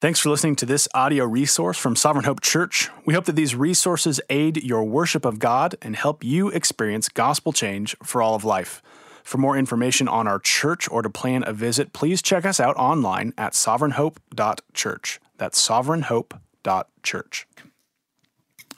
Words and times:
Thanks 0.00 0.18
for 0.18 0.30
listening 0.30 0.56
to 0.56 0.64
this 0.64 0.88
audio 0.94 1.26
resource 1.26 1.76
from 1.76 1.94
Sovereign 1.94 2.24
Hope 2.24 2.40
Church. 2.40 2.88
We 3.04 3.12
hope 3.12 3.26
that 3.26 3.36
these 3.36 3.54
resources 3.54 4.18
aid 4.30 4.64
your 4.64 4.82
worship 4.82 5.26
of 5.26 5.38
God 5.38 5.76
and 5.82 5.94
help 5.94 6.24
you 6.24 6.48
experience 6.48 7.10
gospel 7.10 7.52
change 7.52 7.94
for 8.02 8.22
all 8.22 8.34
of 8.34 8.42
life. 8.42 8.80
For 9.22 9.36
more 9.36 9.58
information 9.58 10.08
on 10.08 10.26
our 10.26 10.38
church 10.38 10.88
or 10.90 11.02
to 11.02 11.10
plan 11.10 11.44
a 11.46 11.52
visit, 11.52 11.92
please 11.92 12.22
check 12.22 12.46
us 12.46 12.58
out 12.58 12.78
online 12.78 13.34
at 13.36 13.52
sovereignhope.church. 13.52 15.20
That's 15.36 15.68
sovereignhope.church. 15.68 17.46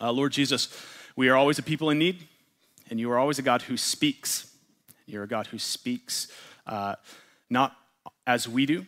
Uh, 0.00 0.10
Lord 0.10 0.32
Jesus, 0.32 0.76
we 1.14 1.28
are 1.28 1.36
always 1.36 1.56
a 1.56 1.62
people 1.62 1.88
in 1.90 2.00
need, 2.00 2.26
and 2.90 2.98
you 2.98 3.08
are 3.12 3.18
always 3.20 3.38
a 3.38 3.42
God 3.42 3.62
who 3.62 3.76
speaks. 3.76 4.52
You're 5.06 5.22
a 5.22 5.28
God 5.28 5.46
who 5.46 5.60
speaks 5.60 6.26
uh, 6.66 6.96
not 7.48 7.76
as 8.26 8.48
we 8.48 8.66
do, 8.66 8.86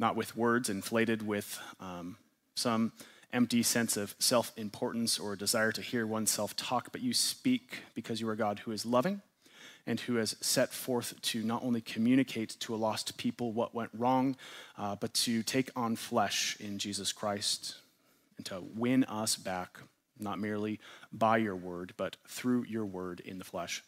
not 0.00 0.16
with 0.16 0.34
words 0.34 0.70
inflated 0.70 1.24
with 1.24 1.60
um, 1.78 2.16
some 2.56 2.92
empty 3.32 3.62
sense 3.62 3.96
of 3.96 4.14
self 4.18 4.50
importance 4.56 5.18
or 5.18 5.36
desire 5.36 5.70
to 5.70 5.82
hear 5.82 6.06
oneself 6.06 6.56
talk, 6.56 6.90
but 6.90 7.02
you 7.02 7.12
speak 7.12 7.82
because 7.94 8.20
you 8.20 8.28
are 8.28 8.34
God 8.34 8.60
who 8.60 8.72
is 8.72 8.86
loving 8.86 9.20
and 9.86 10.00
who 10.00 10.16
has 10.16 10.36
set 10.40 10.72
forth 10.72 11.20
to 11.20 11.42
not 11.42 11.62
only 11.62 11.82
communicate 11.82 12.56
to 12.60 12.74
a 12.74 12.76
lost 12.76 13.16
people 13.18 13.52
what 13.52 13.74
went 13.74 13.90
wrong, 13.96 14.36
uh, 14.78 14.96
but 14.96 15.12
to 15.14 15.42
take 15.42 15.70
on 15.76 15.96
flesh 15.96 16.56
in 16.58 16.78
Jesus 16.78 17.12
Christ 17.12 17.76
and 18.36 18.46
to 18.46 18.62
win 18.74 19.04
us 19.04 19.36
back, 19.36 19.78
not 20.18 20.38
merely 20.38 20.80
by 21.12 21.36
your 21.36 21.56
word, 21.56 21.92
but 21.98 22.16
through 22.26 22.64
your 22.64 22.86
word 22.86 23.20
in 23.20 23.38
the 23.38 23.44
flesh. 23.44 23.82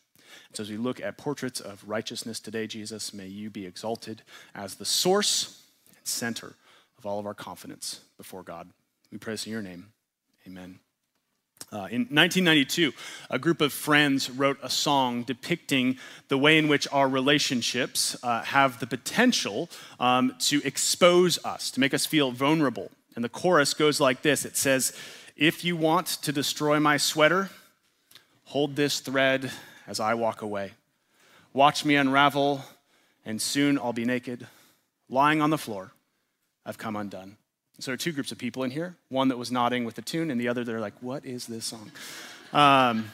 So, 0.52 0.62
as 0.62 0.70
we 0.70 0.76
look 0.76 1.00
at 1.00 1.18
portraits 1.18 1.60
of 1.60 1.82
righteousness 1.86 2.38
today, 2.38 2.66
Jesus, 2.66 3.12
may 3.14 3.26
you 3.26 3.48
be 3.50 3.66
exalted 3.66 4.22
as 4.54 4.74
the 4.74 4.84
source 4.84 5.61
center 6.08 6.54
of 6.98 7.06
all 7.06 7.18
of 7.18 7.26
our 7.26 7.34
confidence 7.34 8.00
before 8.16 8.42
God. 8.42 8.68
We 9.10 9.18
pray 9.18 9.34
this 9.34 9.46
in 9.46 9.52
your 9.52 9.62
name. 9.62 9.88
Amen. 10.46 10.78
Uh, 11.70 11.88
in 11.90 12.02
1992, 12.10 12.92
a 13.30 13.38
group 13.38 13.60
of 13.60 13.72
friends 13.72 14.28
wrote 14.28 14.58
a 14.62 14.68
song 14.68 15.22
depicting 15.22 15.96
the 16.28 16.36
way 16.36 16.58
in 16.58 16.68
which 16.68 16.86
our 16.92 17.08
relationships 17.08 18.16
uh, 18.22 18.42
have 18.42 18.78
the 18.78 18.86
potential 18.86 19.70
um, 19.98 20.34
to 20.38 20.60
expose 20.64 21.42
us, 21.44 21.70
to 21.70 21.80
make 21.80 21.94
us 21.94 22.04
feel 22.04 22.30
vulnerable. 22.30 22.90
And 23.14 23.24
the 23.24 23.28
chorus 23.28 23.74
goes 23.74 24.00
like 24.00 24.22
this 24.22 24.44
it 24.44 24.56
says, 24.56 24.92
If 25.36 25.64
you 25.64 25.76
want 25.76 26.06
to 26.06 26.32
destroy 26.32 26.78
my 26.78 26.96
sweater, 26.96 27.50
hold 28.44 28.76
this 28.76 29.00
thread 29.00 29.50
as 29.86 29.98
I 29.98 30.14
walk 30.14 30.42
away. 30.42 30.72
Watch 31.54 31.84
me 31.84 31.96
unravel, 31.96 32.64
and 33.24 33.40
soon 33.40 33.78
I'll 33.78 33.92
be 33.92 34.04
naked 34.04 34.46
lying 35.12 35.42
on 35.42 35.50
the 35.50 35.58
floor, 35.58 35.92
I've 36.64 36.78
come 36.78 36.96
undone. 36.96 37.36
So 37.78 37.90
there 37.90 37.94
are 37.94 37.98
two 37.98 38.12
groups 38.12 38.32
of 38.32 38.38
people 38.38 38.64
in 38.64 38.70
here 38.70 38.96
one 39.08 39.28
that 39.28 39.38
was 39.38 39.52
nodding 39.52 39.84
with 39.84 39.94
the 39.94 40.02
tune, 40.02 40.30
and 40.30 40.40
the 40.40 40.48
other 40.48 40.64
they're 40.64 40.80
like, 40.80 40.94
What 41.00 41.24
is 41.24 41.46
this 41.46 41.66
song? 41.66 41.92
Um, 42.52 43.10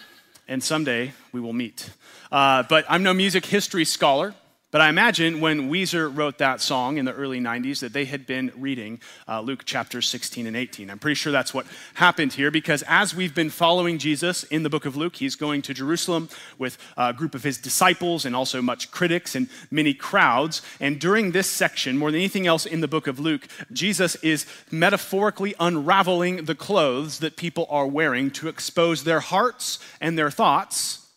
and 0.46 0.62
someday 0.62 1.12
we 1.32 1.40
will 1.40 1.52
meet. 1.52 1.90
Uh, 2.32 2.62
but 2.62 2.84
I'm 2.88 3.02
no 3.02 3.12
music 3.12 3.44
history 3.44 3.84
scholar. 3.84 4.34
But 4.70 4.82
I 4.82 4.90
imagine 4.90 5.40
when 5.40 5.70
Weezer 5.70 6.14
wrote 6.14 6.36
that 6.38 6.60
song 6.60 6.98
in 6.98 7.06
the 7.06 7.14
early 7.14 7.40
90s 7.40 7.80
that 7.80 7.94
they 7.94 8.04
had 8.04 8.26
been 8.26 8.52
reading 8.54 9.00
uh, 9.26 9.40
Luke 9.40 9.64
chapters 9.64 10.06
16 10.06 10.46
and 10.46 10.54
18. 10.54 10.90
I'm 10.90 10.98
pretty 10.98 11.14
sure 11.14 11.32
that's 11.32 11.54
what 11.54 11.64
happened 11.94 12.34
here 12.34 12.50
because 12.50 12.84
as 12.86 13.14
we've 13.14 13.34
been 13.34 13.48
following 13.48 13.96
Jesus 13.96 14.44
in 14.44 14.64
the 14.64 14.68
book 14.68 14.84
of 14.84 14.94
Luke, 14.94 15.16
he's 15.16 15.36
going 15.36 15.62
to 15.62 15.72
Jerusalem 15.72 16.28
with 16.58 16.76
a 16.98 17.14
group 17.14 17.34
of 17.34 17.44
his 17.44 17.56
disciples 17.56 18.26
and 18.26 18.36
also 18.36 18.60
much 18.60 18.90
critics 18.90 19.34
and 19.34 19.48
many 19.70 19.94
crowds. 19.94 20.60
And 20.80 21.00
during 21.00 21.30
this 21.30 21.48
section, 21.48 21.96
more 21.96 22.10
than 22.10 22.20
anything 22.20 22.46
else 22.46 22.66
in 22.66 22.82
the 22.82 22.88
book 22.88 23.06
of 23.06 23.18
Luke, 23.18 23.48
Jesus 23.72 24.16
is 24.16 24.44
metaphorically 24.70 25.54
unraveling 25.58 26.44
the 26.44 26.54
clothes 26.54 27.20
that 27.20 27.38
people 27.38 27.66
are 27.70 27.86
wearing 27.86 28.30
to 28.32 28.48
expose 28.48 29.04
their 29.04 29.20
hearts 29.20 29.78
and 29.98 30.18
their 30.18 30.30
thoughts 30.30 31.08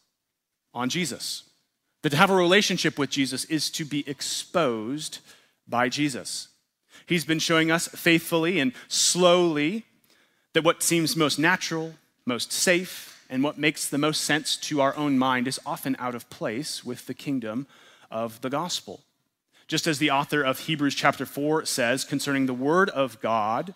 on 0.73 0.87
Jesus. 0.87 1.43
That 2.01 2.09
to 2.09 2.17
have 2.17 2.29
a 2.29 2.35
relationship 2.35 2.97
with 2.97 3.09
Jesus 3.09 3.45
is 3.45 3.69
to 3.71 3.85
be 3.85 4.07
exposed 4.09 5.19
by 5.67 5.89
Jesus. 5.89 6.47
He's 7.05 7.25
been 7.25 7.39
showing 7.39 7.71
us 7.71 7.87
faithfully 7.87 8.59
and 8.59 8.73
slowly 8.87 9.85
that 10.53 10.63
what 10.63 10.83
seems 10.83 11.15
most 11.15 11.39
natural, 11.39 11.95
most 12.25 12.51
safe, 12.51 13.25
and 13.29 13.43
what 13.43 13.57
makes 13.57 13.87
the 13.87 13.97
most 13.97 14.21
sense 14.21 14.57
to 14.57 14.81
our 14.81 14.95
own 14.97 15.17
mind 15.17 15.47
is 15.47 15.59
often 15.65 15.95
out 15.99 16.15
of 16.15 16.29
place 16.29 16.83
with 16.83 17.05
the 17.05 17.13
kingdom 17.13 17.65
of 18.09 18.41
the 18.41 18.49
gospel. 18.49 19.01
Just 19.67 19.87
as 19.87 19.99
the 19.99 20.11
author 20.11 20.41
of 20.41 20.59
Hebrews 20.59 20.95
chapter 20.95 21.25
4 21.25 21.65
says 21.65 22.03
concerning 22.03 22.45
the 22.45 22.53
word 22.53 22.89
of 22.89 23.21
God, 23.21 23.73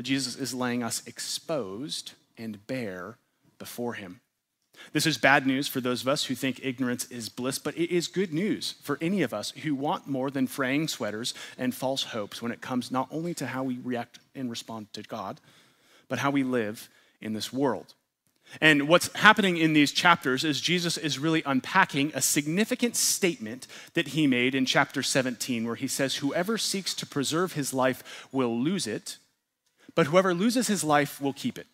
Jesus 0.00 0.36
is 0.36 0.54
laying 0.54 0.82
us 0.82 1.02
exposed 1.06 2.12
and 2.36 2.66
bare 2.66 3.16
before 3.58 3.94
him. 3.94 4.20
This 4.92 5.06
is 5.06 5.18
bad 5.18 5.46
news 5.46 5.68
for 5.68 5.80
those 5.80 6.02
of 6.02 6.08
us 6.08 6.24
who 6.24 6.34
think 6.34 6.60
ignorance 6.62 7.04
is 7.06 7.28
bliss, 7.28 7.58
but 7.58 7.76
it 7.76 7.94
is 7.94 8.08
good 8.08 8.32
news 8.32 8.74
for 8.82 8.98
any 9.00 9.22
of 9.22 9.32
us 9.32 9.50
who 9.50 9.74
want 9.74 10.08
more 10.08 10.30
than 10.30 10.46
fraying 10.46 10.88
sweaters 10.88 11.34
and 11.56 11.74
false 11.74 12.04
hopes 12.04 12.42
when 12.42 12.52
it 12.52 12.60
comes 12.60 12.90
not 12.90 13.08
only 13.10 13.34
to 13.34 13.46
how 13.46 13.62
we 13.62 13.78
react 13.78 14.18
and 14.34 14.50
respond 14.50 14.92
to 14.94 15.02
God, 15.02 15.40
but 16.08 16.18
how 16.18 16.30
we 16.30 16.42
live 16.42 16.88
in 17.20 17.32
this 17.32 17.52
world. 17.52 17.94
And 18.60 18.88
what's 18.88 19.14
happening 19.16 19.58
in 19.58 19.74
these 19.74 19.92
chapters 19.92 20.42
is 20.42 20.60
Jesus 20.60 20.96
is 20.96 21.18
really 21.18 21.42
unpacking 21.46 22.10
a 22.14 22.20
significant 22.20 22.96
statement 22.96 23.68
that 23.94 24.08
he 24.08 24.26
made 24.26 24.54
in 24.54 24.66
chapter 24.66 25.02
17, 25.02 25.64
where 25.64 25.76
he 25.76 25.86
says, 25.86 26.16
Whoever 26.16 26.58
seeks 26.58 26.94
to 26.94 27.06
preserve 27.06 27.52
his 27.52 27.72
life 27.72 28.26
will 28.32 28.58
lose 28.58 28.88
it, 28.88 29.18
but 29.94 30.08
whoever 30.08 30.34
loses 30.34 30.66
his 30.66 30.82
life 30.82 31.20
will 31.20 31.32
keep 31.32 31.58
it. 31.58 31.68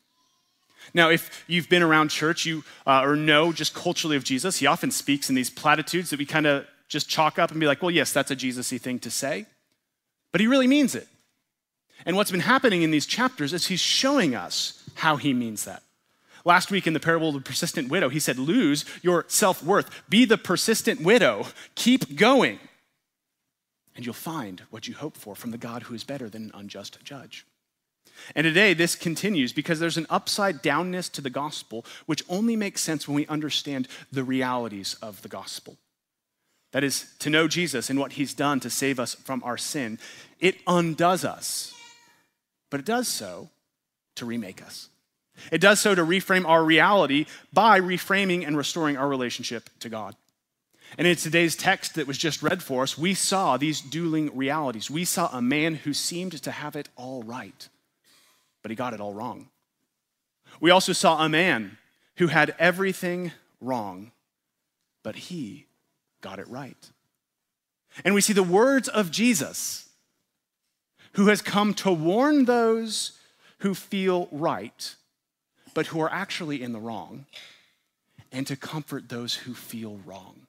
Now, 0.95 1.11
if 1.11 1.45
you've 1.47 1.69
been 1.69 1.83
around 1.83 2.09
church, 2.09 2.47
you 2.47 2.65
uh, 2.87 3.03
or 3.03 3.17
know 3.17 3.53
just 3.53 3.75
culturally 3.75 4.17
of 4.17 4.25
Jesus, 4.25 4.59
he 4.59 4.67
often 4.67 4.91
speaks 4.91 5.29
in 5.29 5.35
these 5.35 5.51
platitudes 5.51 6.11
that 6.11 6.19
we 6.19 6.27
kind 6.27 6.47
of 6.47 6.67
just 6.89 7.09
chalk 7.09 7.39
up 7.39 7.51
and 7.51 7.61
be 7.61 7.67
like, 7.67 7.83
well, 7.83 7.91
yes, 7.91 8.13
that's 8.13 8.31
a 8.31 8.37
Jesus-y 8.37 8.79
thing 8.79 8.99
to 9.01 9.11
say. 9.11 9.47
But 10.33 10.41
he 10.41 10.47
really 10.47 10.67
means 10.67 10.95
it. 10.95 11.09
And 12.05 12.17
what's 12.17 12.31
been 12.31 12.41
happening 12.41 12.83
in 12.83 12.91
these 12.91 13.07
chapters 13.07 13.53
is 13.53 13.67
he's 13.67 13.81
showing 13.81 14.35
us 14.35 14.83
how 14.95 15.17
he 15.17 15.33
means 15.33 15.65
that. 15.65 15.83
Last 16.45 16.71
week 16.71 16.87
in 16.87 16.93
the 16.93 17.01
parable 17.01 17.29
of 17.29 17.35
the 17.35 17.41
persistent 17.41 17.89
widow, 17.91 18.09
he 18.09 18.21
said, 18.21 18.39
Lose 18.39 18.85
your 19.03 19.25
self 19.27 19.65
worth. 19.65 19.91
Be 20.09 20.25
the 20.25 20.39
persistent 20.39 21.01
widow. 21.01 21.47
Keep 21.75 22.17
going. 22.17 22.61
And 23.97 24.05
you'll 24.05 24.15
find 24.15 24.63
what 24.71 24.87
you 24.87 24.95
hope 24.95 25.17
for 25.17 25.35
from 25.35 25.51
the 25.51 25.59
God 25.59 25.85
who 25.85 25.95
is 25.95 26.05
better 26.05 26.29
than 26.29 26.45
an 26.45 26.53
unjust 26.55 27.03
judge. 27.03 27.45
And 28.35 28.45
today, 28.45 28.75
this 28.75 28.95
continues 28.95 29.53
because 29.53 29.79
there's 29.79 29.97
an 29.97 30.07
upside 30.11 30.63
downness 30.63 31.11
to 31.13 31.21
the 31.21 31.31
gospel, 31.31 31.85
which 32.07 32.25
only 32.29 32.57
makes 32.57 32.81
sense 32.81 33.07
when 33.07 33.15
we 33.15 33.27
understand 33.27 33.89
the 34.11 34.25
realities 34.25 34.97
of 35.03 35.23
the 35.23 35.29
gospel. 35.29 35.77
That 36.73 36.85
is, 36.85 37.07
to 37.21 37.31
know 37.31 37.49
Jesus 37.49 37.89
and 37.91 37.99
what 37.99 38.13
he's 38.13 38.35
done 38.35 38.61
to 38.61 38.71
save 38.71 38.99
us 38.99 39.15
from 39.15 39.43
our 39.45 39.57
sin. 39.57 39.99
It 40.41 40.57
undoes 40.67 41.25
us, 41.25 41.73
but 42.71 42.81
it 42.81 42.87
does 42.87 43.09
so 43.09 43.49
to 44.17 44.27
remake 44.27 44.63
us. 44.63 44.89
It 45.53 45.61
does 45.61 45.81
so 45.81 45.95
to 45.95 46.03
reframe 46.03 46.47
our 46.47 46.65
reality 46.65 47.27
by 47.53 47.81
reframing 47.81 48.47
and 48.47 48.57
restoring 48.57 48.97
our 48.97 49.09
relationship 49.09 49.71
to 49.81 49.89
God. 49.89 50.17
And 50.99 51.07
in 51.07 51.17
today's 51.17 51.57
text 51.57 51.95
that 51.95 52.07
was 52.07 52.17
just 52.17 52.43
read 52.43 52.63
for 52.63 52.83
us, 52.83 52.97
we 52.97 53.15
saw 53.15 53.57
these 53.57 53.81
dueling 53.81 54.35
realities. 54.37 54.91
We 54.91 55.05
saw 55.05 55.29
a 55.29 55.43
man 55.43 55.75
who 55.75 55.93
seemed 55.93 56.43
to 56.43 56.51
have 56.51 56.77
it 56.77 56.89
all 56.97 57.23
right 57.23 57.69
but 58.67 58.73
he 58.73 58.75
got 58.75 58.95
it 58.95 59.01
all 59.01 59.15
wrong. 59.15 59.49
We 60.59 60.73
also 60.73 60.93
saw 60.93 61.25
a 61.25 61.29
man 61.29 61.79
who 62.17 62.27
had 62.27 62.53
everything 62.59 63.31
wrong, 63.61 64.11
but 65.05 65.15
he 65.15 65.67
got 66.21 66.41
it 66.41 66.49
right. 66.49 66.91
And 68.05 68.13
we 68.13 68.21
see 68.21 68.33
the 68.33 68.43
words 68.43 68.89
of 68.89 69.13
Jesus, 69.13 69.89
who 71.13 71.29
has 71.29 71.43
come 71.43 71.75
to 71.75 71.93
warn 71.93 72.47
those 72.47 73.13
who 73.59 73.73
feel 73.73 74.27
right, 74.33 74.97
but 75.73 75.87
who 75.87 76.01
are 76.01 76.11
actually 76.11 76.61
in 76.61 76.73
the 76.73 76.81
wrong, 76.81 77.27
and 78.33 78.49
to 78.49 78.57
comfort 78.57 79.09
those 79.09 79.33
who 79.33 79.55
feel 79.55 80.01
wrong, 80.05 80.49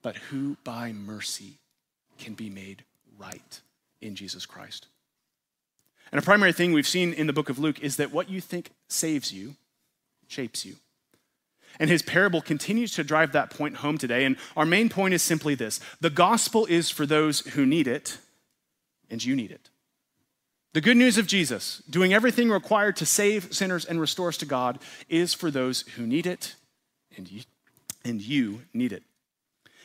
but 0.00 0.14
who 0.14 0.56
by 0.62 0.92
mercy 0.92 1.54
can 2.20 2.34
be 2.34 2.48
made 2.48 2.84
right 3.18 3.60
in 4.00 4.14
Jesus 4.14 4.46
Christ. 4.46 4.86
And 6.12 6.18
a 6.18 6.24
primary 6.24 6.52
thing 6.52 6.72
we've 6.72 6.86
seen 6.86 7.12
in 7.12 7.26
the 7.26 7.32
book 7.32 7.50
of 7.50 7.58
Luke 7.58 7.80
is 7.80 7.96
that 7.96 8.12
what 8.12 8.28
you 8.28 8.40
think 8.40 8.70
saves 8.88 9.32
you 9.32 9.56
shapes 10.26 10.64
you. 10.64 10.76
And 11.80 11.90
his 11.90 12.02
parable 12.02 12.40
continues 12.40 12.92
to 12.94 13.04
drive 13.04 13.32
that 13.32 13.50
point 13.50 13.76
home 13.76 13.98
today. 13.98 14.24
And 14.24 14.36
our 14.56 14.66
main 14.66 14.88
point 14.88 15.14
is 15.14 15.22
simply 15.22 15.54
this 15.54 15.80
the 16.00 16.10
gospel 16.10 16.66
is 16.66 16.90
for 16.90 17.06
those 17.06 17.40
who 17.40 17.66
need 17.66 17.86
it, 17.86 18.18
and 19.10 19.24
you 19.24 19.36
need 19.36 19.50
it. 19.50 19.70
The 20.74 20.80
good 20.80 20.96
news 20.96 21.18
of 21.18 21.26
Jesus, 21.26 21.82
doing 21.88 22.12
everything 22.12 22.50
required 22.50 22.96
to 22.96 23.06
save 23.06 23.54
sinners 23.54 23.84
and 23.84 24.00
restore 24.00 24.28
us 24.28 24.36
to 24.38 24.46
God, 24.46 24.78
is 25.08 25.34
for 25.34 25.50
those 25.50 25.82
who 25.96 26.06
need 26.06 26.26
it, 26.26 26.54
and 27.16 27.30
you, 27.30 27.42
and 28.04 28.20
you 28.20 28.62
need 28.74 28.92
it. 28.92 29.02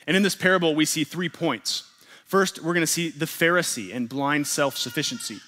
And 0.05 0.17
in 0.17 0.23
this 0.23 0.35
parable, 0.35 0.75
we 0.75 0.85
see 0.85 1.03
three 1.03 1.29
points. 1.29 1.89
First, 2.25 2.61
we're 2.61 2.73
going 2.73 2.81
to 2.81 2.87
see 2.87 3.09
the 3.09 3.25
Pharisee 3.25 3.95
and 3.95 4.09
blind 4.09 4.47
self 4.47 4.77
sufficiency. 4.77 5.39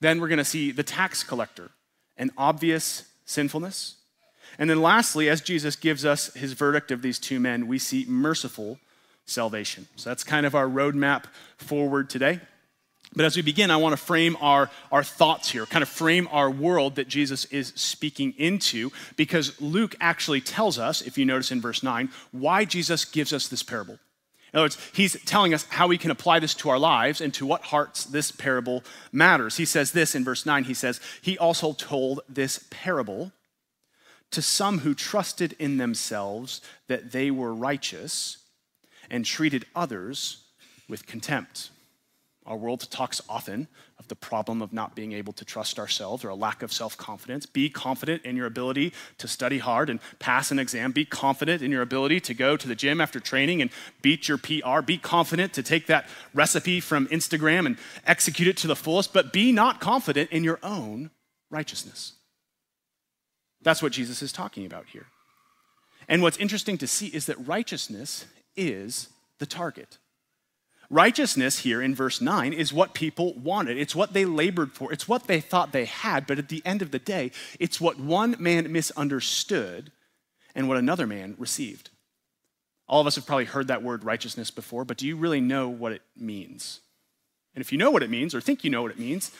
Then 0.00 0.20
we're 0.20 0.28
going 0.28 0.38
to 0.38 0.44
see 0.44 0.70
the 0.70 0.82
tax 0.82 1.22
collector, 1.22 1.70
an 2.16 2.30
obvious 2.36 3.04
sinfulness. 3.24 3.96
And 4.58 4.70
then 4.70 4.82
lastly, 4.82 5.28
as 5.28 5.40
Jesus 5.40 5.76
gives 5.76 6.04
us 6.04 6.32
his 6.34 6.52
verdict 6.52 6.90
of 6.90 7.02
these 7.02 7.18
two 7.18 7.40
men, 7.40 7.66
we 7.66 7.78
see 7.78 8.04
merciful 8.08 8.78
salvation. 9.26 9.88
So 9.96 10.10
that's 10.10 10.24
kind 10.24 10.46
of 10.46 10.54
our 10.54 10.66
roadmap 10.66 11.24
forward 11.56 12.10
today. 12.10 12.40
But 13.16 13.24
as 13.24 13.36
we 13.36 13.42
begin, 13.42 13.70
I 13.70 13.76
want 13.76 13.92
to 13.92 14.02
frame 14.02 14.36
our, 14.40 14.70
our 14.90 15.04
thoughts 15.04 15.48
here, 15.48 15.66
kind 15.66 15.82
of 15.82 15.88
frame 15.88 16.28
our 16.32 16.50
world 16.50 16.96
that 16.96 17.06
Jesus 17.06 17.44
is 17.46 17.72
speaking 17.76 18.34
into, 18.36 18.90
because 19.16 19.60
Luke 19.60 19.94
actually 20.00 20.40
tells 20.40 20.78
us, 20.78 21.00
if 21.00 21.16
you 21.16 21.24
notice 21.24 21.52
in 21.52 21.60
verse 21.60 21.82
9, 21.82 22.08
why 22.32 22.64
Jesus 22.64 23.04
gives 23.04 23.32
us 23.32 23.46
this 23.46 23.62
parable. 23.62 23.98
In 24.54 24.58
other 24.58 24.66
words, 24.66 24.90
he's 24.92 25.20
telling 25.24 25.52
us 25.52 25.66
how 25.68 25.88
we 25.88 25.98
can 25.98 26.12
apply 26.12 26.38
this 26.38 26.54
to 26.54 26.70
our 26.70 26.78
lives 26.78 27.20
and 27.20 27.34
to 27.34 27.44
what 27.44 27.64
hearts 27.64 28.04
this 28.04 28.30
parable 28.30 28.84
matters. 29.10 29.56
He 29.56 29.64
says 29.64 29.90
this 29.90 30.14
in 30.14 30.22
verse 30.22 30.46
9 30.46 30.62
He 30.62 30.74
says, 30.74 31.00
He 31.20 31.36
also 31.36 31.72
told 31.72 32.20
this 32.28 32.64
parable 32.70 33.32
to 34.30 34.40
some 34.40 34.78
who 34.78 34.94
trusted 34.94 35.56
in 35.58 35.78
themselves 35.78 36.60
that 36.86 37.10
they 37.10 37.32
were 37.32 37.52
righteous 37.52 38.36
and 39.10 39.24
treated 39.24 39.66
others 39.74 40.44
with 40.88 41.04
contempt. 41.04 41.70
Our 42.46 42.56
world 42.56 42.88
talks 42.92 43.20
often 43.28 43.66
of 44.04 44.08
the 44.08 44.14
problem 44.14 44.60
of 44.60 44.72
not 44.72 44.94
being 44.94 45.12
able 45.12 45.32
to 45.32 45.44
trust 45.44 45.78
ourselves 45.78 46.24
or 46.24 46.28
a 46.28 46.34
lack 46.34 46.62
of 46.62 46.72
self 46.72 46.96
confidence. 46.96 47.46
Be 47.46 47.70
confident 47.70 48.24
in 48.24 48.36
your 48.36 48.46
ability 48.46 48.92
to 49.18 49.26
study 49.26 49.58
hard 49.58 49.88
and 49.88 49.98
pass 50.18 50.50
an 50.50 50.58
exam. 50.58 50.92
Be 50.92 51.04
confident 51.04 51.62
in 51.62 51.70
your 51.70 51.82
ability 51.82 52.20
to 52.20 52.34
go 52.34 52.56
to 52.56 52.68
the 52.68 52.74
gym 52.74 53.00
after 53.00 53.18
training 53.18 53.62
and 53.62 53.70
beat 54.02 54.28
your 54.28 54.38
PR. 54.38 54.82
Be 54.82 54.98
confident 54.98 55.52
to 55.54 55.62
take 55.62 55.86
that 55.86 56.06
recipe 56.34 56.80
from 56.80 57.06
Instagram 57.08 57.66
and 57.66 57.78
execute 58.06 58.48
it 58.48 58.56
to 58.58 58.66
the 58.66 58.76
fullest, 58.76 59.12
but 59.12 59.32
be 59.32 59.52
not 59.52 59.80
confident 59.80 60.30
in 60.30 60.44
your 60.44 60.58
own 60.62 61.10
righteousness. 61.50 62.12
That's 63.62 63.82
what 63.82 63.92
Jesus 63.92 64.22
is 64.22 64.32
talking 64.32 64.66
about 64.66 64.86
here. 64.88 65.06
And 66.06 66.20
what's 66.20 66.36
interesting 66.36 66.76
to 66.78 66.86
see 66.86 67.06
is 67.06 67.26
that 67.26 67.46
righteousness 67.46 68.26
is 68.54 69.08
the 69.38 69.46
target. 69.46 69.96
Righteousness 70.94 71.58
here 71.58 71.82
in 71.82 71.92
verse 71.92 72.20
9 72.20 72.52
is 72.52 72.72
what 72.72 72.94
people 72.94 73.34
wanted. 73.34 73.76
It's 73.76 73.96
what 73.96 74.12
they 74.12 74.24
labored 74.24 74.70
for. 74.70 74.92
It's 74.92 75.08
what 75.08 75.26
they 75.26 75.40
thought 75.40 75.72
they 75.72 75.86
had. 75.86 76.24
But 76.24 76.38
at 76.38 76.48
the 76.48 76.62
end 76.64 76.82
of 76.82 76.92
the 76.92 77.00
day, 77.00 77.32
it's 77.58 77.80
what 77.80 77.98
one 77.98 78.36
man 78.38 78.70
misunderstood 78.70 79.90
and 80.54 80.68
what 80.68 80.76
another 80.76 81.04
man 81.04 81.34
received. 81.36 81.90
All 82.86 83.00
of 83.00 83.08
us 83.08 83.16
have 83.16 83.26
probably 83.26 83.46
heard 83.46 83.66
that 83.66 83.82
word 83.82 84.04
righteousness 84.04 84.52
before, 84.52 84.84
but 84.84 84.96
do 84.96 85.04
you 85.04 85.16
really 85.16 85.40
know 85.40 85.68
what 85.68 85.90
it 85.90 86.02
means? 86.16 86.78
And 87.56 87.60
if 87.60 87.72
you 87.72 87.78
know 87.78 87.90
what 87.90 88.04
it 88.04 88.10
means 88.10 88.32
or 88.32 88.40
think 88.40 88.62
you 88.62 88.70
know 88.70 88.82
what 88.82 88.92
it 88.92 88.98
means, 89.00 89.32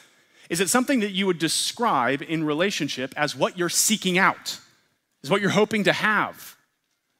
is 0.50 0.58
it 0.58 0.68
something 0.68 0.98
that 1.00 1.12
you 1.12 1.24
would 1.24 1.38
describe 1.38 2.20
in 2.20 2.42
relationship 2.42 3.14
as 3.16 3.36
what 3.36 3.56
you're 3.56 3.68
seeking 3.68 4.18
out, 4.18 4.58
as 5.22 5.30
what 5.30 5.40
you're 5.40 5.50
hoping 5.50 5.84
to 5.84 5.92
have, 5.92 6.56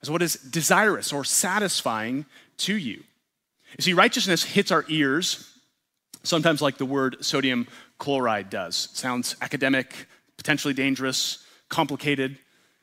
as 0.02 0.10
what 0.10 0.22
is 0.22 0.34
desirous 0.34 1.12
or 1.12 1.22
satisfying 1.22 2.26
to 2.56 2.74
you? 2.74 3.04
You 3.78 3.82
see, 3.82 3.92
righteousness 3.92 4.44
hits 4.44 4.70
our 4.70 4.84
ears 4.88 5.50
sometimes 6.24 6.60
like 6.60 6.78
the 6.78 6.86
word 6.86 7.16
sodium 7.20 7.68
chloride 7.98 8.50
does. 8.50 8.88
It 8.90 8.96
sounds 8.96 9.36
academic, 9.40 10.06
potentially 10.36 10.74
dangerous, 10.74 11.44
complicated. 11.68 12.38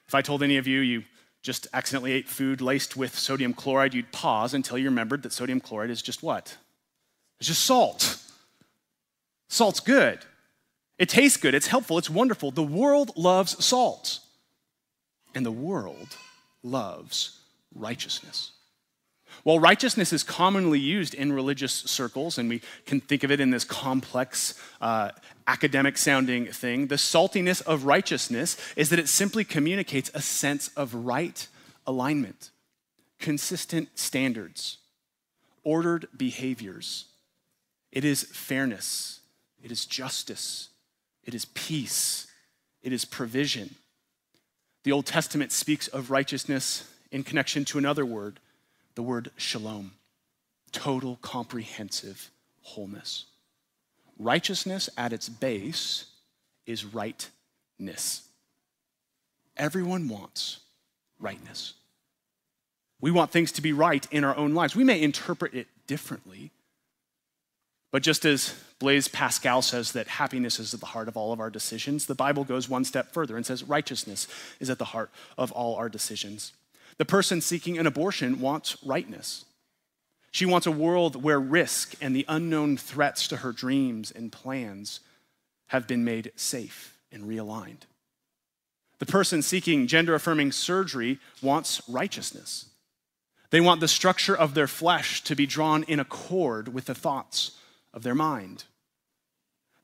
If 0.08 0.16
I 0.16 0.22
told 0.22 0.44
any 0.44 0.58
of 0.58 0.68
you 0.68 0.80
you 0.80 1.04
just 1.42 1.68
accidentally 1.74 2.12
ate 2.12 2.30
food 2.30 2.62
laced 2.62 2.96
with 2.96 3.18
sodium 3.18 3.54
chloride, 3.54 3.94
you'd 3.94 4.12
pause 4.12 4.54
until 4.54 4.78
you 4.78 4.86
remembered 4.86 5.24
that 5.24 5.34
sodium 5.34 5.60
chloride 5.60 5.90
is 5.90 6.02
just 6.02 6.22
what? 6.22 6.56
It's 7.40 7.48
just 7.48 7.66
salt. 7.66 8.18
Salt's 9.50 9.80
good. 9.80 10.20
It 11.00 11.10
tastes 11.10 11.38
good, 11.38 11.56
it's 11.56 11.68
helpful, 11.68 11.98
it's 11.98 12.12
wonderful. 12.12 12.52
The 12.52 12.62
world 12.62 13.12
loves 13.18 13.66
salt, 13.66 14.20
and 15.34 15.44
the 15.44 15.52
world 15.52 16.16
loves 16.62 17.40
righteousness. 17.74 18.52
While 19.44 19.60
righteousness 19.60 20.14
is 20.14 20.24
commonly 20.24 20.80
used 20.80 21.14
in 21.14 21.34
religious 21.34 21.74
circles, 21.74 22.38
and 22.38 22.48
we 22.48 22.62
can 22.86 23.02
think 23.02 23.24
of 23.24 23.32
it 23.32 23.40
in 23.40 23.50
this 23.50 23.64
complex, 23.64 24.60
uh, 24.80 25.12
academic 25.48 25.98
sounding 25.98 26.46
thing, 26.46 26.88
the 26.88 26.96
saltiness 26.96 27.62
of 27.64 27.86
righteousness 27.86 28.58
is 28.76 28.90
that 28.90 29.00
it 29.00 29.10
simply 29.10 29.44
communicates 29.44 30.12
a 30.14 30.22
sense 30.22 30.68
of 30.70 30.94
right 30.94 31.48
alignment, 31.88 32.52
consistent 33.20 33.90
standards, 33.98 34.78
ordered 35.64 36.08
behaviors. 36.16 37.06
It 37.92 38.06
is 38.06 38.24
fairness, 38.24 39.22
it 39.64 39.72
is 39.72 39.86
justice, 39.86 40.70
it 41.24 41.34
is 41.34 41.46
peace, 41.46 42.28
it 42.84 42.94
is 42.94 43.06
provision. 43.06 43.74
The 44.84 44.92
Old 44.92 45.08
Testament 45.08 45.52
speaks 45.52 45.88
of 45.88 46.12
righteousness 46.12 46.88
in 47.12 47.24
connection 47.24 47.66
to 47.66 47.80
another 47.80 48.06
word 48.06 48.40
the 49.02 49.08
word 49.08 49.32
shalom, 49.36 49.94
total 50.72 51.18
comprehensive 51.24 52.30
wholeness. 52.62 53.26
Righteousness 54.20 54.92
at 54.96 55.12
its 55.12 55.28
base 55.28 56.06
is 56.68 56.86
rightness. 56.86 58.22
Everyone 59.58 60.08
wants 60.08 60.60
rightness. 61.20 61.74
We 63.00 63.10
want 63.10 63.32
things 63.32 63.52
to 63.54 63.62
be 63.64 63.74
right 63.74 64.08
in 64.12 64.24
our 64.24 64.38
own 64.38 64.54
lives. 64.54 64.76
We 64.76 64.84
may 64.84 65.02
interpret 65.02 65.56
it 65.56 65.66
differently, 65.88 66.52
but 67.92 68.04
just 68.04 68.24
as 68.24 68.54
Blaise 68.78 69.08
Pascal 69.08 69.64
says 69.64 69.94
that 69.94 70.10
happiness 70.10 70.60
is 70.60 70.76
at 70.76 70.80
the 70.80 70.86
heart 70.86 71.08
of 71.08 71.18
all 71.18 71.34
of 71.34 71.40
our 71.40 71.50
decisions, 71.50 72.06
the 72.06 72.14
Bible 72.14 72.44
goes 72.44 72.70
one 72.70 72.86
step 72.86 73.14
further 73.14 73.36
and 73.36 73.48
says 73.48 73.64
righteousness 73.64 74.28
is 74.60 74.70
at 74.70 74.78
the 74.78 74.86
heart 74.86 75.10
of 75.40 75.52
all 75.54 75.76
our 75.78 75.90
decisions. 75.90 76.54
The 77.02 77.06
person 77.06 77.42
seeking 77.42 77.80
an 77.80 77.88
abortion 77.88 78.40
wants 78.40 78.78
rightness. 78.86 79.46
She 80.30 80.46
wants 80.46 80.68
a 80.68 80.72
world 80.72 81.24
where 81.24 81.40
risk 81.40 81.96
and 82.00 82.16
the 82.16 82.28
unknown 82.28 82.78
threats 82.78 83.28
to 83.30 83.38
her 83.38 83.52
dreams 83.52 84.12
and 84.12 84.32
plans 84.32 85.00
have 85.70 85.88
been 85.88 86.04
made 86.04 86.32
safe 86.36 86.96
and 87.12 87.24
realigned. 87.24 87.88
The 89.00 89.08
person 89.08 89.42
seeking 89.42 89.88
gender 89.88 90.14
affirming 90.14 90.52
surgery 90.52 91.18
wants 91.42 91.82
righteousness. 91.90 92.68
They 93.50 93.62
want 93.62 93.82
the 93.82 93.88
structure 93.88 94.38
of 94.38 94.54
their 94.54 94.68
flesh 94.68 95.24
to 95.24 95.36
be 95.36 95.48
drawn 95.48 95.82
in 95.86 96.00
accord 96.00 96.72
with 96.72 96.86
the 96.86 96.94
thoughts 96.94 97.58
of 97.96 98.04
their 98.04 98.14
mind. 98.14 98.66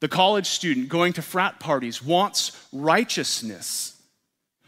The 0.02 0.08
college 0.08 0.50
student 0.50 0.88
going 0.88 1.14
to 1.14 1.24
frat 1.24 1.60
parties 1.60 2.00
wants 2.00 2.68
righteousness 2.72 3.97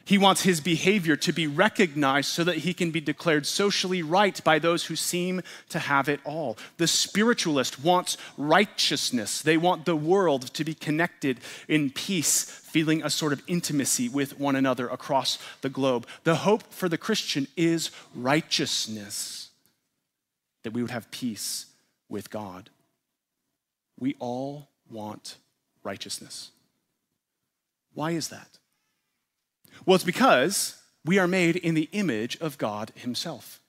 he 0.10 0.18
wants 0.18 0.42
his 0.42 0.60
behavior 0.60 1.16
to 1.16 1.32
be 1.32 1.46
recognized 1.46 2.32
so 2.32 2.44
that 2.44 2.58
he 2.58 2.74
can 2.74 2.90
be 2.90 3.00
declared 3.00 3.46
socially 3.46 4.02
right 4.02 4.44
by 4.44 4.58
those 4.58 4.86
who 4.86 4.96
seem 4.96 5.40
to 5.70 5.78
have 5.78 6.10
it 6.10 6.20
all. 6.26 6.58
The 6.78 6.88
spiritualist 6.88 7.84
wants 7.84 8.18
righteousness. 8.36 9.44
They 9.44 9.56
want 9.56 9.86
the 9.86 9.96
world 9.96 10.52
to 10.56 10.64
be 10.64 10.74
connected 10.74 11.40
in 11.68 11.92
peace, 11.92 12.44
feeling 12.44 13.04
a 13.04 13.12
sort 13.12 13.34
of 13.34 13.44
intimacy 13.46 14.10
with 14.10 14.40
one 14.40 14.56
another 14.56 14.88
across 14.88 15.38
the 15.62 15.70
globe. 15.70 16.08
The 16.24 16.38
hope 16.38 16.64
for 16.74 16.90
the 16.90 16.98
Christian 16.98 17.48
is 17.56 17.92
righteousness, 18.16 19.52
that 20.64 20.74
we 20.74 20.82
would 20.82 20.90
have 20.90 21.12
peace 21.12 21.68
with 22.10 22.32
God. 22.32 22.72
We 24.00 24.16
all 24.18 24.70
want 24.90 25.38
righteousness. 25.84 26.50
Why 27.94 28.10
is 28.10 28.30
that? 28.30 28.59
Well, 29.86 29.96
it's 29.96 30.04
because 30.04 30.82
we 31.06 31.18
are 31.18 31.28
made 31.28 31.56
in 31.56 31.76
the 31.76 31.90
image 31.92 32.38
of 32.42 32.58
God 32.58 32.92
Himself. 32.96 33.60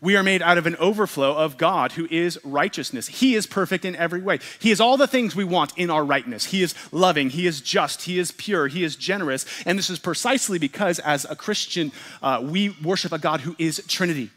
We 0.00 0.16
are 0.16 0.22
made 0.22 0.42
out 0.42 0.58
of 0.58 0.66
an 0.66 0.76
overflow 0.76 1.36
of 1.36 1.56
God 1.56 1.92
who 1.92 2.08
is 2.10 2.38
righteousness. 2.44 3.06
He 3.06 3.34
is 3.34 3.46
perfect 3.46 3.84
in 3.84 3.94
every 3.96 4.20
way. 4.20 4.40
He 4.58 4.70
is 4.70 4.80
all 4.80 4.96
the 4.96 5.06
things 5.06 5.36
we 5.36 5.44
want 5.44 5.76
in 5.76 5.90
our 5.90 6.04
rightness. 6.04 6.46
He 6.46 6.62
is 6.62 6.74
loving, 6.92 7.30
He 7.30 7.46
is 7.46 7.60
just, 7.60 8.02
He 8.02 8.18
is 8.18 8.32
pure, 8.32 8.68
He 8.68 8.84
is 8.84 8.96
generous. 8.96 9.46
And 9.66 9.78
this 9.78 9.90
is 9.90 9.98
precisely 9.98 10.58
because, 10.58 10.98
as 10.98 11.24
a 11.24 11.36
Christian, 11.36 11.92
uh, 12.22 12.40
we 12.42 12.70
worship 12.82 13.12
a 13.12 13.18
God 13.18 13.42
who 13.42 13.54
is 13.58 13.82
Trinity, 13.86 14.30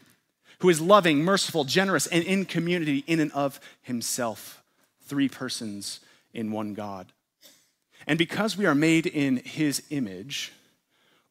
who 0.59 0.69
is 0.69 0.81
loving, 0.81 1.23
merciful, 1.23 1.63
generous, 1.63 2.07
and 2.07 2.23
in 2.23 2.45
community 2.45 3.03
in 3.07 3.19
and 3.19 3.31
of 3.31 3.59
Himself. 3.81 4.63
Three 5.05 5.29
persons 5.29 6.01
in 6.33 6.51
one 6.51 6.73
God. 6.73 7.11
And 8.05 8.17
because 8.17 8.57
we 8.57 8.65
are 8.65 8.75
made 8.75 9.05
in 9.05 9.37
His 9.37 9.83
image, 9.89 10.53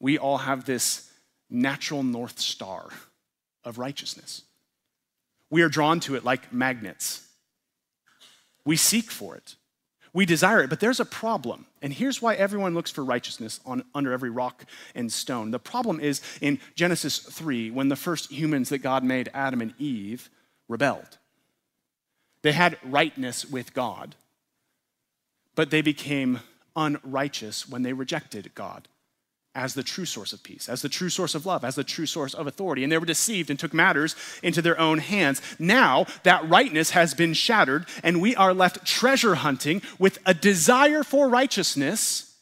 we 0.00 0.18
all 0.18 0.38
have 0.38 0.64
this 0.64 1.10
natural 1.48 2.02
North 2.02 2.38
Star 2.38 2.88
of 3.64 3.78
righteousness. 3.78 4.42
We 5.50 5.62
are 5.62 5.68
drawn 5.68 6.00
to 6.00 6.16
it 6.16 6.24
like 6.24 6.52
magnets. 6.52 7.26
We 8.64 8.76
seek 8.76 9.10
for 9.10 9.36
it. 9.36 9.56
We 10.12 10.24
desire 10.24 10.62
it, 10.62 10.70
but 10.70 10.80
there's 10.80 10.98
a 10.98 11.04
problem. 11.04 11.66
And 11.82 11.92
here's 11.92 12.22
why 12.22 12.34
everyone 12.34 12.74
looks 12.74 12.90
for 12.90 13.04
righteousness 13.04 13.60
on, 13.66 13.84
under 13.94 14.12
every 14.12 14.30
rock 14.30 14.64
and 14.94 15.12
stone. 15.12 15.50
The 15.50 15.58
problem 15.58 16.00
is 16.00 16.22
in 16.40 16.58
Genesis 16.74 17.18
3, 17.18 17.70
when 17.70 17.88
the 17.88 17.96
first 17.96 18.32
humans 18.32 18.70
that 18.70 18.78
God 18.78 19.04
made, 19.04 19.28
Adam 19.34 19.60
and 19.60 19.74
Eve, 19.78 20.30
rebelled. 20.68 21.18
They 22.42 22.52
had 22.52 22.78
rightness 22.82 23.44
with 23.44 23.74
God, 23.74 24.16
but 25.54 25.70
they 25.70 25.82
became 25.82 26.40
unrighteous 26.74 27.68
when 27.68 27.82
they 27.82 27.92
rejected 27.92 28.52
God 28.54 28.88
as 29.56 29.74
the 29.74 29.82
true 29.82 30.04
source 30.04 30.32
of 30.34 30.42
peace, 30.42 30.68
as 30.68 30.82
the 30.82 30.88
true 30.88 31.08
source 31.08 31.34
of 31.34 31.46
love, 31.46 31.64
as 31.64 31.74
the 31.74 31.82
true 31.82 32.06
source 32.06 32.34
of 32.34 32.46
authority. 32.46 32.84
And 32.84 32.92
they 32.92 32.98
were 32.98 33.06
deceived 33.06 33.48
and 33.48 33.58
took 33.58 33.72
matters 33.72 34.14
into 34.42 34.60
their 34.60 34.78
own 34.78 34.98
hands. 34.98 35.40
Now 35.58 36.06
that 36.22 36.48
rightness 36.48 36.90
has 36.90 37.14
been 37.14 37.32
shattered, 37.32 37.86
and 38.04 38.20
we 38.20 38.36
are 38.36 38.52
left 38.52 38.86
treasure 38.86 39.36
hunting 39.36 39.80
with 39.98 40.18
a 40.26 40.34
desire 40.34 41.02
for 41.02 41.28
righteousness, 41.28 42.34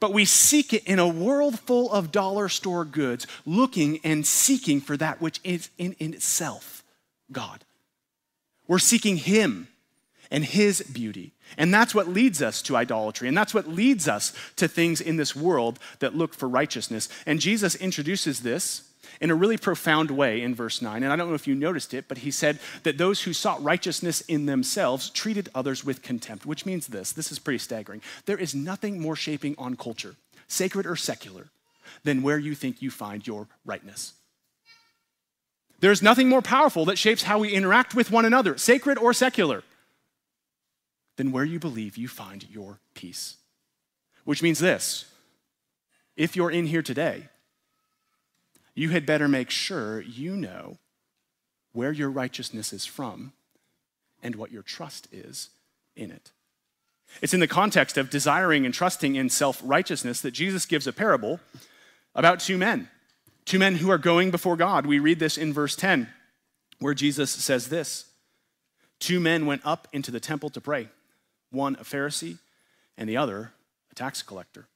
but 0.00 0.12
we 0.14 0.24
seek 0.24 0.72
it 0.72 0.84
in 0.84 1.00
a 1.00 1.08
world 1.08 1.58
full 1.58 1.90
of 1.90 2.12
dollar 2.12 2.48
store 2.48 2.84
goods, 2.84 3.26
looking 3.44 3.98
and 4.04 4.24
seeking 4.24 4.80
for 4.80 4.96
that 4.96 5.20
which 5.20 5.40
is 5.42 5.70
in, 5.76 5.94
in 5.98 6.14
itself 6.14 6.84
God. 7.32 7.64
We're 8.68 8.78
seeking 8.78 9.16
Him 9.16 9.66
and 10.30 10.44
His 10.44 10.82
beauty. 10.82 11.32
And 11.56 11.72
that's 11.72 11.94
what 11.94 12.08
leads 12.08 12.42
us 12.42 12.62
to 12.62 12.76
idolatry. 12.76 13.28
And 13.28 13.36
that's 13.36 13.54
what 13.54 13.68
leads 13.68 14.08
us 14.08 14.32
to 14.56 14.68
things 14.68 15.00
in 15.00 15.16
this 15.16 15.34
world 15.34 15.78
that 16.00 16.16
look 16.16 16.34
for 16.34 16.48
righteousness. 16.48 17.08
And 17.26 17.40
Jesus 17.40 17.74
introduces 17.74 18.40
this 18.40 18.88
in 19.20 19.30
a 19.30 19.34
really 19.34 19.56
profound 19.56 20.10
way 20.10 20.42
in 20.42 20.54
verse 20.54 20.80
9. 20.82 21.02
And 21.02 21.12
I 21.12 21.16
don't 21.16 21.28
know 21.28 21.34
if 21.34 21.46
you 21.46 21.54
noticed 21.54 21.94
it, 21.94 22.06
but 22.08 22.18
he 22.18 22.30
said 22.30 22.58
that 22.82 22.98
those 22.98 23.22
who 23.22 23.32
sought 23.32 23.62
righteousness 23.62 24.20
in 24.22 24.46
themselves 24.46 25.10
treated 25.10 25.48
others 25.54 25.84
with 25.84 26.02
contempt, 26.02 26.46
which 26.46 26.66
means 26.66 26.86
this 26.86 27.12
this 27.12 27.32
is 27.32 27.38
pretty 27.38 27.58
staggering. 27.58 28.02
There 28.26 28.38
is 28.38 28.54
nothing 28.54 29.00
more 29.00 29.16
shaping 29.16 29.54
on 29.58 29.76
culture, 29.76 30.14
sacred 30.46 30.86
or 30.86 30.96
secular, 30.96 31.48
than 32.04 32.22
where 32.22 32.38
you 32.38 32.54
think 32.54 32.82
you 32.82 32.90
find 32.90 33.26
your 33.26 33.48
rightness. 33.64 34.12
There's 35.80 36.02
nothing 36.02 36.28
more 36.28 36.42
powerful 36.42 36.84
that 36.86 36.98
shapes 36.98 37.22
how 37.22 37.38
we 37.38 37.52
interact 37.52 37.94
with 37.94 38.10
one 38.10 38.24
another, 38.24 38.58
sacred 38.58 38.98
or 38.98 39.12
secular, 39.12 39.62
than 41.18 41.32
where 41.32 41.44
you 41.44 41.58
believe 41.58 41.98
you 41.98 42.08
find 42.08 42.48
your 42.48 42.78
peace. 42.94 43.36
Which 44.24 44.42
means 44.42 44.60
this 44.60 45.04
if 46.16 46.34
you're 46.34 46.50
in 46.50 46.66
here 46.66 46.82
today, 46.82 47.28
you 48.74 48.90
had 48.90 49.04
better 49.04 49.28
make 49.28 49.50
sure 49.50 50.00
you 50.00 50.36
know 50.36 50.78
where 51.72 51.92
your 51.92 52.08
righteousness 52.08 52.72
is 52.72 52.86
from 52.86 53.32
and 54.22 54.36
what 54.36 54.52
your 54.52 54.62
trust 54.62 55.08
is 55.12 55.50
in 55.96 56.10
it. 56.10 56.30
It's 57.20 57.34
in 57.34 57.40
the 57.40 57.48
context 57.48 57.98
of 57.98 58.10
desiring 58.10 58.64
and 58.64 58.72
trusting 58.72 59.16
in 59.16 59.28
self 59.28 59.60
righteousness 59.64 60.20
that 60.20 60.30
Jesus 60.30 60.66
gives 60.66 60.86
a 60.86 60.92
parable 60.92 61.40
about 62.14 62.38
two 62.38 62.56
men, 62.56 62.88
two 63.44 63.58
men 63.58 63.76
who 63.76 63.90
are 63.90 63.98
going 63.98 64.30
before 64.30 64.56
God. 64.56 64.86
We 64.86 65.00
read 65.00 65.18
this 65.18 65.36
in 65.36 65.52
verse 65.52 65.74
10, 65.74 66.08
where 66.78 66.94
Jesus 66.94 67.32
says 67.32 67.70
this 67.70 68.04
Two 69.00 69.18
men 69.18 69.46
went 69.46 69.62
up 69.64 69.88
into 69.92 70.12
the 70.12 70.20
temple 70.20 70.50
to 70.50 70.60
pray 70.60 70.90
one 71.50 71.76
a 71.76 71.84
Pharisee, 71.84 72.38
and 72.96 73.08
the 73.08 73.16
other 73.16 73.52
a 73.90 73.94
tax 73.94 74.22
collector. 74.22 74.66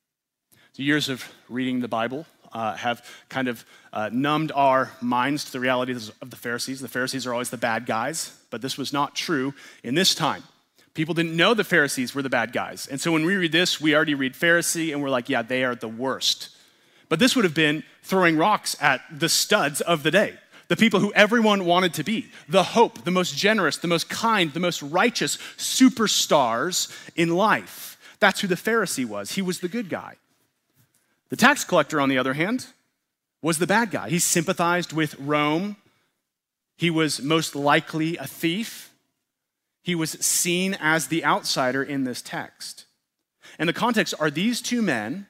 The 0.74 0.84
years 0.84 1.08
of 1.08 1.30
reading 1.48 1.80
the 1.80 1.88
Bible 1.88 2.26
uh, 2.52 2.76
have 2.76 3.04
kind 3.28 3.48
of 3.48 3.64
uh, 3.92 4.10
numbed 4.12 4.52
our 4.54 4.90
minds 5.00 5.44
to 5.46 5.52
the 5.52 5.60
realities 5.60 6.10
of 6.20 6.30
the 6.30 6.36
Pharisees. 6.36 6.80
The 6.80 6.88
Pharisees 6.88 7.26
are 7.26 7.32
always 7.32 7.50
the 7.50 7.56
bad 7.56 7.86
guys, 7.86 8.38
but 8.50 8.62
this 8.62 8.78
was 8.78 8.92
not 8.92 9.14
true 9.14 9.54
in 9.82 9.94
this 9.94 10.14
time. 10.14 10.42
People 10.94 11.14
didn't 11.14 11.36
know 11.36 11.54
the 11.54 11.64
Pharisees 11.64 12.14
were 12.14 12.22
the 12.22 12.28
bad 12.28 12.52
guys. 12.52 12.86
And 12.86 13.00
so 13.00 13.12
when 13.12 13.24
we 13.24 13.36
read 13.36 13.52
this, 13.52 13.80
we 13.80 13.94
already 13.94 14.14
read 14.14 14.34
Pharisee 14.34 14.92
and 14.92 15.02
we're 15.02 15.08
like, 15.10 15.28
yeah, 15.28 15.42
they 15.42 15.64
are 15.64 15.74
the 15.74 15.88
worst. 15.88 16.50
But 17.08 17.18
this 17.18 17.34
would 17.34 17.44
have 17.44 17.54
been 17.54 17.82
throwing 18.02 18.36
rocks 18.36 18.76
at 18.80 19.02
the 19.10 19.28
studs 19.28 19.80
of 19.80 20.02
the 20.02 20.10
day 20.10 20.38
the 20.72 20.76
people 20.76 21.00
who 21.00 21.12
everyone 21.12 21.66
wanted 21.66 21.92
to 21.92 22.02
be, 22.02 22.28
the 22.48 22.62
hope, 22.62 23.04
the 23.04 23.10
most 23.10 23.36
generous, 23.36 23.76
the 23.76 23.86
most 23.86 24.08
kind, 24.08 24.54
the 24.54 24.58
most 24.58 24.80
righteous 24.80 25.36
superstars 25.58 26.90
in 27.14 27.28
life. 27.28 27.98
That's 28.20 28.40
who 28.40 28.48
the 28.48 28.54
Pharisee 28.54 29.04
was. 29.04 29.32
He 29.32 29.42
was 29.42 29.60
the 29.60 29.68
good 29.68 29.90
guy. 29.90 30.16
The 31.28 31.36
tax 31.36 31.62
collector, 31.62 32.00
on 32.00 32.08
the 32.08 32.16
other 32.16 32.32
hand, 32.32 32.68
was 33.42 33.58
the 33.58 33.66
bad 33.66 33.90
guy. 33.90 34.08
He 34.08 34.18
sympathized 34.18 34.94
with 34.94 35.14
Rome. 35.20 35.76
He 36.78 36.88
was 36.88 37.20
most 37.20 37.54
likely 37.54 38.16
a 38.16 38.26
thief. 38.26 38.94
He 39.82 39.94
was 39.94 40.12
seen 40.12 40.74
as 40.80 41.08
the 41.08 41.22
outsider 41.22 41.82
in 41.82 42.04
this 42.04 42.22
text. 42.22 42.86
And 43.58 43.68
the 43.68 43.74
context 43.74 44.14
are 44.18 44.30
these 44.30 44.62
two 44.62 44.80
men 44.80 45.26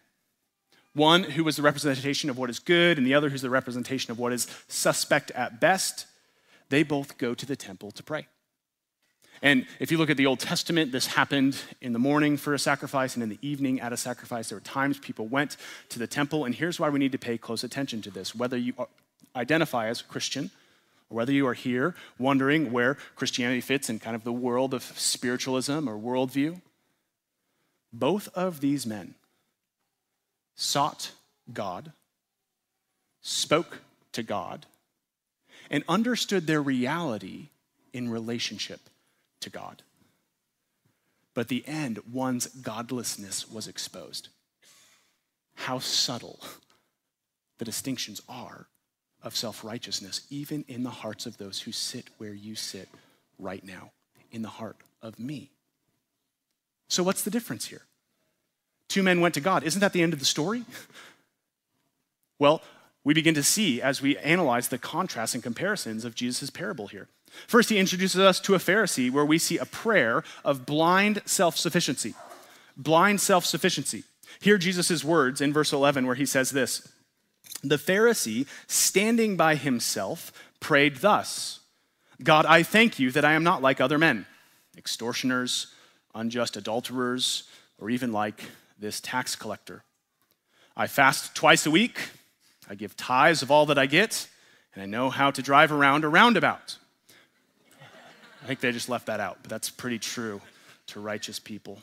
one 0.94 1.22
who 1.22 1.44
was 1.44 1.56
the 1.56 1.62
representation 1.62 2.28
of 2.28 2.38
what 2.38 2.50
is 2.50 2.58
good, 2.58 2.98
and 2.98 3.06
the 3.06 3.14
other 3.14 3.30
who's 3.30 3.42
the 3.42 3.50
representation 3.50 4.10
of 4.10 4.18
what 4.18 4.32
is 4.32 4.46
suspect 4.68 5.30
at 5.32 5.60
best. 5.60 6.06
They 6.68 6.82
both 6.82 7.18
go 7.18 7.34
to 7.34 7.46
the 7.46 7.56
temple 7.56 7.90
to 7.92 8.02
pray. 8.02 8.26
And 9.44 9.66
if 9.80 9.90
you 9.90 9.98
look 9.98 10.10
at 10.10 10.16
the 10.16 10.26
Old 10.26 10.38
Testament, 10.38 10.92
this 10.92 11.06
happened 11.06 11.56
in 11.80 11.92
the 11.92 11.98
morning 11.98 12.36
for 12.36 12.54
a 12.54 12.58
sacrifice 12.58 13.14
and 13.14 13.22
in 13.24 13.28
the 13.28 13.38
evening 13.42 13.80
at 13.80 13.92
a 13.92 13.96
sacrifice. 13.96 14.50
There 14.50 14.56
were 14.56 14.62
times 14.62 14.98
people 14.98 15.26
went 15.26 15.56
to 15.88 15.98
the 15.98 16.06
temple, 16.06 16.44
and 16.44 16.54
here's 16.54 16.78
why 16.78 16.88
we 16.90 17.00
need 17.00 17.12
to 17.12 17.18
pay 17.18 17.36
close 17.38 17.64
attention 17.64 18.02
to 18.02 18.10
this. 18.10 18.34
Whether 18.34 18.56
you 18.56 18.74
identify 19.34 19.88
as 19.88 20.00
Christian, 20.00 20.52
or 21.10 21.16
whether 21.16 21.32
you 21.32 21.46
are 21.48 21.54
here 21.54 21.96
wondering 22.18 22.70
where 22.70 22.96
Christianity 23.16 23.60
fits 23.60 23.90
in 23.90 23.98
kind 23.98 24.14
of 24.14 24.22
the 24.22 24.32
world 24.32 24.74
of 24.74 24.84
spiritualism 24.84 25.88
or 25.88 25.98
worldview, 25.98 26.60
both 27.92 28.28
of 28.28 28.60
these 28.60 28.86
men 28.86 29.16
sought 30.54 31.12
God, 31.52 31.92
spoke 33.20 33.80
to 34.12 34.22
God, 34.22 34.66
and 35.70 35.84
understood 35.88 36.46
their 36.46 36.62
reality 36.62 37.48
in 37.92 38.10
relationship 38.10 38.80
to 39.40 39.50
God. 39.50 39.82
But 41.34 41.48
the 41.48 41.64
end, 41.66 41.98
one's 42.12 42.46
godlessness 42.46 43.50
was 43.50 43.66
exposed. 43.66 44.28
How 45.54 45.78
subtle 45.78 46.40
the 47.58 47.64
distinctions 47.64 48.20
are 48.28 48.66
of 49.22 49.36
self 49.36 49.64
righteousness, 49.64 50.22
even 50.30 50.64
in 50.68 50.82
the 50.82 50.90
hearts 50.90 51.26
of 51.26 51.38
those 51.38 51.60
who 51.60 51.72
sit 51.72 52.08
where 52.18 52.34
you 52.34 52.54
sit 52.54 52.88
right 53.38 53.64
now, 53.64 53.92
in 54.30 54.42
the 54.42 54.48
heart 54.48 54.76
of 55.00 55.18
me. 55.18 55.50
So, 56.88 57.02
what's 57.02 57.22
the 57.22 57.30
difference 57.30 57.66
here? 57.66 57.82
Two 58.92 59.02
men 59.02 59.22
went 59.22 59.32
to 59.32 59.40
God. 59.40 59.64
Isn't 59.64 59.80
that 59.80 59.94
the 59.94 60.02
end 60.02 60.12
of 60.12 60.18
the 60.18 60.26
story? 60.26 60.66
Well, 62.38 62.60
we 63.04 63.14
begin 63.14 63.32
to 63.36 63.42
see 63.42 63.80
as 63.80 64.02
we 64.02 64.18
analyze 64.18 64.68
the 64.68 64.76
contrasts 64.76 65.32
and 65.32 65.42
comparisons 65.42 66.04
of 66.04 66.14
Jesus' 66.14 66.50
parable 66.50 66.88
here. 66.88 67.08
First, 67.46 67.70
he 67.70 67.78
introduces 67.78 68.20
us 68.20 68.38
to 68.40 68.54
a 68.54 68.58
Pharisee 68.58 69.10
where 69.10 69.24
we 69.24 69.38
see 69.38 69.56
a 69.56 69.64
prayer 69.64 70.22
of 70.44 70.66
blind 70.66 71.22
self 71.24 71.56
sufficiency. 71.56 72.14
Blind 72.76 73.22
self 73.22 73.46
sufficiency. 73.46 74.04
Hear 74.40 74.58
Jesus' 74.58 75.02
words 75.02 75.40
in 75.40 75.54
verse 75.54 75.72
11 75.72 76.04
where 76.06 76.14
he 76.14 76.26
says 76.26 76.50
this 76.50 76.86
The 77.64 77.78
Pharisee, 77.78 78.46
standing 78.66 79.38
by 79.38 79.54
himself, 79.54 80.34
prayed 80.60 80.96
thus 80.96 81.60
God, 82.22 82.44
I 82.44 82.62
thank 82.62 82.98
you 82.98 83.10
that 83.12 83.24
I 83.24 83.32
am 83.32 83.42
not 83.42 83.62
like 83.62 83.80
other 83.80 83.96
men, 83.96 84.26
extortioners, 84.76 85.68
unjust 86.14 86.58
adulterers, 86.58 87.44
or 87.78 87.88
even 87.88 88.12
like 88.12 88.44
this 88.82 89.00
tax 89.00 89.34
collector. 89.34 89.84
I 90.76 90.86
fast 90.86 91.34
twice 91.34 91.64
a 91.64 91.70
week, 91.70 92.10
I 92.68 92.74
give 92.74 92.96
tithes 92.96 93.42
of 93.42 93.50
all 93.50 93.66
that 93.66 93.78
I 93.78 93.86
get, 93.86 94.28
and 94.74 94.82
I 94.82 94.86
know 94.86 95.08
how 95.08 95.30
to 95.30 95.42
drive 95.42 95.72
around 95.72 96.04
a 96.04 96.08
roundabout. 96.08 96.76
I 98.42 98.46
think 98.46 98.60
they 98.60 98.72
just 98.72 98.88
left 98.88 99.06
that 99.06 99.20
out, 99.20 99.38
but 99.42 99.50
that's 99.50 99.70
pretty 99.70 99.98
true 99.98 100.40
to 100.88 101.00
righteous 101.00 101.38
people. 101.38 101.78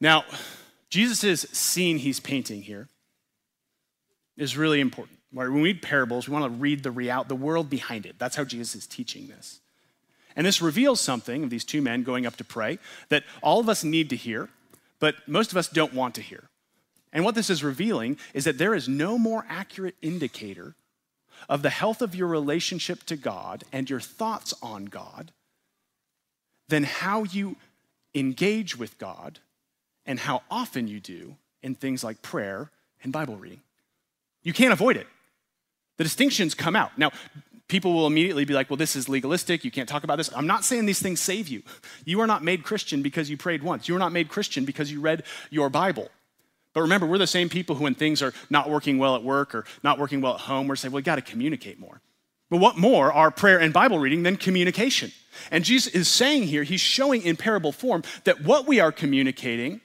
Now, 0.00 0.24
Jesus' 0.88 1.42
scene 1.52 1.98
he's 1.98 2.20
painting 2.20 2.62
here 2.62 2.88
is 4.36 4.56
really 4.56 4.80
important. 4.80 5.18
When 5.32 5.52
we 5.54 5.62
read 5.62 5.82
parables, 5.82 6.28
we 6.28 6.32
want 6.32 6.44
to 6.44 6.60
read 6.60 6.84
the 6.84 6.92
real, 6.92 7.24
the 7.24 7.34
world 7.34 7.68
behind 7.68 8.06
it. 8.06 8.16
That's 8.18 8.36
how 8.36 8.44
Jesus 8.44 8.76
is 8.76 8.86
teaching 8.86 9.26
this. 9.26 9.60
And 10.36 10.46
this 10.46 10.62
reveals 10.62 11.00
something 11.00 11.42
of 11.42 11.50
these 11.50 11.64
two 11.64 11.82
men 11.82 12.02
going 12.02 12.26
up 12.26 12.36
to 12.36 12.44
pray 12.44 12.78
that 13.08 13.24
all 13.42 13.60
of 13.60 13.68
us 13.68 13.82
need 13.82 14.10
to 14.10 14.16
hear, 14.16 14.48
but 15.00 15.16
most 15.26 15.50
of 15.50 15.56
us 15.56 15.68
don't 15.68 15.94
want 15.94 16.14
to 16.16 16.22
hear. 16.22 16.48
And 17.12 17.24
what 17.24 17.34
this 17.34 17.50
is 17.50 17.62
revealing 17.62 18.18
is 18.32 18.44
that 18.44 18.58
there 18.58 18.74
is 18.74 18.88
no 18.88 19.18
more 19.18 19.46
accurate 19.48 19.94
indicator 20.02 20.74
of 21.48 21.62
the 21.62 21.70
health 21.70 22.02
of 22.02 22.14
your 22.14 22.26
relationship 22.26 23.04
to 23.04 23.16
God 23.16 23.64
and 23.72 23.88
your 23.88 24.00
thoughts 24.00 24.54
on 24.62 24.86
God 24.86 25.32
than 26.68 26.84
how 26.84 27.24
you 27.24 27.56
engage 28.14 28.76
with 28.76 28.98
God 28.98 29.40
and 30.06 30.18
how 30.18 30.42
often 30.50 30.88
you 30.88 31.00
do 31.00 31.36
in 31.62 31.74
things 31.74 32.02
like 32.02 32.22
prayer 32.22 32.70
and 33.02 33.12
Bible 33.12 33.36
reading. 33.36 33.60
You 34.42 34.52
can't 34.52 34.72
avoid 34.72 34.96
it. 34.96 35.06
The 35.96 36.04
distinctions 36.04 36.54
come 36.54 36.76
out. 36.76 36.96
Now, 36.98 37.12
people 37.68 37.92
will 37.92 38.06
immediately 38.06 38.44
be 38.44 38.54
like, 38.54 38.70
well, 38.70 38.76
this 38.76 38.96
is 38.96 39.08
legalistic. 39.08 39.64
You 39.64 39.70
can't 39.70 39.88
talk 39.88 40.04
about 40.04 40.16
this. 40.16 40.30
I'm 40.34 40.46
not 40.46 40.64
saying 40.64 40.86
these 40.86 41.00
things 41.00 41.20
save 41.20 41.48
you. 41.48 41.62
You 42.04 42.20
are 42.20 42.26
not 42.26 42.44
made 42.44 42.62
Christian 42.62 43.02
because 43.02 43.30
you 43.30 43.36
prayed 43.36 43.62
once. 43.62 43.88
You 43.88 43.96
are 43.96 43.98
not 43.98 44.12
made 44.12 44.28
Christian 44.28 44.64
because 44.64 44.92
you 44.92 45.00
read 45.00 45.22
your 45.50 45.70
Bible. 45.70 46.08
But 46.74 46.82
remember, 46.82 47.06
we're 47.06 47.18
the 47.18 47.26
same 47.26 47.48
people 47.48 47.76
who, 47.76 47.84
when 47.84 47.94
things 47.94 48.20
are 48.20 48.34
not 48.50 48.68
working 48.68 48.98
well 48.98 49.14
at 49.14 49.22
work 49.22 49.54
or 49.54 49.64
not 49.82 49.98
working 49.98 50.20
well 50.20 50.34
at 50.34 50.40
home, 50.40 50.66
we're 50.66 50.76
saying, 50.76 50.92
well, 50.92 50.98
we 50.98 51.02
got 51.02 51.16
to 51.16 51.22
communicate 51.22 51.78
more. 51.78 52.00
But 52.50 52.58
what 52.58 52.76
more 52.76 53.12
are 53.12 53.30
prayer 53.30 53.58
and 53.58 53.72
Bible 53.72 53.98
reading 53.98 54.24
than 54.24 54.36
communication? 54.36 55.12
And 55.50 55.64
Jesus 55.64 55.92
is 55.92 56.08
saying 56.08 56.44
here, 56.44 56.64
he's 56.64 56.80
showing 56.80 57.22
in 57.22 57.36
parable 57.36 57.72
form 57.72 58.02
that 58.24 58.42
what 58.42 58.66
we 58.66 58.80
are 58.80 58.92
communicating 58.92 59.80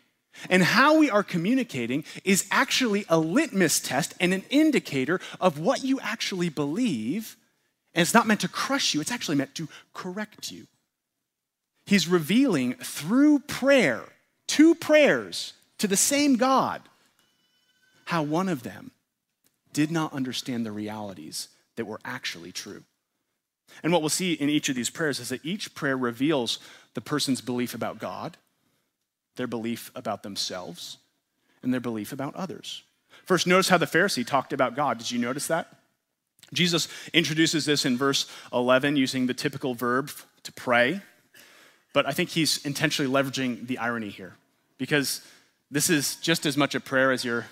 and 0.49 0.63
how 0.63 0.97
we 0.97 1.09
are 1.09 1.23
communicating 1.23 2.03
is 2.23 2.45
actually 2.51 3.05
a 3.09 3.17
litmus 3.17 3.79
test 3.79 4.13
and 4.19 4.33
an 4.33 4.43
indicator 4.49 5.19
of 5.39 5.59
what 5.59 5.83
you 5.83 5.99
actually 6.01 6.49
believe. 6.49 7.37
And 7.93 8.01
it's 8.01 8.13
not 8.13 8.27
meant 8.27 8.41
to 8.41 8.47
crush 8.47 8.93
you, 8.93 9.01
it's 9.01 9.11
actually 9.11 9.37
meant 9.37 9.55
to 9.55 9.67
correct 9.93 10.51
you. 10.51 10.67
He's 11.85 12.07
revealing 12.07 12.75
through 12.75 13.39
prayer, 13.39 14.03
two 14.45 14.75
prayers 14.75 15.53
to 15.79 15.87
the 15.87 15.97
same 15.97 16.35
God, 16.35 16.83
how 18.05 18.21
one 18.21 18.47
of 18.47 18.63
them 18.63 18.91
did 19.73 19.89
not 19.91 20.13
understand 20.13 20.65
the 20.65 20.71
realities 20.71 21.49
that 21.77 21.85
were 21.85 21.99
actually 22.05 22.51
true. 22.51 22.83
And 23.83 23.91
what 23.91 24.01
we'll 24.01 24.09
see 24.09 24.33
in 24.33 24.49
each 24.49 24.69
of 24.69 24.75
these 24.75 24.89
prayers 24.89 25.19
is 25.19 25.29
that 25.29 25.45
each 25.45 25.73
prayer 25.73 25.97
reveals 25.97 26.59
the 26.93 27.01
person's 27.01 27.41
belief 27.41 27.73
about 27.73 27.99
God, 27.99 28.37
their 29.35 29.47
belief 29.47 29.91
about 29.95 30.23
themselves, 30.23 30.97
and 31.63 31.73
their 31.73 31.79
belief 31.79 32.11
about 32.11 32.35
others. 32.35 32.83
First, 33.25 33.47
notice 33.47 33.69
how 33.69 33.77
the 33.77 33.85
Pharisee 33.85 34.25
talked 34.25 34.53
about 34.53 34.75
God. 34.75 34.97
Did 34.97 35.11
you 35.11 35.19
notice 35.19 35.47
that? 35.47 35.78
Jesus 36.53 36.87
introduces 37.13 37.65
this 37.65 37.85
in 37.85 37.97
verse 37.97 38.25
11 38.53 38.95
using 38.95 39.27
the 39.27 39.33
typical 39.33 39.73
verb 39.75 40.11
to 40.43 40.51
pray, 40.51 41.01
but 41.93 42.05
I 42.07 42.11
think 42.11 42.29
he's 42.29 42.65
intentionally 42.65 43.11
leveraging 43.11 43.67
the 43.67 43.77
irony 43.77 44.09
here 44.09 44.35
because 44.77 45.21
this 45.69 45.89
is 45.89 46.15
just 46.15 46.45
as 46.45 46.57
much 46.57 46.73
a 46.75 46.79
prayer 46.79 47.11
as 47.11 47.23
your 47.23 47.45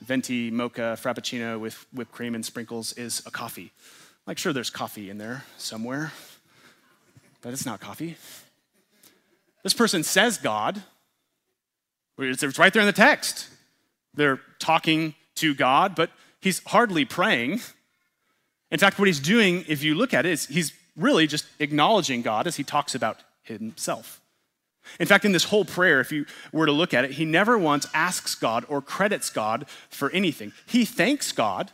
venti 0.00 0.50
mocha 0.50 0.98
frappuccino 1.00 1.58
with 1.58 1.86
whipped 1.92 2.12
cream 2.12 2.34
and 2.34 2.44
sprinkles 2.44 2.92
is 2.94 3.22
a 3.26 3.30
coffee. 3.30 3.72
Like, 4.26 4.38
sure, 4.38 4.52
there's 4.52 4.70
coffee 4.70 5.10
in 5.10 5.18
there 5.18 5.44
somewhere, 5.56 6.12
but 7.40 7.52
it's 7.52 7.66
not 7.66 7.80
coffee. 7.80 8.16
This 9.62 9.74
person 9.74 10.02
says 10.02 10.36
God, 10.38 10.82
it's 12.18 12.58
right 12.58 12.72
there 12.72 12.82
in 12.82 12.86
the 12.86 12.92
text. 12.92 13.48
They're 14.14 14.40
talking 14.58 15.14
to 15.36 15.54
God, 15.54 15.94
but 15.94 16.10
he's 16.40 16.62
hardly 16.66 17.04
praying. 17.04 17.60
In 18.74 18.78
fact, 18.78 18.98
what 18.98 19.08
he's 19.08 19.20
doing, 19.20 19.64
if 19.68 19.82
you 19.82 19.94
look 19.94 20.12
at 20.12 20.26
it, 20.26 20.32
is 20.32 20.46
he's 20.46 20.74
really 20.96 21.26
just 21.26 21.46
acknowledging 21.60 22.20
God 22.20 22.46
as 22.46 22.56
he 22.56 22.62
talks 22.62 22.94
about 22.94 23.16
himself. 23.42 24.20
In 25.00 25.06
fact, 25.06 25.24
in 25.24 25.32
this 25.32 25.44
whole 25.44 25.64
prayer, 25.64 26.00
if 26.00 26.12
you 26.12 26.26
were 26.52 26.66
to 26.66 26.72
look 26.72 26.92
at 26.92 27.06
it, 27.06 27.12
he 27.12 27.24
never 27.24 27.56
once 27.56 27.86
asks 27.94 28.34
God 28.34 28.66
or 28.68 28.82
credits 28.82 29.30
God 29.30 29.64
for 29.88 30.10
anything. 30.10 30.52
He 30.66 30.84
thanks 30.84 31.32
God 31.32 31.70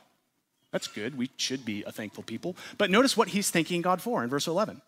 that's 0.70 0.86
good. 0.86 1.18
We 1.18 1.30
should 1.36 1.64
be 1.64 1.82
a 1.84 1.92
thankful 1.92 2.22
people. 2.22 2.56
But 2.78 2.90
notice 2.90 3.16
what 3.16 3.28
he's 3.28 3.50
thanking 3.50 3.82
God 3.82 4.00
for 4.00 4.22
in 4.22 4.30
verse 4.30 4.46
11. 4.46 4.80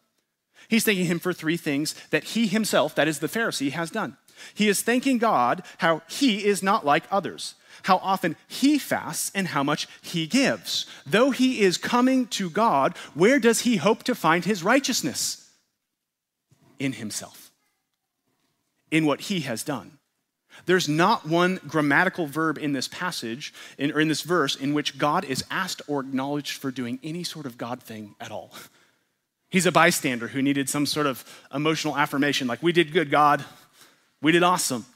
He's 0.69 0.85
thanking 0.85 1.07
him 1.07 1.19
for 1.19 1.33
three 1.33 1.57
things 1.57 1.95
that 2.11 2.25
he 2.25 2.47
himself, 2.47 2.95
that 2.95 3.09
is 3.09 3.19
the 3.19 3.28
Pharisee, 3.28 3.73
has 3.73 3.90
done. 3.90 4.16
He 4.54 4.69
is 4.69 4.83
thanking 4.83 5.19
God 5.19 5.62
how 5.78 6.02
he 6.09 6.45
is 6.45 6.62
not 6.62 6.85
like 6.85 7.04
others, 7.11 7.54
how 7.85 7.97
often 7.99 8.37
he 8.49 8.78
fasts, 8.78 9.31
and 9.35 9.49
how 9.49 9.62
much 9.62 9.88
he 10.00 10.26
gives. 10.26 10.87
Though 11.07 11.31
he 11.31 11.61
is 11.61 11.78
coming 11.78 12.26
to 12.28 12.50
God, 12.50 12.97
where 13.14 13.38
does 13.38 13.61
he 13.61 13.76
hope 13.76 14.02
to 14.04 14.14
find 14.14 14.45
his 14.45 14.62
righteousness? 14.62 15.50
In 16.78 16.95
himself, 16.95 17.52
in 18.90 19.07
what 19.07 19.23
he 19.23 19.40
has 19.40 19.62
done. 19.62 19.99
There's 20.66 20.88
not 20.88 21.26
one 21.26 21.61
grammatical 21.66 22.26
verb 22.26 22.59
in 22.59 22.73
this 22.73 22.88
passage, 22.88 23.54
in, 23.78 23.92
or 23.92 24.00
in 24.00 24.09
this 24.09 24.23
verse, 24.23 24.57
in 24.57 24.75
which 24.75 24.99
God 24.99 25.25
is 25.25 25.45
asked 25.50 25.83
or 25.87 26.00
acknowledged 26.00 26.59
for 26.59 26.71
doing 26.71 26.99
any 27.02 27.25
sort 27.25 27.47
of 27.47 27.57
God 27.57 27.83
thing 27.83 28.14
at 28.21 28.31
all. 28.31 28.52
He's 29.52 29.66
a 29.66 29.73
bystander 29.73 30.28
who 30.28 30.40
needed 30.40 30.71
some 30.71 30.87
sort 30.87 31.06
of 31.06 31.23
emotional 31.52 31.94
affirmation, 31.94 32.49
like, 32.49 32.62
we 32.62 32.73
did 32.73 32.90
good, 32.90 33.11
God. 33.11 33.44
We 34.23 34.32
did 34.32 34.42
awesome. 34.42 34.87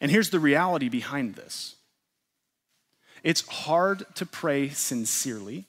And 0.00 0.10
here's 0.10 0.30
the 0.30 0.40
reality 0.40 0.88
behind 0.88 1.34
this 1.34 1.76
it's 3.22 3.46
hard 3.46 4.06
to 4.14 4.24
pray 4.24 4.70
sincerely 4.70 5.66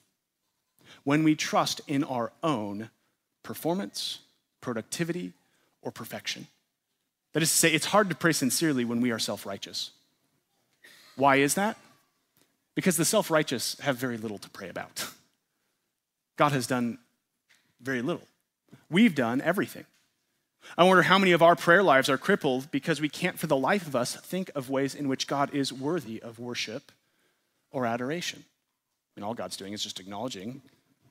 when 1.04 1.24
we 1.24 1.34
trust 1.34 1.82
in 1.86 2.04
our 2.04 2.32
own 2.42 2.88
performance, 3.42 4.20
productivity, 4.62 5.34
or 5.82 5.92
perfection. 5.92 6.46
That 7.34 7.42
is 7.42 7.50
to 7.50 7.56
say, 7.56 7.70
it's 7.70 7.86
hard 7.86 8.08
to 8.08 8.16
pray 8.16 8.32
sincerely 8.32 8.86
when 8.86 9.02
we 9.02 9.10
are 9.10 9.18
self 9.18 9.44
righteous. 9.44 9.90
Why 11.16 11.36
is 11.36 11.52
that? 11.56 11.76
Because 12.74 12.96
the 12.96 13.04
self 13.04 13.30
righteous 13.30 13.78
have 13.80 13.96
very 13.96 14.16
little 14.16 14.38
to 14.38 14.48
pray 14.48 14.70
about. 14.70 15.06
God 16.36 16.52
has 16.52 16.66
done 16.66 16.96
very 17.84 18.02
little. 18.02 18.26
We've 18.90 19.14
done 19.14 19.40
everything. 19.40 19.84
I 20.78 20.84
wonder 20.84 21.02
how 21.02 21.18
many 21.18 21.32
of 21.32 21.42
our 21.42 21.54
prayer 21.54 21.82
lives 21.82 22.08
are 22.08 22.18
crippled 22.18 22.70
because 22.70 23.00
we 23.00 23.08
can't, 23.08 23.38
for 23.38 23.46
the 23.46 23.56
life 23.56 23.86
of 23.86 23.94
us, 23.94 24.16
think 24.16 24.50
of 24.54 24.70
ways 24.70 24.94
in 24.94 25.08
which 25.08 25.26
God 25.26 25.54
is 25.54 25.72
worthy 25.72 26.20
of 26.22 26.38
worship 26.38 26.90
or 27.70 27.84
adoration. 27.86 28.44
And 29.14 29.24
all 29.24 29.34
God's 29.34 29.56
doing 29.56 29.74
is 29.74 29.82
just 29.82 30.00
acknowledging 30.00 30.62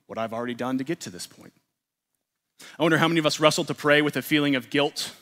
what 0.08 0.18
I've 0.18 0.34
already 0.34 0.56
done 0.56 0.80
to 0.80 0.84
get 0.84 1.00
to 1.02 1.10
this 1.10 1.28
point. 1.28 1.54
I 2.78 2.82
wonder 2.82 2.98
how 2.98 3.08
many 3.08 3.20
of 3.20 3.26
us 3.26 3.40
wrestle 3.40 3.64
to 3.66 3.74
pray 3.74 4.02
with 4.02 4.18
a 4.18 4.22
feeling 4.22 4.56
of 4.56 4.70
guilt 4.70 5.14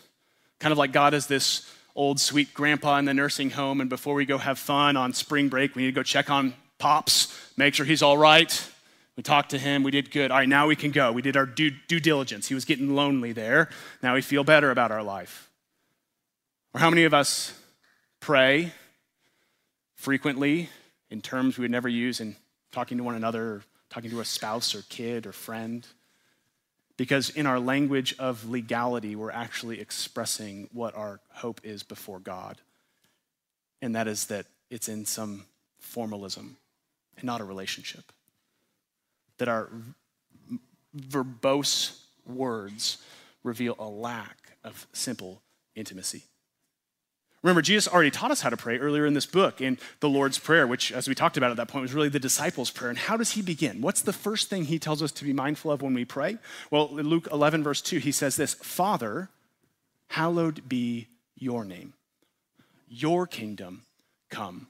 Kind 0.61 0.71
of 0.71 0.77
like 0.77 0.91
God 0.91 1.15
is 1.15 1.25
this 1.25 1.67
old 1.95 2.19
sweet 2.19 2.53
grandpa 2.53 2.99
in 2.99 3.05
the 3.05 3.15
nursing 3.15 3.49
home, 3.49 3.81
and 3.81 3.89
before 3.89 4.13
we 4.13 4.27
go 4.27 4.37
have 4.37 4.59
fun 4.59 4.95
on 4.95 5.11
spring 5.11 5.49
break, 5.49 5.75
we 5.75 5.81
need 5.81 5.87
to 5.87 5.95
go 5.95 6.03
check 6.03 6.29
on 6.29 6.53
Pops, 6.77 7.35
make 7.57 7.73
sure 7.73 7.83
he's 7.83 8.03
all 8.03 8.15
right. 8.15 8.69
We 9.17 9.23
talked 9.23 9.51
to 9.51 9.57
him, 9.57 9.83
we 9.83 9.91
did 9.91 10.09
good. 10.09 10.31
All 10.31 10.37
right, 10.37 10.47
now 10.47 10.67
we 10.67 10.75
can 10.75 10.91
go. 10.91 11.11
We 11.11 11.21
did 11.21 11.35
our 11.35 11.45
due, 11.45 11.71
due 11.87 11.99
diligence. 11.99 12.47
He 12.47 12.53
was 12.53 12.65
getting 12.65 12.95
lonely 12.95 13.33
there. 13.33 13.69
Now 14.01 14.13
we 14.13 14.21
feel 14.21 14.43
better 14.43 14.71
about 14.71 14.91
our 14.91 15.03
life. 15.03 15.49
Or 16.73 16.79
how 16.79 16.89
many 16.89 17.03
of 17.03 17.13
us 17.13 17.53
pray 18.21 18.71
frequently 19.95 20.69
in 21.09 21.21
terms 21.21 21.57
we 21.57 21.63
would 21.63 21.71
never 21.71 21.89
use 21.89 22.21
in 22.21 22.35
talking 22.71 22.97
to 22.97 23.03
one 23.03 23.15
another, 23.15 23.43
or 23.43 23.63
talking 23.89 24.09
to 24.11 24.21
a 24.21 24.25
spouse 24.25 24.73
or 24.73 24.83
kid 24.83 25.27
or 25.27 25.33
friend? 25.33 25.85
Because 26.95 27.29
in 27.29 27.45
our 27.45 27.59
language 27.59 28.15
of 28.17 28.49
legality, 28.49 29.15
we're 29.15 29.31
actually 29.31 29.81
expressing 29.81 30.69
what 30.71 30.95
our 30.95 31.19
hope 31.31 31.59
is 31.63 31.83
before 31.83 32.19
God. 32.19 32.61
And 33.81 33.95
that 33.95 34.07
is 34.07 34.27
that 34.27 34.45
it's 34.69 34.87
in 34.87 35.05
some 35.05 35.45
formalism 35.79 36.57
and 37.17 37.25
not 37.25 37.41
a 37.41 37.43
relationship. 37.43 38.11
That 39.37 39.47
our 39.47 39.69
verbose 40.95 42.01
words 42.25 42.97
reveal 43.43 43.75
a 43.79 43.87
lack 43.87 44.57
of 44.63 44.87
simple 44.93 45.41
intimacy. 45.75 46.23
Remember, 47.43 47.63
Jesus 47.63 47.91
already 47.91 48.11
taught 48.11 48.29
us 48.29 48.41
how 48.41 48.51
to 48.51 48.57
pray 48.57 48.77
earlier 48.77 49.05
in 49.05 49.15
this 49.15 49.25
book 49.25 49.61
in 49.61 49.79
the 49.99 50.09
Lord's 50.09 50.37
Prayer, 50.37 50.67
which, 50.67 50.91
as 50.91 51.07
we 51.07 51.15
talked 51.15 51.37
about 51.37 51.49
at 51.49 51.57
that 51.57 51.69
point, 51.69 51.81
was 51.81 51.93
really 51.93 52.09
the 52.09 52.19
disciples' 52.19 52.69
prayer. 52.69 52.89
And 52.89 52.99
how 52.99 53.17
does 53.17 53.31
he 53.31 53.41
begin? 53.41 53.81
What's 53.81 54.01
the 54.01 54.13
first 54.13 54.49
thing 54.49 54.65
he 54.65 54.77
tells 54.77 55.01
us 55.01 55.11
to 55.13 55.23
be 55.23 55.33
mindful 55.33 55.71
of 55.71 55.81
when 55.81 55.95
we 55.95 56.05
pray? 56.05 56.37
Well, 56.69 56.99
in 56.99 57.09
Luke 57.09 57.27
11, 57.31 57.63
verse 57.63 57.81
2, 57.81 57.97
he 57.97 58.11
says 58.11 58.35
this 58.35 58.53
Father, 58.53 59.29
hallowed 60.09 60.69
be 60.69 61.07
your 61.35 61.65
name, 61.65 61.93
your 62.87 63.25
kingdom 63.25 63.83
come. 64.29 64.67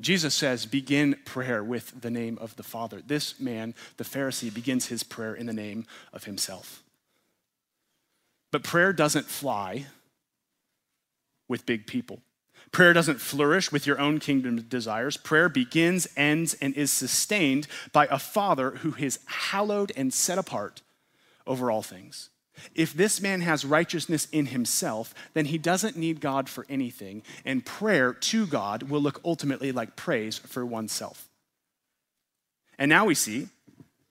Jesus 0.00 0.34
says, 0.34 0.64
begin 0.64 1.16
prayer 1.24 1.62
with 1.64 2.00
the 2.00 2.10
name 2.10 2.38
of 2.40 2.54
the 2.56 2.62
Father. 2.62 3.02
This 3.04 3.40
man, 3.40 3.74
the 3.96 4.04
Pharisee, 4.04 4.52
begins 4.52 4.86
his 4.86 5.02
prayer 5.02 5.34
in 5.34 5.46
the 5.46 5.52
name 5.52 5.86
of 6.12 6.24
himself. 6.24 6.82
But 8.52 8.62
prayer 8.62 8.92
doesn't 8.92 9.26
fly 9.26 9.86
with 11.48 11.66
big 11.66 11.86
people. 11.86 12.20
Prayer 12.70 12.92
doesn't 12.92 13.20
flourish 13.20 13.72
with 13.72 13.86
your 13.86 13.98
own 13.98 14.20
kingdom 14.20 14.60
desires. 14.62 15.16
Prayer 15.16 15.48
begins, 15.48 16.06
ends, 16.16 16.54
and 16.54 16.74
is 16.74 16.90
sustained 16.90 17.66
by 17.92 18.06
a 18.06 18.18
Father 18.18 18.72
who 18.72 18.94
is 18.98 19.18
hallowed 19.26 19.90
and 19.96 20.12
set 20.12 20.38
apart 20.38 20.82
over 21.46 21.70
all 21.70 21.82
things. 21.82 22.28
If 22.74 22.92
this 22.92 23.20
man 23.20 23.40
has 23.40 23.64
righteousness 23.64 24.28
in 24.32 24.46
himself, 24.46 25.14
then 25.34 25.46
he 25.46 25.58
doesn't 25.58 25.96
need 25.96 26.20
God 26.20 26.48
for 26.48 26.66
anything, 26.68 27.22
and 27.44 27.64
prayer 27.64 28.12
to 28.12 28.46
God 28.46 28.84
will 28.84 29.00
look 29.00 29.20
ultimately 29.24 29.72
like 29.72 29.96
praise 29.96 30.38
for 30.38 30.64
oneself. 30.64 31.28
And 32.78 32.88
now 32.88 33.04
we 33.04 33.14
see 33.14 33.48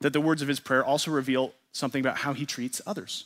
that 0.01 0.13
the 0.13 0.21
words 0.21 0.41
of 0.41 0.47
his 0.47 0.59
prayer 0.59 0.85
also 0.85 1.11
reveal 1.11 1.53
something 1.71 1.99
about 1.99 2.17
how 2.17 2.33
he 2.33 2.45
treats 2.45 2.81
others. 2.85 3.25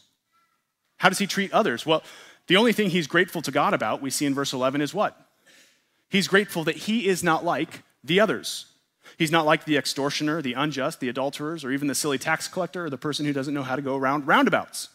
How 0.98 1.10
does 1.10 1.18
he 1.20 1.28
treat 1.28 1.52
others? 1.52 1.86
Well, 1.86 2.04
the 2.48 2.58
only 2.58 2.74
thing 2.74 2.90
he's 2.90 3.08
grateful 3.08 3.42
to 3.42 3.52
God 3.52 3.74
about, 3.74 4.02
we 4.02 4.10
see 4.10 4.26
in 4.26 4.36
verse 4.36 4.54
11, 4.54 4.82
is 4.82 4.94
what? 4.94 5.20
He's 6.10 6.28
grateful 6.28 6.64
that 6.66 6.76
he 6.76 7.08
is 7.08 7.24
not 7.24 7.44
like 7.46 7.84
the 8.04 8.20
others. 8.20 8.66
He's 9.18 9.32
not 9.32 9.46
like 9.46 9.66
the 9.66 9.78
extortioner, 9.78 10.42
the 10.42 10.54
unjust, 10.54 11.00
the 11.00 11.10
adulterers, 11.10 11.64
or 11.64 11.72
even 11.72 11.88
the 11.88 11.96
silly 11.96 12.18
tax 12.18 12.48
collector 12.48 12.86
or 12.86 12.90
the 12.90 12.98
person 12.98 13.26
who 13.26 13.34
doesn't 13.34 13.54
know 13.54 13.64
how 13.64 13.76
to 13.76 13.82
go 13.82 13.96
around 13.96 14.28
roundabouts. 14.28 14.90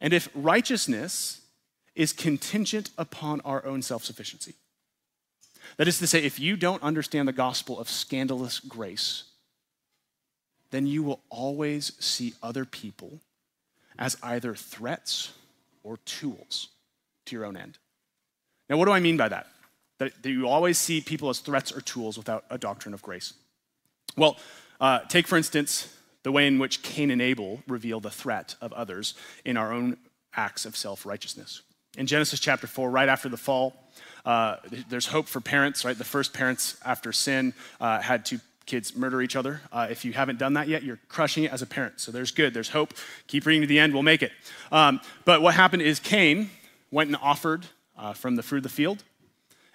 And 0.00 0.12
if 0.12 0.28
righteousness 0.34 1.40
is 1.94 2.12
contingent 2.12 2.90
upon 2.96 3.40
our 3.42 3.64
own 3.64 3.82
self 3.82 4.04
sufficiency, 4.04 4.54
that 5.76 5.88
is 5.88 5.98
to 5.98 6.06
say, 6.06 6.22
if 6.22 6.40
you 6.40 6.56
don't 6.56 6.82
understand 6.82 7.28
the 7.28 7.32
gospel 7.32 7.78
of 7.78 7.88
scandalous 7.88 8.60
grace, 8.60 9.24
then 10.70 10.86
you 10.86 11.02
will 11.02 11.20
always 11.28 11.92
see 12.02 12.34
other 12.42 12.64
people 12.64 13.20
as 13.98 14.16
either 14.22 14.54
threats 14.54 15.32
or 15.82 15.98
tools 15.98 16.68
to 17.26 17.36
your 17.36 17.44
own 17.44 17.56
end. 17.56 17.78
Now, 18.68 18.76
what 18.76 18.86
do 18.86 18.92
I 18.92 19.00
mean 19.00 19.16
by 19.16 19.28
that? 19.28 19.46
That, 19.98 20.12
you 20.24 20.48
always 20.48 20.78
see 20.78 21.00
people 21.00 21.28
as 21.28 21.40
threats 21.40 21.72
or 21.72 21.80
tools 21.82 22.16
without 22.16 22.44
a 22.48 22.56
doctrine 22.56 22.94
of 22.94 23.02
grace. 23.02 23.34
Well, 24.16 24.38
uh, 24.80 25.00
take 25.00 25.26
for 25.26 25.36
instance 25.36 25.94
the 26.22 26.32
way 26.32 26.46
in 26.46 26.58
which 26.58 26.82
Cain 26.82 27.10
and 27.10 27.22
Abel 27.22 27.62
reveal 27.66 28.00
the 28.00 28.10
threat 28.10 28.54
of 28.60 28.72
others 28.72 29.14
in 29.44 29.56
our 29.56 29.72
own 29.72 29.96
acts 30.34 30.64
of 30.64 30.76
self 30.76 31.06
righteousness. 31.06 31.62
In 31.96 32.06
Genesis 32.06 32.38
chapter 32.38 32.66
4, 32.66 32.90
right 32.90 33.08
after 33.08 33.28
the 33.28 33.36
fall, 33.36 33.74
uh, 34.24 34.56
there's 34.88 35.06
hope 35.06 35.26
for 35.26 35.40
parents, 35.40 35.84
right? 35.84 35.96
The 35.96 36.04
first 36.04 36.32
parents 36.32 36.76
after 36.84 37.12
sin 37.12 37.52
uh, 37.80 38.00
had 38.00 38.24
two 38.24 38.38
kids 38.66 38.94
murder 38.94 39.20
each 39.20 39.34
other. 39.34 39.60
Uh, 39.72 39.88
if 39.90 40.04
you 40.04 40.12
haven't 40.12 40.38
done 40.38 40.54
that 40.54 40.68
yet, 40.68 40.84
you're 40.84 41.00
crushing 41.08 41.44
it 41.44 41.52
as 41.52 41.62
a 41.62 41.66
parent. 41.66 41.98
So 41.98 42.12
there's 42.12 42.30
good, 42.30 42.54
there's 42.54 42.68
hope. 42.68 42.94
Keep 43.26 43.46
reading 43.46 43.62
to 43.62 43.66
the 43.66 43.80
end, 43.80 43.92
we'll 43.92 44.04
make 44.04 44.22
it. 44.22 44.30
Um, 44.70 45.00
but 45.24 45.42
what 45.42 45.54
happened 45.54 45.82
is 45.82 45.98
Cain 45.98 46.50
went 46.92 47.08
and 47.08 47.16
offered 47.20 47.66
uh, 47.98 48.12
from 48.12 48.36
the 48.36 48.42
fruit 48.42 48.58
of 48.58 48.62
the 48.64 48.68
field. 48.68 49.02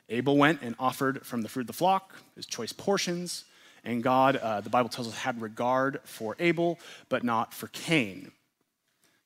Abel 0.07 0.37
went 0.37 0.61
and 0.61 0.75
offered 0.79 1.25
from 1.25 1.41
the 1.41 1.49
fruit 1.49 1.61
of 1.61 1.67
the 1.67 1.73
flock, 1.73 2.15
his 2.35 2.45
choice 2.45 2.71
portions. 2.71 3.43
And 3.85 4.01
God, 4.01 4.35
uh, 4.35 4.61
the 4.61 4.69
Bible 4.69 4.89
tells 4.89 5.07
us, 5.07 5.13
had 5.13 5.39
regard 5.39 6.01
for 6.03 6.35
Abel, 6.39 6.79
but 7.07 7.23
not 7.23 7.53
for 7.53 7.67
Cain. 7.67 8.31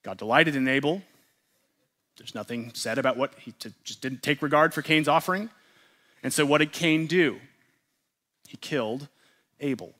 God 0.03 0.17
delighted 0.17 0.55
in 0.55 0.67
Abel. 0.67 1.01
There's 2.17 2.35
nothing 2.35 2.71
said 2.73 2.97
about 2.97 3.15
what 3.15 3.33
he 3.39 3.53
just 3.85 4.01
didn't 4.01 4.21
take 4.21 4.41
regard 4.41 4.73
for 4.73 4.81
Cain's 4.81 5.07
offering. 5.07 5.49
And 6.21 6.33
so, 6.33 6.45
what 6.45 6.57
did 6.57 6.73
Cain 6.73 7.07
do? 7.07 7.39
He 8.47 8.57
killed 8.57 9.07
Abel. 9.61 9.93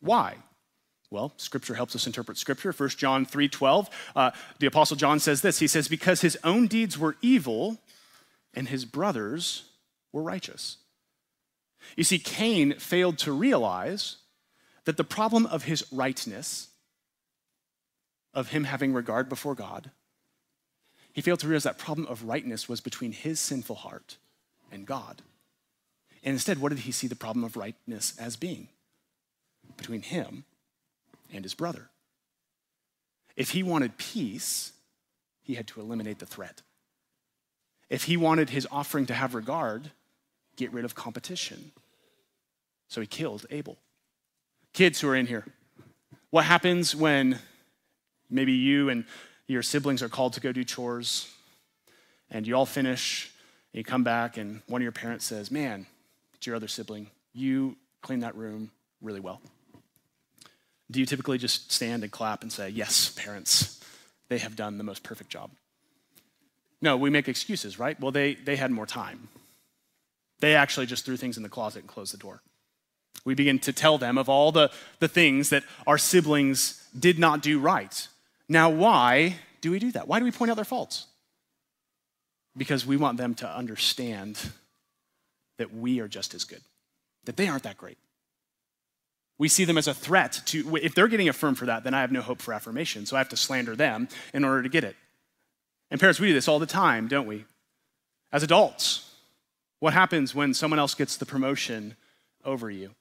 Why? 0.00 0.36
Well, 1.10 1.34
Scripture 1.36 1.74
helps 1.74 1.94
us 1.94 2.06
interpret 2.06 2.38
Scripture. 2.38 2.72
1 2.72 2.88
John 2.90 3.26
3.12, 3.26 3.88
uh, 4.16 4.30
the 4.58 4.66
Apostle 4.66 4.96
John 4.96 5.20
says 5.20 5.42
this. 5.42 5.58
He 5.58 5.66
says, 5.66 5.86
because 5.86 6.22
his 6.22 6.38
own 6.42 6.66
deeds 6.66 6.98
were 6.98 7.16
evil 7.20 7.78
and 8.54 8.68
his 8.68 8.86
brothers 8.86 9.64
were 10.10 10.22
righteous. 10.22 10.78
You 11.96 12.04
see, 12.04 12.18
Cain 12.18 12.74
failed 12.78 13.18
to 13.18 13.32
realize 13.32 14.16
that 14.84 14.96
the 14.96 15.04
problem 15.04 15.46
of 15.46 15.64
his 15.64 15.84
rightness, 15.92 16.68
of 18.34 18.48
him 18.48 18.64
having 18.64 18.92
regard 18.92 19.28
before 19.28 19.54
God, 19.54 19.90
he 21.12 21.20
failed 21.20 21.40
to 21.40 21.48
realize 21.48 21.64
that 21.64 21.78
problem 21.78 22.06
of 22.08 22.24
rightness 22.24 22.68
was 22.68 22.80
between 22.80 23.12
his 23.12 23.38
sinful 23.38 23.76
heart 23.76 24.16
and 24.70 24.86
God. 24.86 25.22
And 26.24 26.32
instead, 26.32 26.58
what 26.58 26.70
did 26.70 26.80
he 26.80 26.92
see 26.92 27.06
the 27.06 27.16
problem 27.16 27.44
of 27.44 27.56
rightness 27.56 28.14
as 28.18 28.36
being? 28.36 28.68
Between 29.76 30.02
him 30.02 30.44
and 31.32 31.44
his 31.44 31.54
brother. 31.54 31.90
If 33.36 33.50
he 33.50 33.62
wanted 33.62 33.96
peace, 33.98 34.72
he 35.42 35.54
had 35.54 35.66
to 35.68 35.80
eliminate 35.80 36.18
the 36.18 36.26
threat. 36.26 36.62
If 37.90 38.04
he 38.04 38.16
wanted 38.16 38.50
his 38.50 38.66
offering 38.70 39.06
to 39.06 39.14
have 39.14 39.34
regard, 39.34 39.90
get 40.56 40.72
rid 40.72 40.84
of 40.84 40.94
competition. 40.94 41.72
So 42.88 43.00
he 43.00 43.06
killed 43.06 43.46
Abel. 43.50 43.78
Kids 44.72 45.00
who 45.00 45.08
are 45.08 45.16
in 45.16 45.26
here, 45.26 45.44
what 46.30 46.44
happens 46.44 46.96
when 46.96 47.38
maybe 48.30 48.52
you 48.52 48.88
and 48.88 49.04
your 49.46 49.62
siblings 49.62 50.02
are 50.02 50.08
called 50.08 50.32
to 50.34 50.40
go 50.40 50.52
do 50.52 50.64
chores 50.64 51.28
and 52.30 52.46
you 52.46 52.56
all 52.56 52.66
finish, 52.66 53.30
and 53.72 53.78
you 53.78 53.84
come 53.84 54.02
back, 54.02 54.38
and 54.38 54.62
one 54.66 54.80
of 54.80 54.82
your 54.82 54.92
parents 54.92 55.26
says, 55.26 55.50
Man, 55.50 55.86
it's 56.34 56.46
your 56.46 56.56
other 56.56 56.68
sibling, 56.68 57.08
you 57.34 57.76
clean 58.00 58.20
that 58.20 58.34
room 58.34 58.70
really 59.02 59.20
well. 59.20 59.40
Do 60.90 61.00
you 61.00 61.06
typically 61.06 61.38
just 61.38 61.70
stand 61.70 62.02
and 62.02 62.10
clap 62.10 62.42
and 62.42 62.50
say, 62.50 62.70
Yes, 62.70 63.10
parents, 63.10 63.80
they 64.28 64.38
have 64.38 64.56
done 64.56 64.78
the 64.78 64.84
most 64.84 65.02
perfect 65.02 65.30
job? 65.30 65.50
No, 66.80 66.96
we 66.96 67.10
make 67.10 67.28
excuses, 67.28 67.78
right? 67.78 67.98
Well, 68.00 68.10
they, 68.10 68.34
they 68.34 68.56
had 68.56 68.70
more 68.70 68.86
time. 68.86 69.28
They 70.42 70.56
actually 70.56 70.86
just 70.86 71.04
threw 71.04 71.16
things 71.16 71.36
in 71.36 71.44
the 71.44 71.48
closet 71.48 71.82
and 71.82 71.88
closed 71.88 72.12
the 72.12 72.18
door. 72.18 72.42
We 73.24 73.36
begin 73.36 73.60
to 73.60 73.72
tell 73.72 73.96
them 73.96 74.18
of 74.18 74.28
all 74.28 74.50
the, 74.50 74.72
the 74.98 75.06
things 75.06 75.50
that 75.50 75.62
our 75.86 75.96
siblings 75.96 76.84
did 76.98 77.16
not 77.16 77.42
do 77.42 77.60
right. 77.60 78.08
Now, 78.48 78.68
why 78.68 79.36
do 79.60 79.70
we 79.70 79.78
do 79.78 79.92
that? 79.92 80.08
Why 80.08 80.18
do 80.18 80.24
we 80.24 80.32
point 80.32 80.50
out 80.50 80.56
their 80.56 80.64
faults? 80.64 81.06
Because 82.56 82.84
we 82.84 82.96
want 82.96 83.18
them 83.18 83.36
to 83.36 83.48
understand 83.48 84.36
that 85.58 85.72
we 85.72 86.00
are 86.00 86.08
just 86.08 86.34
as 86.34 86.42
good, 86.42 86.62
that 87.24 87.36
they 87.36 87.46
aren't 87.46 87.62
that 87.62 87.78
great. 87.78 87.98
We 89.38 89.46
see 89.46 89.64
them 89.64 89.78
as 89.78 89.86
a 89.86 89.94
threat 89.94 90.42
to, 90.46 90.76
if 90.82 90.96
they're 90.96 91.06
getting 91.06 91.28
affirmed 91.28 91.58
for 91.58 91.66
that, 91.66 91.84
then 91.84 91.94
I 91.94 92.00
have 92.00 92.10
no 92.10 92.20
hope 92.20 92.42
for 92.42 92.52
affirmation. 92.52 93.06
So 93.06 93.14
I 93.14 93.20
have 93.20 93.28
to 93.28 93.36
slander 93.36 93.76
them 93.76 94.08
in 94.34 94.44
order 94.44 94.64
to 94.64 94.68
get 94.68 94.82
it. 94.82 94.96
And 95.88 96.00
parents, 96.00 96.18
we 96.18 96.26
do 96.26 96.34
this 96.34 96.48
all 96.48 96.58
the 96.58 96.66
time, 96.66 97.06
don't 97.06 97.28
we? 97.28 97.44
As 98.32 98.42
adults, 98.42 99.08
what 99.82 99.94
happens 99.94 100.32
when 100.32 100.54
someone 100.54 100.78
else 100.78 100.94
gets 100.94 101.16
the 101.16 101.26
promotion 101.26 101.96
over 102.44 102.70
you? 102.70 102.92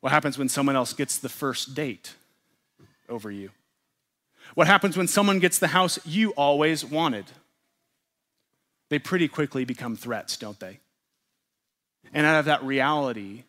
What 0.00 0.10
happens 0.10 0.36
when 0.36 0.48
someone 0.48 0.74
else 0.74 0.92
gets 0.92 1.18
the 1.18 1.28
first 1.28 1.76
date 1.76 2.16
over 3.08 3.30
you? 3.30 3.50
What 4.56 4.66
happens 4.66 4.96
when 4.96 5.06
someone 5.06 5.38
gets 5.38 5.60
the 5.60 5.68
house 5.68 6.00
you 6.04 6.30
always 6.30 6.84
wanted? 6.84 7.26
They 8.88 8.98
pretty 8.98 9.28
quickly 9.28 9.64
become 9.64 9.94
threats, 9.94 10.36
don't 10.36 10.58
they? 10.58 10.80
And 12.12 12.26
out 12.26 12.40
of 12.40 12.46
that 12.46 12.64
reality, 12.64 13.44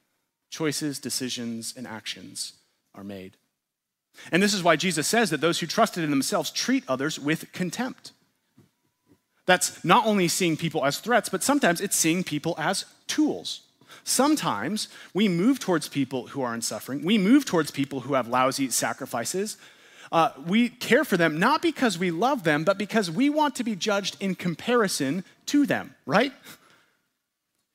choices, 0.52 1.00
decisions, 1.00 1.74
and 1.76 1.88
actions 1.88 2.54
are 2.94 3.04
made. 3.04 3.38
And 4.32 4.44
this 4.44 4.54
is 4.54 4.62
why 4.62 4.76
Jesus 4.76 5.08
says 5.08 5.32
that 5.32 5.42
those 5.42 5.62
who 5.62 5.66
trusted 5.66 6.04
in 6.04 6.12
themselves 6.12 6.52
treat 6.52 6.84
others 6.88 7.20
with 7.20 7.52
contempt. 7.54 8.12
That's 9.46 9.84
not 9.84 10.06
only 10.06 10.28
seeing 10.28 10.56
people 10.58 10.86
as 10.86 11.00
threats, 11.00 11.30
but 11.30 11.44
sometimes 11.44 11.82
it's 11.82 11.96
seeing 11.96 12.24
people 12.24 12.56
as 12.58 12.86
tools. 13.08 13.62
Sometimes 14.04 14.88
we 15.14 15.28
move 15.28 15.60
towards 15.60 15.88
people 15.88 16.28
who 16.28 16.42
are 16.42 16.54
in 16.54 16.62
suffering. 16.62 17.04
We 17.04 17.18
move 17.18 17.46
towards 17.46 17.72
people 17.72 18.02
who 18.02 18.14
have 18.14 18.28
lousy 18.28 18.70
sacrifices. 18.70 19.58
Uh, 20.12 20.32
we 20.46 20.70
care 20.70 21.04
for 21.04 21.18
them 21.18 21.40
not 21.40 21.62
because 21.62 21.98
we 21.98 22.12
love 22.12 22.44
them, 22.44 22.64
but 22.64 22.78
because 22.78 23.10
we 23.10 23.30
want 23.30 23.56
to 23.56 23.64
be 23.64 23.76
judged 23.76 24.18
in 24.20 24.36
comparison 24.36 25.24
to 25.48 25.66
them, 25.66 25.96
right? 26.06 26.34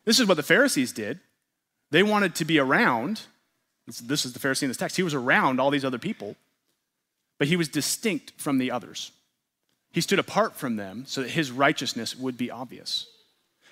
This 0.05 0.21
is 0.21 0.27
what 0.27 0.37
the 0.37 0.43
Pharisees 0.43 0.93
did. 0.93 1.21
They 1.91 2.03
wanted 2.03 2.35
to 2.37 2.45
be 2.45 2.59
around. 2.59 3.23
This 3.87 4.25
is 4.25 4.33
the 4.33 4.39
Pharisee 4.39 4.63
in 4.63 4.69
this 4.69 4.77
text. 4.77 4.97
He 4.97 5.03
was 5.03 5.15
around 5.15 5.61
all 5.61 5.71
these 5.71 5.85
other 5.85 5.99
people, 5.99 6.37
but 7.39 7.49
he 7.49 7.57
was 7.57 7.69
distinct 7.69 8.33
from 8.37 8.59
the 8.59 8.71
others. 8.71 9.13
He 9.99 10.03
stood 10.03 10.21
apart 10.21 10.55
from 10.55 10.77
them 10.77 11.03
so 11.09 11.23
that 11.23 11.31
his 11.31 11.51
righteousness 11.51 12.15
would 12.15 12.37
be 12.37 12.53
obvious. 12.53 13.09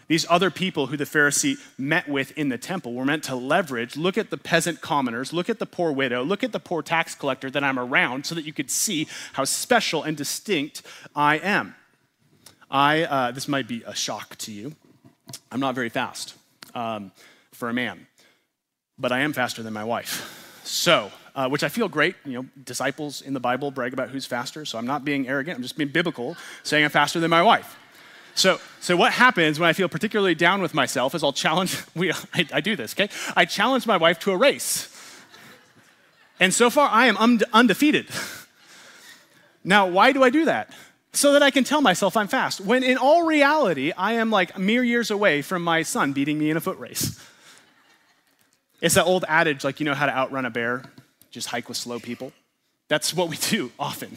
These 0.08 0.26
other 0.28 0.50
people 0.50 0.88
who 0.88 0.96
the 0.96 1.04
Pharisee 1.04 1.56
met 1.78 2.08
with 2.08 2.36
in 2.36 2.48
the 2.48 2.58
temple 2.58 2.94
were 2.94 3.04
meant 3.04 3.22
to 3.24 3.36
leverage. 3.36 3.96
Look 3.96 4.18
at 4.18 4.30
the 4.30 4.36
peasant 4.36 4.80
commoners, 4.80 5.32
look 5.32 5.48
at 5.48 5.60
the 5.60 5.66
poor 5.66 5.92
widow, 5.92 6.24
look 6.24 6.42
at 6.42 6.50
the 6.50 6.58
poor 6.58 6.82
tax 6.82 7.14
collector 7.14 7.48
that 7.52 7.62
I'm 7.62 7.78
around 7.78 8.26
so 8.26 8.34
that 8.34 8.44
you 8.44 8.52
could 8.52 8.72
see 8.72 9.06
how 9.34 9.44
special 9.44 10.02
and 10.02 10.16
distinct 10.16 10.82
I 11.14 11.38
am. 11.38 11.76
I, 12.68 13.04
uh, 13.04 13.30
this 13.30 13.46
might 13.46 13.68
be 13.68 13.84
a 13.86 13.94
shock 13.94 14.34
to 14.38 14.50
you. 14.50 14.74
I'm 15.52 15.60
not 15.60 15.76
very 15.76 15.90
fast 15.90 16.34
um, 16.74 17.12
for 17.52 17.68
a 17.68 17.72
man, 17.72 18.08
but 18.98 19.12
I 19.12 19.20
am 19.20 19.32
faster 19.32 19.62
than 19.62 19.72
my 19.72 19.84
wife. 19.84 20.60
So, 20.64 21.12
uh, 21.36 21.48
which 21.48 21.62
I 21.62 21.68
feel 21.68 21.88
great. 21.88 22.16
You 22.24 22.32
know, 22.32 22.46
disciples 22.64 23.20
in 23.20 23.34
the 23.34 23.40
Bible 23.40 23.70
brag 23.70 23.92
about 23.92 24.08
who's 24.08 24.26
faster, 24.26 24.64
so 24.64 24.78
I'm 24.78 24.86
not 24.86 25.04
being 25.04 25.28
arrogant. 25.28 25.58
I'm 25.58 25.62
just 25.62 25.76
being 25.76 25.90
biblical, 25.90 26.36
saying 26.62 26.84
I'm 26.84 26.90
faster 26.90 27.20
than 27.20 27.30
my 27.30 27.42
wife. 27.42 27.78
So, 28.34 28.58
so 28.80 28.96
what 28.96 29.12
happens 29.12 29.60
when 29.60 29.68
I 29.68 29.72
feel 29.72 29.88
particularly 29.88 30.34
down 30.34 30.60
with 30.60 30.74
myself 30.74 31.14
is 31.14 31.22
I'll 31.22 31.32
challenge, 31.32 31.78
we, 31.94 32.10
I, 32.12 32.46
I 32.52 32.60
do 32.60 32.74
this, 32.74 32.94
okay? 32.94 33.08
I 33.36 33.44
challenge 33.44 33.86
my 33.86 33.96
wife 33.96 34.18
to 34.20 34.32
a 34.32 34.36
race. 34.36 34.92
And 36.40 36.52
so 36.52 36.68
far, 36.68 36.88
I 36.90 37.06
am 37.06 37.16
undefeated. 37.52 38.08
Now, 39.68 39.88
why 39.88 40.12
do 40.12 40.22
I 40.22 40.30
do 40.30 40.44
that? 40.44 40.70
So 41.12 41.32
that 41.32 41.42
I 41.42 41.50
can 41.50 41.64
tell 41.64 41.80
myself 41.80 42.16
I'm 42.16 42.28
fast, 42.28 42.60
when 42.60 42.84
in 42.84 42.98
all 42.98 43.26
reality, 43.26 43.90
I 43.90 44.12
am 44.12 44.30
like 44.30 44.56
mere 44.56 44.84
years 44.84 45.10
away 45.10 45.42
from 45.42 45.64
my 45.64 45.82
son 45.82 46.12
beating 46.12 46.38
me 46.38 46.50
in 46.50 46.56
a 46.56 46.60
foot 46.60 46.78
race. 46.78 47.20
It's 48.80 48.94
that 48.94 49.06
old 49.06 49.24
adage, 49.26 49.64
like, 49.64 49.80
you 49.80 49.86
know 49.86 49.94
how 49.94 50.06
to 50.06 50.16
outrun 50.16 50.44
a 50.44 50.50
bear? 50.50 50.84
Just 51.36 51.48
hike 51.48 51.68
with 51.68 51.76
slow 51.76 52.00
people. 52.00 52.32
That's 52.88 53.12
what 53.12 53.28
we 53.28 53.36
do 53.50 53.70
often. 53.78 54.16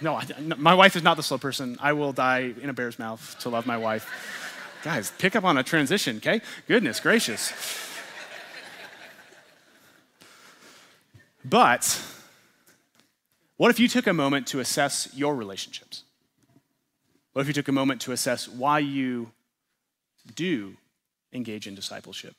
No, 0.00 0.14
I, 0.14 0.26
no, 0.40 0.56
my 0.56 0.72
wife 0.72 0.96
is 0.96 1.02
not 1.02 1.18
the 1.18 1.22
slow 1.22 1.36
person. 1.36 1.76
I 1.80 1.92
will 1.92 2.12
die 2.12 2.54
in 2.62 2.70
a 2.70 2.72
bear's 2.72 2.98
mouth 2.98 3.36
to 3.40 3.50
love 3.50 3.66
my 3.66 3.76
wife. 3.76 4.08
Guys, 4.82 5.12
pick 5.18 5.36
up 5.36 5.44
on 5.44 5.58
a 5.58 5.62
transition, 5.62 6.16
okay? 6.16 6.40
Goodness 6.66 6.98
gracious. 7.00 7.52
But 11.44 12.02
what 13.58 13.70
if 13.70 13.78
you 13.78 13.88
took 13.88 14.06
a 14.06 14.14
moment 14.14 14.46
to 14.46 14.60
assess 14.60 15.10
your 15.14 15.34
relationships? 15.34 16.04
What 17.34 17.42
if 17.42 17.48
you 17.48 17.52
took 17.52 17.68
a 17.68 17.72
moment 17.72 18.00
to 18.02 18.12
assess 18.12 18.48
why 18.48 18.78
you 18.78 19.32
do 20.34 20.78
engage 21.34 21.66
in 21.66 21.74
discipleship? 21.74 22.34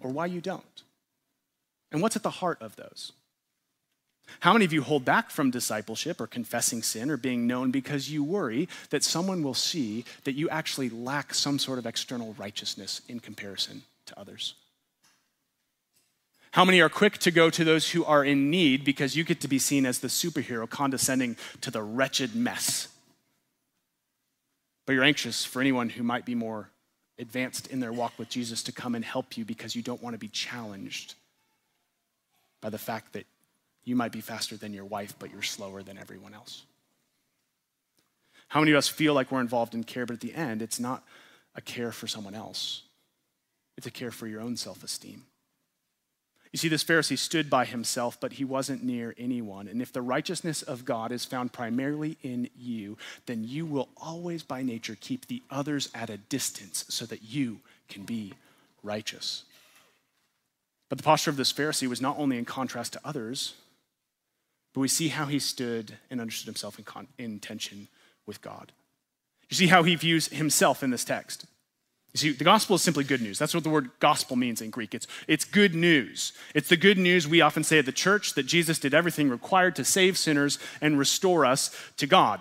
or 0.00 0.10
why 0.10 0.26
you 0.26 0.40
don't. 0.40 0.82
And 1.96 2.02
what's 2.02 2.14
at 2.14 2.22
the 2.22 2.28
heart 2.28 2.60
of 2.60 2.76
those? 2.76 3.12
How 4.40 4.52
many 4.52 4.66
of 4.66 4.72
you 4.74 4.82
hold 4.82 5.06
back 5.06 5.30
from 5.30 5.50
discipleship 5.50 6.20
or 6.20 6.26
confessing 6.26 6.82
sin 6.82 7.10
or 7.10 7.16
being 7.16 7.46
known 7.46 7.70
because 7.70 8.10
you 8.10 8.22
worry 8.22 8.68
that 8.90 9.02
someone 9.02 9.42
will 9.42 9.54
see 9.54 10.04
that 10.24 10.34
you 10.34 10.46
actually 10.50 10.90
lack 10.90 11.32
some 11.32 11.58
sort 11.58 11.78
of 11.78 11.86
external 11.86 12.34
righteousness 12.38 13.00
in 13.08 13.18
comparison 13.18 13.84
to 14.04 14.20
others? 14.20 14.56
How 16.50 16.66
many 16.66 16.82
are 16.82 16.90
quick 16.90 17.16
to 17.20 17.30
go 17.30 17.48
to 17.48 17.64
those 17.64 17.92
who 17.92 18.04
are 18.04 18.22
in 18.22 18.50
need 18.50 18.84
because 18.84 19.16
you 19.16 19.24
get 19.24 19.40
to 19.40 19.48
be 19.48 19.58
seen 19.58 19.86
as 19.86 20.00
the 20.00 20.08
superhero 20.08 20.68
condescending 20.68 21.38
to 21.62 21.70
the 21.70 21.82
wretched 21.82 22.36
mess? 22.36 22.88
But 24.84 24.92
you're 24.92 25.02
anxious 25.02 25.46
for 25.46 25.62
anyone 25.62 25.88
who 25.88 26.02
might 26.02 26.26
be 26.26 26.34
more 26.34 26.68
advanced 27.18 27.68
in 27.68 27.80
their 27.80 27.94
walk 27.94 28.18
with 28.18 28.28
Jesus 28.28 28.62
to 28.64 28.72
come 28.72 28.94
and 28.94 29.02
help 29.02 29.38
you 29.38 29.46
because 29.46 29.74
you 29.74 29.80
don't 29.80 30.02
want 30.02 30.12
to 30.12 30.18
be 30.18 30.28
challenged 30.28 31.14
by 32.60 32.70
the 32.70 32.78
fact 32.78 33.12
that 33.12 33.26
you 33.84 33.96
might 33.96 34.12
be 34.12 34.20
faster 34.20 34.56
than 34.56 34.74
your 34.74 34.84
wife, 34.84 35.14
but 35.18 35.30
you're 35.30 35.42
slower 35.42 35.82
than 35.82 35.98
everyone 35.98 36.34
else. 36.34 36.64
How 38.48 38.60
many 38.60 38.72
of 38.72 38.78
us 38.78 38.88
feel 38.88 39.14
like 39.14 39.30
we're 39.30 39.40
involved 39.40 39.74
in 39.74 39.84
care, 39.84 40.06
but 40.06 40.14
at 40.14 40.20
the 40.20 40.34
end, 40.34 40.62
it's 40.62 40.80
not 40.80 41.04
a 41.54 41.60
care 41.60 41.92
for 41.92 42.06
someone 42.06 42.34
else, 42.34 42.82
it's 43.76 43.86
a 43.86 43.90
care 43.90 44.10
for 44.10 44.26
your 44.26 44.40
own 44.40 44.56
self 44.56 44.82
esteem? 44.82 45.24
You 46.52 46.58
see, 46.58 46.68
this 46.68 46.84
Pharisee 46.84 47.18
stood 47.18 47.50
by 47.50 47.66
himself, 47.66 48.18
but 48.18 48.32
he 48.32 48.44
wasn't 48.44 48.82
near 48.82 49.14
anyone. 49.18 49.68
And 49.68 49.82
if 49.82 49.92
the 49.92 50.00
righteousness 50.00 50.62
of 50.62 50.86
God 50.86 51.12
is 51.12 51.24
found 51.24 51.52
primarily 51.52 52.16
in 52.22 52.48
you, 52.56 52.96
then 53.26 53.44
you 53.44 53.66
will 53.66 53.90
always, 53.96 54.42
by 54.42 54.62
nature, 54.62 54.96
keep 54.98 55.26
the 55.26 55.42
others 55.50 55.90
at 55.94 56.08
a 56.08 56.16
distance 56.16 56.86
so 56.88 57.04
that 57.06 57.22
you 57.22 57.60
can 57.88 58.04
be 58.04 58.32
righteous. 58.82 59.44
But 60.88 60.98
the 60.98 61.04
posture 61.04 61.30
of 61.30 61.36
this 61.36 61.52
Pharisee 61.52 61.88
was 61.88 62.00
not 62.00 62.18
only 62.18 62.38
in 62.38 62.44
contrast 62.44 62.92
to 62.92 63.00
others, 63.04 63.54
but 64.72 64.80
we 64.80 64.88
see 64.88 65.08
how 65.08 65.26
he 65.26 65.38
stood 65.38 65.96
and 66.10 66.20
understood 66.20 66.46
himself 66.46 66.78
in, 66.78 66.84
con- 66.84 67.08
in 67.18 67.40
tension 67.40 67.88
with 68.26 68.40
God. 68.42 68.72
You 69.48 69.56
see 69.56 69.66
how 69.68 69.82
he 69.82 69.94
views 69.94 70.28
himself 70.28 70.82
in 70.82 70.90
this 70.90 71.04
text. 71.04 71.46
You 72.12 72.18
see, 72.18 72.32
the 72.32 72.44
gospel 72.44 72.76
is 72.76 72.82
simply 72.82 73.04
good 73.04 73.20
news. 73.20 73.38
That's 73.38 73.52
what 73.52 73.62
the 73.62 73.70
word 73.70 73.90
gospel 74.00 74.36
means 74.36 74.62
in 74.62 74.70
Greek. 74.70 74.94
It's, 74.94 75.06
it's 75.28 75.44
good 75.44 75.74
news. 75.74 76.32
It's 76.54 76.68
the 76.68 76.76
good 76.76 76.98
news 76.98 77.28
we 77.28 77.40
often 77.40 77.62
say 77.62 77.78
at 77.78 77.86
the 77.86 77.92
church 77.92 78.34
that 78.34 78.44
Jesus 78.44 78.78
did 78.78 78.94
everything 78.94 79.28
required 79.28 79.76
to 79.76 79.84
save 79.84 80.16
sinners 80.16 80.58
and 80.80 80.98
restore 80.98 81.44
us 81.44 81.76
to 81.98 82.06
God. 82.06 82.40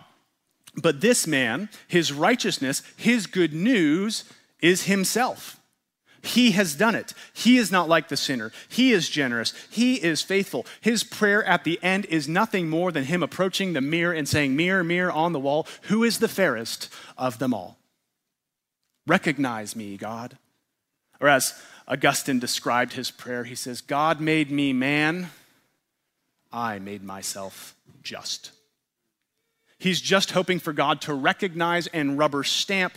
But 0.82 1.02
this 1.02 1.28
man, 1.28 1.70
his 1.88 2.12
righteousness, 2.12 2.84
his 2.96 3.28
good 3.28 3.54
news 3.54 4.24
is 4.62 4.84
himself. 4.84 5.60
He 6.26 6.52
has 6.52 6.76
done 6.76 6.96
it. 6.96 7.14
He 7.34 7.58
is 7.58 7.72
not 7.72 7.88
like 7.88 8.08
the 8.08 8.18
sinner. 8.18 8.52
He 8.68 8.92
is 8.92 9.10
generous. 9.10 9.54
He 9.70 9.96
is 9.96 10.22
faithful. 10.22 10.66
His 10.82 11.04
prayer 11.04 11.44
at 11.44 11.64
the 11.64 11.80
end 11.84 12.06
is 12.06 12.28
nothing 12.28 12.68
more 12.68 12.92
than 12.92 13.06
him 13.06 13.22
approaching 13.22 13.74
the 13.74 13.82
mirror 13.82 14.14
and 14.14 14.28
saying, 14.28 14.56
Mirror, 14.56 14.84
mirror 14.84 15.12
on 15.12 15.34
the 15.34 15.40
wall, 15.40 15.68
who 15.84 16.04
is 16.04 16.20
the 16.20 16.28
fairest 16.28 16.92
of 17.18 17.40
them 17.40 17.54
all? 17.54 17.78
Recognize 19.06 19.76
me, 19.76 19.98
God. 19.98 20.38
Or 21.22 21.28
as 21.28 21.54
Augustine 21.88 22.40
described 22.40 22.94
his 22.94 23.12
prayer, 23.12 23.44
he 23.44 23.56
says, 23.56 23.82
God 23.82 24.20
made 24.20 24.50
me 24.50 24.74
man, 24.74 25.30
I 26.52 26.80
made 26.80 27.04
myself 27.04 27.76
just. 28.02 28.52
He's 29.78 30.02
just 30.02 30.32
hoping 30.32 30.60
for 30.60 30.74
God 30.74 31.02
to 31.02 31.14
recognize 31.14 31.88
and 31.88 32.18
rubber 32.18 32.44
stamp 32.44 32.94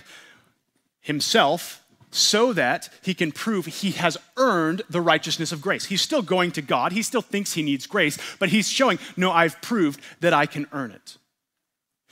himself 1.01 1.85
so 2.11 2.53
that 2.53 2.89
he 3.03 3.15
can 3.15 3.33
prove 3.33 3.67
he 3.67 3.93
has 3.93 4.17
earned 4.37 4.83
the 4.89 5.01
righteousness 5.01 5.53
of 5.53 5.61
grace. 5.61 5.87
He's 5.87 6.03
still 6.03 6.23
going 6.23 6.53
to 6.53 6.63
God, 6.63 6.93
he 6.93 7.03
still 7.03 7.23
thinks 7.23 7.53
he 7.53 7.63
needs 7.63 7.87
grace, 7.87 8.19
but 8.39 8.49
he's 8.49 8.69
showing, 8.69 8.99
no, 9.17 9.31
I've 9.31 9.61
proved 9.61 10.01
that 10.21 10.33
I 10.33 10.47
can 10.47 10.67
earn 10.73 10.91
it. 10.91 11.17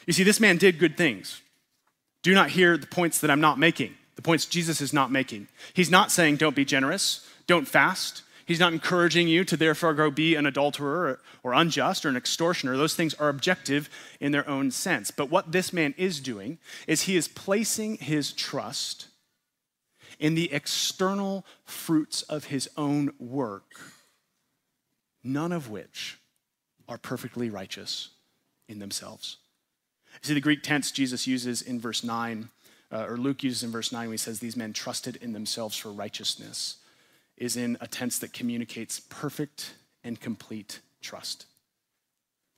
You 0.07 0.13
see, 0.13 0.25
this 0.25 0.41
man 0.41 0.57
did 0.57 0.79
good 0.79 0.97
things. 0.97 1.41
Do 2.23 2.35
not 2.35 2.51
hear 2.51 2.77
the 2.77 2.87
points 2.87 3.21
that 3.21 3.31
I'm 3.31 3.41
not 3.41 3.59
making, 3.59 3.95
the 4.17 4.23
points 4.23 4.47
Jesus 4.47 4.81
is 4.81 4.93
not 4.93 5.11
making. 5.11 5.49
He's 5.75 5.91
not 5.91 6.11
saying 6.11 6.37
don't 6.37 6.57
be 6.57 6.65
generous, 6.65 7.29
don't 7.47 7.69
fast. 7.69 8.23
He's 8.47 8.61
not 8.61 8.73
encouraging 8.73 9.27
you 9.27 9.45
to 9.45 9.57
therefore 9.57 9.93
go 9.93 10.09
be 10.09 10.37
an 10.37 10.47
adulterer 10.47 11.19
or, 11.43 11.53
unjust 11.53 12.07
or 12.07 12.11
an 12.11 12.17
extortioner. 12.17 12.77
Those 12.77 12.95
things 12.95 13.13
are 13.15 13.29
objective 13.29 13.91
in 14.21 14.31
their 14.31 14.49
own 14.49 14.71
sense. 14.71 15.11
But 15.11 15.31
what 15.31 15.51
this 15.51 15.73
man 15.73 15.95
is 15.99 16.21
doing 16.21 16.59
is 16.87 17.03
he 17.03 17.17
is 17.17 17.27
placing 17.27 17.97
his 17.97 18.33
trust 18.33 19.09
in 20.19 20.35
the 20.35 20.53
external 20.53 21.45
fruits 21.65 22.23
of 22.23 22.45
his 22.47 22.69
own 22.77 23.13
work, 23.19 23.81
none 25.23 25.53
of 25.53 25.71
which 25.71 26.19
are 26.89 26.99
perfectly 26.99 27.51
righteous 27.51 28.11
in 28.69 28.79
themselves. 28.79 29.39
See, 30.23 30.35
the 30.35 30.41
Greek 30.41 30.63
tense 30.63 30.91
Jesus 30.91 31.27
uses 31.27 31.63
in 31.63 31.81
verse 31.81 32.03
9, 32.03 32.49
uh, 32.91 33.07
or 33.09 33.17
Luke 33.17 33.43
uses 33.43 33.63
in 33.63 33.71
verse 33.71 33.93
9 33.93 34.09
when 34.09 34.13
he 34.13 34.19
says, 34.19 34.41
These 34.41 34.57
men 34.57 34.73
trusted 34.73 35.17
in 35.17 35.33
themselves 35.33 35.77
for 35.77 35.91
righteousness, 35.91 36.77
is 37.37 37.57
in 37.57 37.77
a 37.81 37.87
tense 37.87 38.19
that 38.21 38.33
communicates 38.33 39.01
perfect 39.01 39.75
and 40.03 40.21
complete 40.21 40.81
trust. 41.03 41.47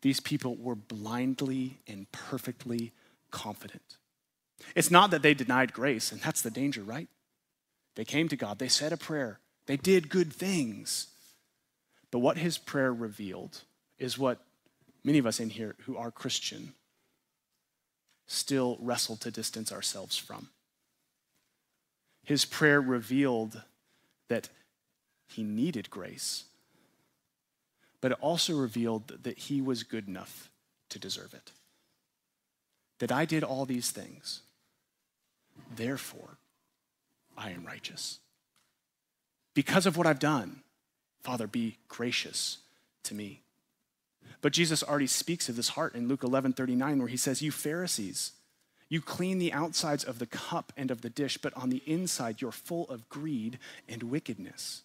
These 0.03 0.21
people 0.21 0.55
were 0.57 0.77
blindly 0.77 1.79
and 1.89 2.11
perfectly 2.13 2.93
confident. 3.31 3.97
It's 4.75 4.91
not 4.91 5.11
that 5.11 5.23
they 5.23 5.35
denied 5.35 5.73
grace, 5.73 6.13
and 6.13 6.21
that's 6.21 6.43
the 6.43 6.51
danger, 6.51 6.83
right? 6.83 7.09
They 7.95 8.05
came 8.05 8.29
to 8.29 8.37
God, 8.37 8.59
they 8.59 8.69
said 8.69 8.93
a 8.93 8.97
prayer, 8.97 9.41
they 9.67 9.77
did 9.77 10.09
good 10.09 10.33
things. 10.33 11.09
But 12.11 12.21
what 12.21 12.39
his 12.39 12.57
prayer 12.57 12.93
revealed 12.93 13.63
is 13.99 14.19
what 14.19 14.39
many 15.05 15.19
of 15.19 15.27
us 15.27 15.41
in 15.41 15.51
here 15.51 15.75
who 15.85 15.97
are 15.97 16.11
Christian 16.11 16.73
still 18.27 18.79
wrestle 18.81 19.17
to 19.17 19.31
distance 19.31 19.73
ourselves 19.73 20.17
from. 20.17 20.49
His 22.25 22.45
prayer 22.45 22.81
revealed 22.81 23.63
that 24.29 24.49
he 25.27 25.43
needed 25.43 25.91
grace, 25.91 26.45
but 28.01 28.13
it 28.13 28.19
also 28.21 28.57
revealed 28.57 29.23
that 29.23 29.39
he 29.39 29.61
was 29.61 29.83
good 29.83 30.09
enough 30.09 30.51
to 30.91 30.99
deserve 30.99 31.35
it. 31.35 31.53
That 32.99 33.13
I 33.13 33.25
did 33.25 33.45
all 33.45 33.65
these 33.65 33.91
things, 33.91 34.41
therefore 35.75 36.39
I 37.39 37.51
am 37.51 37.65
righteous. 37.65 38.19
Because 39.55 39.87
of 39.87 39.97
what 39.97 40.07
I've 40.07 40.19
done, 40.19 40.63
Father, 41.23 41.47
be 41.47 41.79
gracious 41.89 42.59
to 43.05 43.15
me. 43.15 43.43
But 44.41 44.53
Jesus 44.53 44.83
already 44.83 45.07
speaks 45.07 45.49
of 45.49 45.57
this 45.57 45.71
heart 45.71 45.95
in 45.95 46.09
Luke 46.09 46.23
11 46.23 46.53
39, 46.53 46.99
where 46.99 47.09
he 47.09 47.17
says, 47.17 47.43
You 47.43 47.51
Pharisees, 47.51 48.33
you 48.89 49.01
clean 49.01 49.39
the 49.39 49.53
outsides 49.53 50.05
of 50.05 50.19
the 50.19 50.27
cup 50.27 50.73
and 50.77 50.91
of 50.91 51.03
the 51.03 51.11
dish, 51.11 51.39
but 51.39 51.55
on 51.55 51.71
the 51.71 51.83
inside 51.87 52.41
you're 52.41 52.53
full 52.53 52.89
of 52.89 53.09
greed 53.09 53.59
and 53.89 54.05
wickedness. 54.05 54.83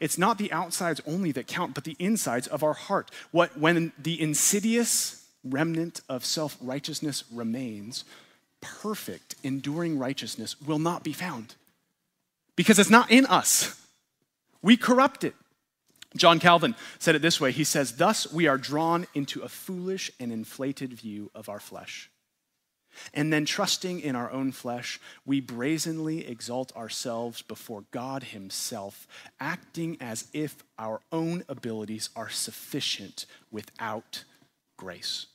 It's 0.00 0.18
not 0.18 0.38
the 0.38 0.52
outsides 0.52 1.00
only 1.06 1.32
that 1.32 1.46
count, 1.46 1.74
but 1.74 1.84
the 1.84 1.96
insides 1.98 2.46
of 2.46 2.62
our 2.62 2.72
heart. 2.72 3.10
What, 3.30 3.58
when 3.58 3.92
the 3.98 4.20
insidious 4.20 5.26
remnant 5.44 6.00
of 6.08 6.24
self 6.24 6.56
righteousness 6.60 7.24
remains, 7.32 8.04
perfect, 8.60 9.34
enduring 9.42 9.98
righteousness 9.98 10.60
will 10.60 10.78
not 10.78 11.04
be 11.04 11.12
found 11.12 11.56
because 12.56 12.78
it's 12.78 12.90
not 12.90 13.10
in 13.10 13.26
us. 13.26 13.78
We 14.62 14.76
corrupt 14.76 15.24
it. 15.24 15.34
John 16.16 16.38
Calvin 16.38 16.74
said 16.98 17.14
it 17.14 17.22
this 17.22 17.40
way 17.40 17.52
He 17.52 17.64
says, 17.64 17.96
Thus 17.96 18.32
we 18.32 18.46
are 18.46 18.58
drawn 18.58 19.06
into 19.14 19.42
a 19.42 19.48
foolish 19.48 20.10
and 20.20 20.32
inflated 20.32 20.92
view 20.92 21.30
of 21.34 21.48
our 21.48 21.60
flesh. 21.60 22.10
And 23.14 23.32
then, 23.32 23.46
trusting 23.46 24.00
in 24.00 24.14
our 24.14 24.30
own 24.30 24.52
flesh, 24.52 25.00
we 25.24 25.40
brazenly 25.40 26.26
exalt 26.26 26.76
ourselves 26.76 27.40
before 27.40 27.84
God 27.90 28.22
Himself, 28.22 29.06
acting 29.40 29.96
as 29.98 30.28
if 30.34 30.62
our 30.78 31.00
own 31.10 31.42
abilities 31.48 32.10
are 32.14 32.28
sufficient 32.28 33.24
without 33.50 34.24
grace. 34.76 35.26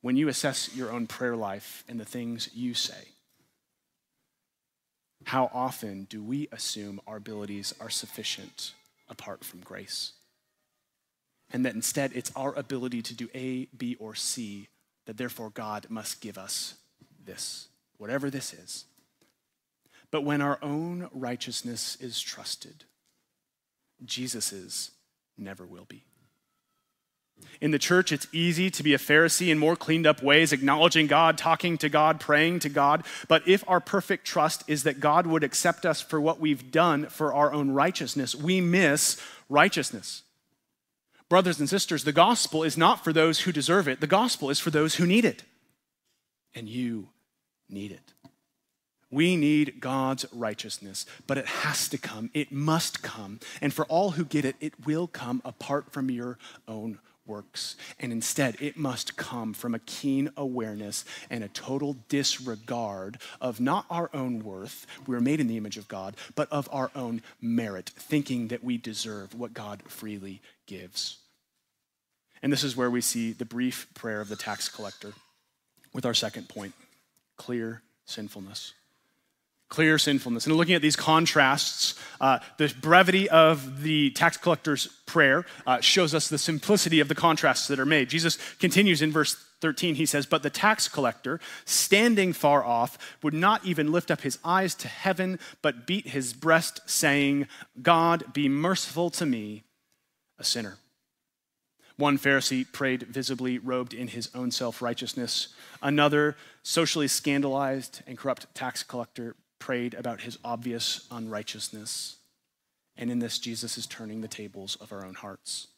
When 0.00 0.16
you 0.16 0.28
assess 0.28 0.74
your 0.74 0.92
own 0.92 1.08
prayer 1.08 1.36
life 1.36 1.84
and 1.88 1.98
the 1.98 2.04
things 2.04 2.50
you 2.54 2.72
say, 2.72 3.08
how 5.24 5.50
often 5.52 6.04
do 6.04 6.22
we 6.22 6.48
assume 6.50 7.00
our 7.06 7.16
abilities 7.16 7.74
are 7.80 7.90
sufficient 7.90 8.72
apart 9.08 9.44
from 9.44 9.60
grace? 9.60 10.12
And 11.52 11.64
that 11.66 11.74
instead 11.74 12.12
it's 12.14 12.32
our 12.36 12.54
ability 12.54 13.02
to 13.02 13.14
do 13.14 13.28
A, 13.34 13.66
B, 13.76 13.96
or 13.98 14.14
C 14.14 14.68
that 15.06 15.16
therefore 15.16 15.50
God 15.50 15.86
must 15.88 16.20
give 16.20 16.38
us 16.38 16.74
this, 17.24 17.68
whatever 17.98 18.30
this 18.30 18.52
is. 18.52 18.84
But 20.10 20.22
when 20.22 20.40
our 20.40 20.58
own 20.62 21.08
righteousness 21.12 21.96
is 22.00 22.20
trusted, 22.20 22.84
Jesus's 24.04 24.92
never 25.36 25.66
will 25.66 25.84
be. 25.84 26.04
In 27.60 27.72
the 27.72 27.78
church, 27.78 28.10
it's 28.10 28.26
easy 28.32 28.70
to 28.70 28.82
be 28.82 28.94
a 28.94 28.98
Pharisee 28.98 29.48
in 29.48 29.58
more 29.58 29.76
cleaned 29.76 30.06
up 30.06 30.22
ways, 30.22 30.52
acknowledging 30.52 31.06
God, 31.06 31.36
talking 31.36 31.76
to 31.78 31.88
God, 31.88 32.18
praying 32.18 32.60
to 32.60 32.68
God. 32.68 33.04
But 33.28 33.46
if 33.46 33.62
our 33.68 33.80
perfect 33.80 34.26
trust 34.26 34.64
is 34.66 34.84
that 34.84 35.00
God 35.00 35.26
would 35.26 35.44
accept 35.44 35.84
us 35.84 36.00
for 36.00 36.20
what 36.20 36.40
we've 36.40 36.70
done 36.70 37.06
for 37.06 37.34
our 37.34 37.52
own 37.52 37.70
righteousness, 37.72 38.34
we 38.34 38.60
miss 38.60 39.20
righteousness. 39.48 40.22
Brothers 41.28 41.60
and 41.60 41.68
sisters, 41.68 42.04
the 42.04 42.12
gospel 42.12 42.64
is 42.64 42.78
not 42.78 43.04
for 43.04 43.12
those 43.12 43.40
who 43.40 43.52
deserve 43.52 43.88
it, 43.88 44.00
the 44.00 44.06
gospel 44.06 44.50
is 44.50 44.58
for 44.58 44.70
those 44.70 44.96
who 44.96 45.06
need 45.06 45.24
it. 45.24 45.42
And 46.54 46.68
you 46.68 47.10
need 47.68 47.92
it. 47.92 48.12
We 49.12 49.36
need 49.36 49.80
God's 49.80 50.24
righteousness, 50.32 51.04
but 51.26 51.36
it 51.36 51.46
has 51.46 51.88
to 51.88 51.98
come. 51.98 52.30
It 52.32 52.52
must 52.52 53.02
come. 53.02 53.40
And 53.60 53.74
for 53.74 53.84
all 53.86 54.12
who 54.12 54.24
get 54.24 54.44
it, 54.44 54.56
it 54.60 54.86
will 54.86 55.08
come 55.08 55.42
apart 55.44 55.92
from 55.92 56.10
your 56.10 56.38
own 56.68 56.98
works. 57.30 57.76
And 58.00 58.12
instead, 58.12 58.56
it 58.60 58.76
must 58.76 59.16
come 59.16 59.54
from 59.54 59.74
a 59.74 59.78
keen 59.78 60.30
awareness 60.36 61.04
and 61.30 61.44
a 61.44 61.48
total 61.48 61.96
disregard 62.08 63.18
of 63.40 63.60
not 63.60 63.86
our 63.88 64.10
own 64.12 64.40
worth, 64.44 64.86
we 65.06 65.16
are 65.16 65.20
made 65.20 65.40
in 65.40 65.46
the 65.46 65.56
image 65.56 65.78
of 65.78 65.88
God, 65.88 66.16
but 66.34 66.50
of 66.50 66.68
our 66.72 66.90
own 66.94 67.22
merit, 67.40 67.90
thinking 67.90 68.48
that 68.48 68.64
we 68.64 68.76
deserve 68.76 69.34
what 69.34 69.54
God 69.54 69.82
freely 69.86 70.42
gives. 70.66 71.18
And 72.42 72.52
this 72.52 72.64
is 72.64 72.76
where 72.76 72.90
we 72.90 73.00
see 73.00 73.32
the 73.32 73.44
brief 73.44 73.86
prayer 73.94 74.20
of 74.20 74.28
the 74.28 74.36
tax 74.36 74.68
collector 74.68 75.12
with 75.92 76.04
our 76.04 76.14
second 76.14 76.48
point 76.48 76.74
clear 77.36 77.82
sinfulness 78.04 78.74
clear 79.70 79.96
sinfulness. 79.98 80.46
And 80.46 80.56
looking 80.56 80.74
at 80.74 80.82
these 80.82 80.96
contrasts, 80.96 81.94
uh, 82.20 82.40
the 82.58 82.74
brevity 82.80 83.30
of 83.30 83.82
the 83.82 84.10
tax 84.10 84.36
collector's 84.36 84.88
prayer 85.06 85.46
uh, 85.66 85.80
shows 85.80 86.14
us 86.14 86.28
the 86.28 86.38
simplicity 86.38 87.00
of 87.00 87.08
the 87.08 87.14
contrasts 87.14 87.68
that 87.68 87.78
are 87.78 87.86
made. 87.86 88.10
Jesus 88.10 88.36
continues 88.58 89.00
in 89.00 89.10
verse 89.12 89.36
13, 89.60 89.94
he 89.94 90.06
says, 90.06 90.26
But 90.26 90.42
the 90.42 90.50
tax 90.50 90.88
collector, 90.88 91.40
standing 91.64 92.32
far 92.32 92.64
off, 92.64 92.98
would 93.22 93.34
not 93.34 93.64
even 93.64 93.92
lift 93.92 94.10
up 94.10 94.22
his 94.22 94.38
eyes 94.44 94.74
to 94.76 94.88
heaven, 94.88 95.38
but 95.62 95.86
beat 95.86 96.08
his 96.08 96.32
breast, 96.32 96.80
saying, 96.86 97.46
God, 97.80 98.32
be 98.32 98.48
merciful 98.48 99.10
to 99.10 99.26
me, 99.26 99.62
a 100.38 100.44
sinner. 100.44 100.78
One 101.96 102.18
Pharisee 102.18 102.70
prayed 102.72 103.02
visibly 103.02 103.58
robed 103.58 103.92
in 103.92 104.08
his 104.08 104.30
own 104.34 104.50
self 104.50 104.80
righteousness. 104.80 105.48
Another, 105.82 106.34
socially 106.62 107.08
scandalized 107.08 108.02
and 108.06 108.16
corrupt 108.16 108.52
tax 108.54 108.82
collector, 108.82 109.36
prayed 109.60 109.94
about 109.94 110.22
his 110.22 110.38
obvious 110.44 111.06
unrighteousness. 111.12 112.16
And 112.96 113.10
in 113.10 113.20
this, 113.20 113.38
Jesus 113.38 113.78
is 113.78 113.86
turning 113.86 114.20
the 114.20 114.28
tables 114.28 114.76
of 114.80 114.92
our 114.92 115.06
own 115.06 115.14
hearts. 115.14 115.68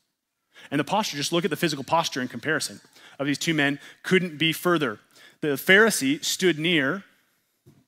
And 0.70 0.80
the 0.80 0.84
posture, 0.84 1.18
just 1.18 1.32
look 1.32 1.44
at 1.44 1.50
the 1.50 1.56
physical 1.56 1.84
posture 1.84 2.22
in 2.22 2.28
comparison 2.28 2.80
of 3.18 3.26
these 3.26 3.38
two 3.38 3.54
men, 3.54 3.78
couldn't 4.02 4.38
be 4.38 4.52
further. 4.52 4.98
The 5.40 5.48
Pharisee 5.48 6.24
stood 6.24 6.58
near, 6.58 7.04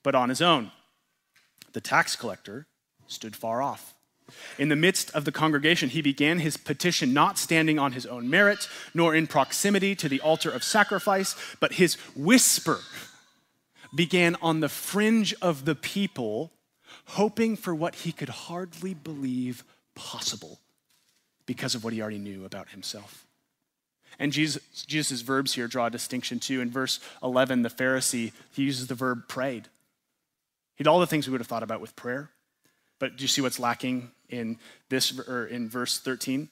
but 0.03 0.15
on 0.15 0.29
his 0.29 0.43
own. 0.43 0.71
The 1.73 1.81
tax 1.81 2.17
collector 2.17 2.67
stood 3.07 3.35
far 3.35 3.63
off. 3.63 3.95
In 4.59 4.71
the 4.71 4.77
midst 4.77 5.11
of 5.15 5.25
the 5.25 5.33
congregation, 5.33 5.91
he 5.91 6.01
began 6.01 6.39
his 6.39 6.57
petition 6.57 7.13
not 7.13 7.39
standing 7.39 7.79
on 7.79 7.93
his 7.93 8.07
own 8.07 8.31
merit, 8.31 8.69
nor 8.95 9.15
in 9.15 9.27
proximity 9.27 9.95
to 9.97 10.09
the 10.09 10.21
altar 10.21 10.51
of 10.51 10.65
sacrifice, 10.65 11.37
but 11.61 11.75
his 11.75 11.95
whisper 12.17 12.81
began 13.95 14.37
on 14.43 14.61
the 14.61 14.69
fringe 14.69 15.35
of 15.41 15.65
the 15.65 15.75
people, 15.75 16.53
hoping 17.07 17.57
for 17.57 17.75
what 17.75 17.97
he 17.97 18.13
could 18.13 18.29
hardly 18.29 18.95
believe 18.95 19.65
possible 19.95 20.61
because 21.47 21.75
of 21.75 21.85
what 21.85 21.93
he 21.93 22.01
already 22.01 22.19
knew 22.19 22.45
about 22.45 22.71
himself. 22.71 23.27
And 24.19 24.33
Jesus' 24.33 24.63
Jesus' 24.87 25.23
verbs 25.23 25.55
here 25.55 25.67
draw 25.67 25.87
a 25.87 25.91
distinction 25.91 26.39
too. 26.39 26.61
In 26.61 26.71
verse 26.71 27.01
11, 27.23 27.63
the 27.63 27.69
Pharisee, 27.69 28.33
he 28.53 28.63
uses 28.63 28.87
the 28.87 28.95
verb 28.95 29.29
prayed. 29.29 29.69
He 30.77 30.85
did 30.85 30.91
all 30.91 31.01
the 31.01 31.07
things 31.07 31.27
we 31.27 31.33
would 31.33 31.41
have 31.41 31.49
thought 31.49 31.63
about 31.63 31.81
with 31.81 31.97
prayer. 31.97 32.31
But 32.99 33.17
do 33.17 33.23
you 33.23 33.29
see 33.29 33.41
what's 33.41 33.59
lacking 33.59 34.11
in 34.29 34.59
this 34.89 35.19
or 35.19 35.47
in 35.47 35.69
verse 35.69 35.99
13? 35.99 36.49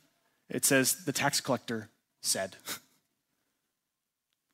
It 0.49 0.65
says 0.65 1.05
the 1.05 1.13
tax 1.13 1.41
collector 1.41 1.89
said. 2.21 2.57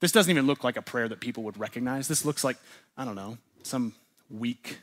This 0.01 0.13
doesn't 0.13 0.31
even 0.31 0.47
look 0.47 0.63
like 0.63 0.77
a 0.77 0.83
prayer 0.83 1.09
that 1.09 1.21
people 1.21 1.43
would 1.45 1.59
recognize. 1.59 2.09
This 2.09 2.25
looks 2.25 2.45
like, 2.45 2.57
I 2.97 3.05
don't 3.05 3.17
know, 3.17 3.39
some 3.63 3.95
weak, 4.31 4.79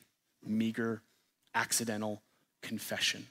meager, 0.45 1.01
accidental 1.53 2.21
confession. 2.61 3.27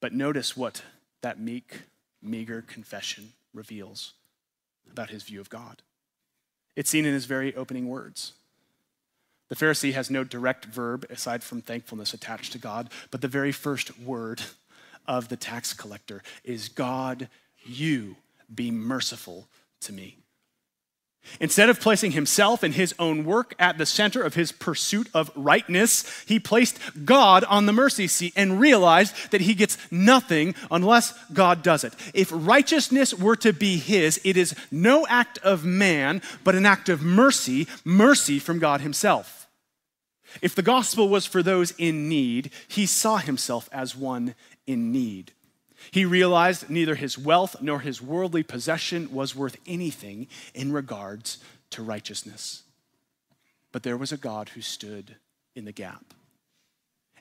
But 0.00 0.12
notice 0.12 0.56
what 0.56 0.82
that 1.22 1.40
meek, 1.40 1.82
meager 2.20 2.62
confession 2.62 3.32
reveals 3.54 4.12
about 4.90 5.10
his 5.10 5.22
view 5.22 5.40
of 5.40 5.48
God. 5.48 5.80
It's 6.76 6.90
seen 6.90 7.06
in 7.06 7.14
his 7.14 7.24
very 7.24 7.54
opening 7.56 7.88
words. 7.88 8.34
The 9.48 9.56
Pharisee 9.56 9.92
has 9.92 10.10
no 10.10 10.24
direct 10.24 10.66
verb 10.66 11.06
aside 11.08 11.42
from 11.42 11.62
thankfulness 11.62 12.12
attached 12.12 12.52
to 12.52 12.58
God, 12.58 12.90
but 13.10 13.20
the 13.20 13.28
very 13.28 13.52
first 13.52 13.98
word 13.98 14.42
of 15.06 15.28
the 15.28 15.36
tax 15.36 15.72
collector 15.72 16.22
is 16.42 16.68
God, 16.68 17.28
you 17.64 18.16
be 18.54 18.70
merciful 18.70 19.48
to 19.82 19.92
me. 19.92 20.18
Instead 21.40 21.70
of 21.70 21.80
placing 21.80 22.12
himself 22.12 22.62
and 22.62 22.74
his 22.74 22.94
own 22.98 23.24
work 23.24 23.54
at 23.58 23.78
the 23.78 23.86
center 23.86 24.22
of 24.22 24.34
his 24.34 24.52
pursuit 24.52 25.08
of 25.14 25.30
rightness, 25.34 26.04
he 26.26 26.38
placed 26.38 26.78
God 27.04 27.44
on 27.44 27.66
the 27.66 27.72
mercy 27.72 28.06
seat 28.06 28.32
and 28.36 28.60
realized 28.60 29.30
that 29.30 29.40
he 29.40 29.54
gets 29.54 29.78
nothing 29.90 30.54
unless 30.70 31.14
God 31.32 31.62
does 31.62 31.82
it. 31.82 31.94
If 32.12 32.28
righteousness 32.30 33.14
were 33.14 33.36
to 33.36 33.52
be 33.52 33.78
his, 33.78 34.20
it 34.22 34.36
is 34.36 34.54
no 34.70 35.06
act 35.06 35.38
of 35.38 35.64
man, 35.64 36.20
but 36.44 36.54
an 36.54 36.66
act 36.66 36.88
of 36.88 37.02
mercy, 37.02 37.66
mercy 37.84 38.38
from 38.38 38.58
God 38.58 38.82
himself. 38.82 39.48
If 40.42 40.54
the 40.54 40.62
gospel 40.62 41.08
was 41.08 41.26
for 41.26 41.42
those 41.42 41.72
in 41.78 42.08
need, 42.08 42.50
he 42.68 42.86
saw 42.86 43.16
himself 43.16 43.68
as 43.72 43.96
one 43.96 44.34
in 44.66 44.92
need. 44.92 45.32
He 45.90 46.04
realized 46.04 46.70
neither 46.70 46.94
his 46.94 47.18
wealth 47.18 47.56
nor 47.60 47.80
his 47.80 48.00
worldly 48.00 48.42
possession 48.42 49.12
was 49.12 49.36
worth 49.36 49.56
anything 49.66 50.28
in 50.54 50.72
regards 50.72 51.38
to 51.70 51.82
righteousness. 51.82 52.62
But 53.72 53.82
there 53.82 53.96
was 53.96 54.12
a 54.12 54.16
God 54.16 54.50
who 54.50 54.60
stood 54.60 55.16
in 55.54 55.64
the 55.64 55.72
gap. 55.72 56.14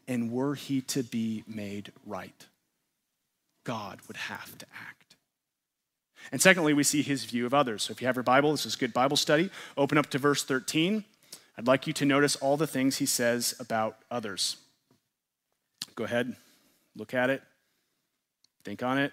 And 0.08 0.32
were 0.32 0.56
he 0.56 0.82
to 0.82 1.04
be 1.04 1.44
made 1.48 1.92
right, 2.06 2.46
God 3.64 4.00
would 4.08 4.18
have 4.18 4.58
to 4.58 4.66
act. 4.74 5.16
And 6.32 6.42
secondly, 6.42 6.74
we 6.74 6.84
see 6.84 7.02
his 7.02 7.26
view 7.26 7.46
of 7.46 7.54
others. 7.54 7.84
So 7.84 7.92
if 7.92 8.02
you 8.02 8.08
have 8.08 8.16
your 8.16 8.24
Bible, 8.24 8.52
this 8.52 8.66
is 8.66 8.76
a 8.76 8.78
good 8.78 8.94
Bible 8.94 9.18
study. 9.18 9.50
Open 9.78 9.98
up 9.98 10.10
to 10.12 10.18
verse 10.18 10.44
13. 10.44 11.04
I'd 11.58 11.68
like 11.68 11.86
you 11.86 11.94
to 11.94 12.06
notice 12.06 12.36
all 12.38 12.58
the 12.58 12.68
things 12.68 12.98
he 12.98 13.06
says 13.06 13.56
about 13.60 13.98
others. 14.10 14.58
Go 15.96 16.06
ahead, 16.06 16.36
look 16.96 17.14
at 17.14 17.30
it. 17.30 17.44
Think 18.64 18.84
on 18.84 18.98
it. 18.98 19.12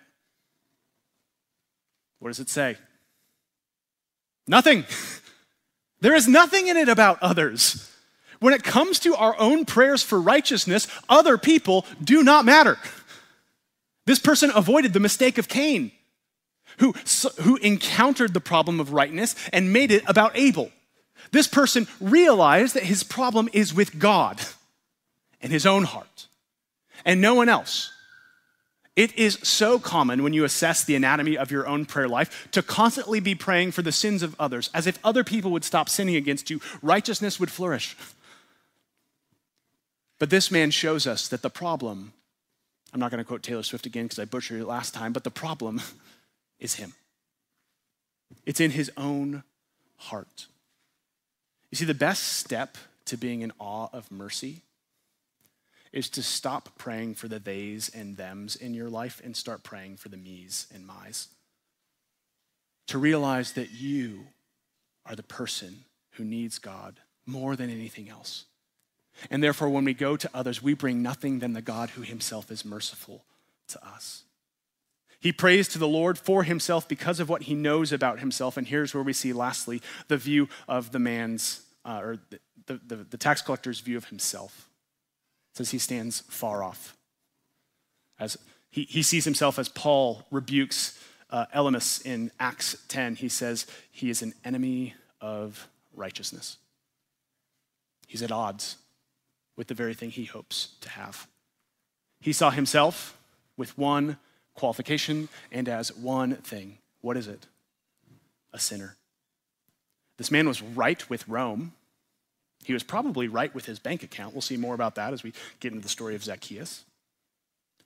What 2.19 2.29
does 2.29 2.41
it 2.41 2.49
say? 2.49 2.77
Nothing. 4.47 4.85
there 6.01 6.15
is 6.15 6.29
nothing 6.29 6.69
in 6.69 6.77
it 6.77 6.89
about 6.89 7.23
others. 7.23 7.91
When 8.41 8.55
it 8.55 8.63
comes 8.63 8.99
to 9.01 9.15
our 9.15 9.39
own 9.39 9.65
prayers 9.65 10.03
for 10.03 10.21
righteousness, 10.21 10.89
other 11.09 11.37
people 11.37 11.85
do 12.03 12.23
not 12.23 12.45
matter. 12.45 12.79
This 14.07 14.19
person 14.19 14.51
avoided 14.55 14.93
the 14.93 15.01
mistake 15.01 15.37
of 15.39 15.49
Cain, 15.49 15.93
who, 16.79 16.95
who 17.41 17.57
encountered 17.57 18.33
the 18.33 18.41
problem 18.41 18.81
of 18.81 18.93
rightness 18.93 19.37
and 19.53 19.73
made 19.73 19.91
it 19.91 20.03
about 20.07 20.33
Abel. 20.35 20.71
This 21.33 21.47
person 21.47 21.87
realized 22.01 22.75
that 22.75 22.85
his 22.85 23.03
problem 23.03 23.49
is 23.53 23.75
with 23.75 23.99
God 23.99 24.41
and 25.41 25.53
his 25.53 25.67
own 25.67 25.85
heart 25.85 26.27
and 27.05 27.21
no 27.21 27.35
one 27.35 27.49
else. 27.49 27.93
It 28.97 29.17
is 29.17 29.39
so 29.43 29.79
common 29.79 30.23
when 30.23 30.33
you 30.33 30.45
assess 30.45 30.85
the 30.85 30.97
anatomy 30.97 31.39
of 31.39 31.51
your 31.51 31.67
own 31.67 31.87
prayer 31.87 32.09
life 32.09 32.49
to 32.51 32.63
constantly 32.63 33.21
be 33.21 33.35
praying 33.35 33.73
for 33.73 33.83
the 33.83 33.93
sins 33.93 34.23
of 34.23 34.35
others, 34.39 34.69
as 34.75 34.87
if 34.87 34.99
other 35.05 35.23
people 35.23 35.53
would 35.53 35.65
stop 35.65 35.89
sinning 35.89 36.17
against 36.17 36.51
you, 36.51 36.61
righteousness 36.83 37.39
would 37.39 37.51
flourish. 37.51 37.97
But 40.19 40.31
this 40.31 40.51
man 40.51 40.71
shows 40.71 41.07
us 41.07 41.29
that 41.29 41.43
the 41.43 41.51
problem, 41.51 42.13
I'm 42.93 43.01
not 43.01 43.11
going 43.11 43.23
to 43.23 43.25
quote 43.27 43.43
Taylor 43.43 43.63
Swift 43.63 43.87
again 43.87 44.05
because 44.05 44.19
I 44.19 44.25
butchered 44.25 44.61
it 44.61 44.67
last 44.67 44.93
time, 44.93 45.13
but 45.13 45.25
the 45.25 45.31
problem 45.31 45.81
is 46.59 46.75
him. 46.75 46.93
It's 48.45 48.61
in 48.61 48.73
his 48.73 48.91
own 48.97 49.45
heart. 49.97 50.47
You 51.71 51.77
see, 51.77 51.85
the 51.85 51.95
best 51.95 52.25
step 52.25 52.77
to 53.07 53.17
being 53.17 53.41
in 53.41 53.53
awe 53.59 53.89
of 53.93 54.11
mercy 54.11 54.63
is 55.93 56.09
to 56.11 56.23
stop 56.23 56.79
praying 56.79 57.15
for 57.15 57.29
the 57.29 57.41
theys 57.41 57.91
and 57.93 58.17
thems 58.17 58.57
in 58.57 58.75
your 58.75 58.89
life 58.89 59.21
and 59.25 59.37
start 59.37 59.63
praying 59.63 59.97
for 59.97 60.09
the 60.09 60.17
me's 60.17 60.67
and 60.73 60.87
my's. 60.87 61.29
To 62.89 62.99
realize 62.99 63.53
that 63.53 63.73
you 63.73 64.27
are 65.07 65.17
the 65.17 65.23
person 65.23 65.85
who 66.13 66.25
needs 66.25 66.59
God 66.59 67.01
more 67.27 67.57
than 67.57 67.71
anything 67.71 68.09
else. 68.09 68.45
And 69.31 69.43
therefore, 69.43 69.69
when 69.69 69.85
we 69.85 69.95
go 69.95 70.17
to 70.17 70.31
others, 70.33 70.63
we 70.63 70.75
bring 70.75 71.03
nothing 71.03 71.41
than 71.41 71.53
the 71.53 71.63
God 71.63 71.91
who 71.91 72.03
himself 72.03 72.51
is 72.51 72.65
merciful 72.65 73.25
to 73.69 73.87
us. 73.87 74.23
He 75.21 75.33
prays 75.33 75.69
to 75.69 75.79
the 75.79 75.89
Lord 75.89 76.19
for 76.19 76.45
himself 76.45 76.89
because 76.89 77.21
of 77.21 77.29
what 77.29 77.43
he 77.43 77.55
knows 77.55 77.93
about 77.93 78.21
himself. 78.21 78.57
And 78.57 78.67
here's 78.67 78.95
where 78.95 79.03
we 79.03 79.13
see, 79.13 79.33
lastly, 79.33 79.83
the 80.09 80.17
view 80.17 80.49
of 80.67 80.93
the 80.93 80.99
man's, 80.99 81.63
uh, 81.85 82.01
or 82.03 82.19
the, 82.67 82.81
the, 82.87 82.97
the 82.97 83.19
tax 83.19 83.43
collector's 83.43 83.81
view 83.81 83.99
of 83.99 84.07
himself. 84.07 84.70
Says 85.53 85.71
he 85.71 85.79
stands 85.79 86.21
far 86.21 86.63
off. 86.63 86.97
As 88.19 88.39
he, 88.71 88.85
he 88.85 89.03
sees 89.03 89.25
himself 89.25 89.59
as 89.59 89.69
Paul 89.69 90.27
rebukes 90.31 90.99
uh, 91.31 91.47
Elymas 91.55 92.05
in 92.05 92.31
Acts 92.39 92.77
10. 92.89 93.17
He 93.17 93.29
says 93.29 93.67
he 93.91 94.11
is 94.11 94.23
an 94.23 94.35
enemy 94.45 94.95
of 95.21 95.69
righteousness. 95.95 96.57
He's 98.07 98.23
at 98.23 98.33
odds 98.33 98.77
with 99.57 99.69
the 99.69 99.75
very 99.75 99.95
thing 99.95 100.11
he 100.11 100.25
hopes 100.25 100.75
to 100.81 100.89
have. 100.91 101.27
He 102.21 102.33
saw 102.33 102.51
himself 102.51 103.17
with 103.57 103.77
one 103.79 104.19
qualification 104.55 105.29
and 105.51 105.69
as 105.69 105.95
one 105.95 106.37
thing. 106.37 106.79
What 107.01 107.17
is 107.17 107.29
it? 107.29 107.47
A 108.53 108.59
sinner. 108.59 108.97
This 110.19 110.31
man 110.31 110.47
was 110.49 110.61
right 110.61 111.09
with 111.09 111.27
Rome. 111.29 111.73
He 112.65 112.73
was 112.73 112.83
probably 112.83 113.29
right 113.29 113.55
with 113.55 113.67
his 113.67 113.79
bank 113.79 114.03
account. 114.03 114.35
We'll 114.35 114.43
see 114.43 114.57
more 114.57 114.75
about 114.75 114.95
that 114.97 115.13
as 115.13 115.23
we 115.23 115.33
get 115.61 115.73
into 115.73 115.83
the 115.83 115.89
story 115.89 116.15
of 116.15 116.25
Zacchaeus. 116.25 116.85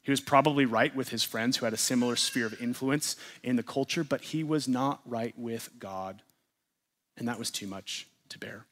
He 0.02 0.10
was 0.10 0.20
probably 0.20 0.66
right 0.66 0.94
with 0.94 1.08
his 1.08 1.24
friends 1.24 1.56
who 1.56 1.64
had 1.64 1.72
a 1.72 1.78
similar 1.78 2.16
sphere 2.16 2.46
of 2.46 2.60
influence 2.60 3.16
in 3.42 3.56
the 3.56 3.62
culture, 3.62 4.04
but 4.04 4.20
he 4.20 4.44
was 4.44 4.68
not 4.68 5.00
right 5.06 5.32
with 5.38 5.70
God. 5.78 6.20
And 7.16 7.26
that 7.28 7.38
was 7.38 7.50
too 7.50 7.66
much 7.66 8.06
to 8.28 8.38
bear. 8.38 8.66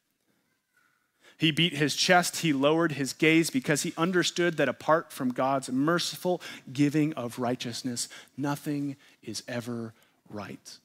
He 1.38 1.50
beat 1.50 1.72
his 1.72 1.96
chest, 1.96 2.38
he 2.38 2.52
lowered 2.52 2.92
his 2.92 3.12
gaze 3.12 3.50
because 3.50 3.82
he 3.82 3.94
understood 3.96 4.58
that 4.58 4.68
apart 4.68 5.10
from 5.10 5.32
God's 5.32 5.70
merciful 5.70 6.40
giving 6.72 7.14
of 7.14 7.38
righteousness, 7.38 8.08
nothing 8.36 8.96
is 9.22 9.42
ever 9.48 9.94
right. 10.28 10.78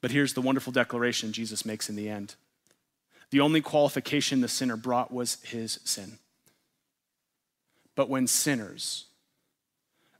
But 0.00 0.10
here's 0.10 0.34
the 0.34 0.42
wonderful 0.42 0.72
declaration 0.72 1.32
Jesus 1.32 1.64
makes 1.64 1.88
in 1.88 1.96
the 1.96 2.10
end 2.10 2.34
the 3.34 3.40
only 3.40 3.60
qualification 3.60 4.42
the 4.42 4.46
sinner 4.46 4.76
brought 4.76 5.12
was 5.12 5.42
his 5.42 5.80
sin. 5.82 6.18
But 7.96 8.08
when 8.08 8.28
sinners 8.28 9.06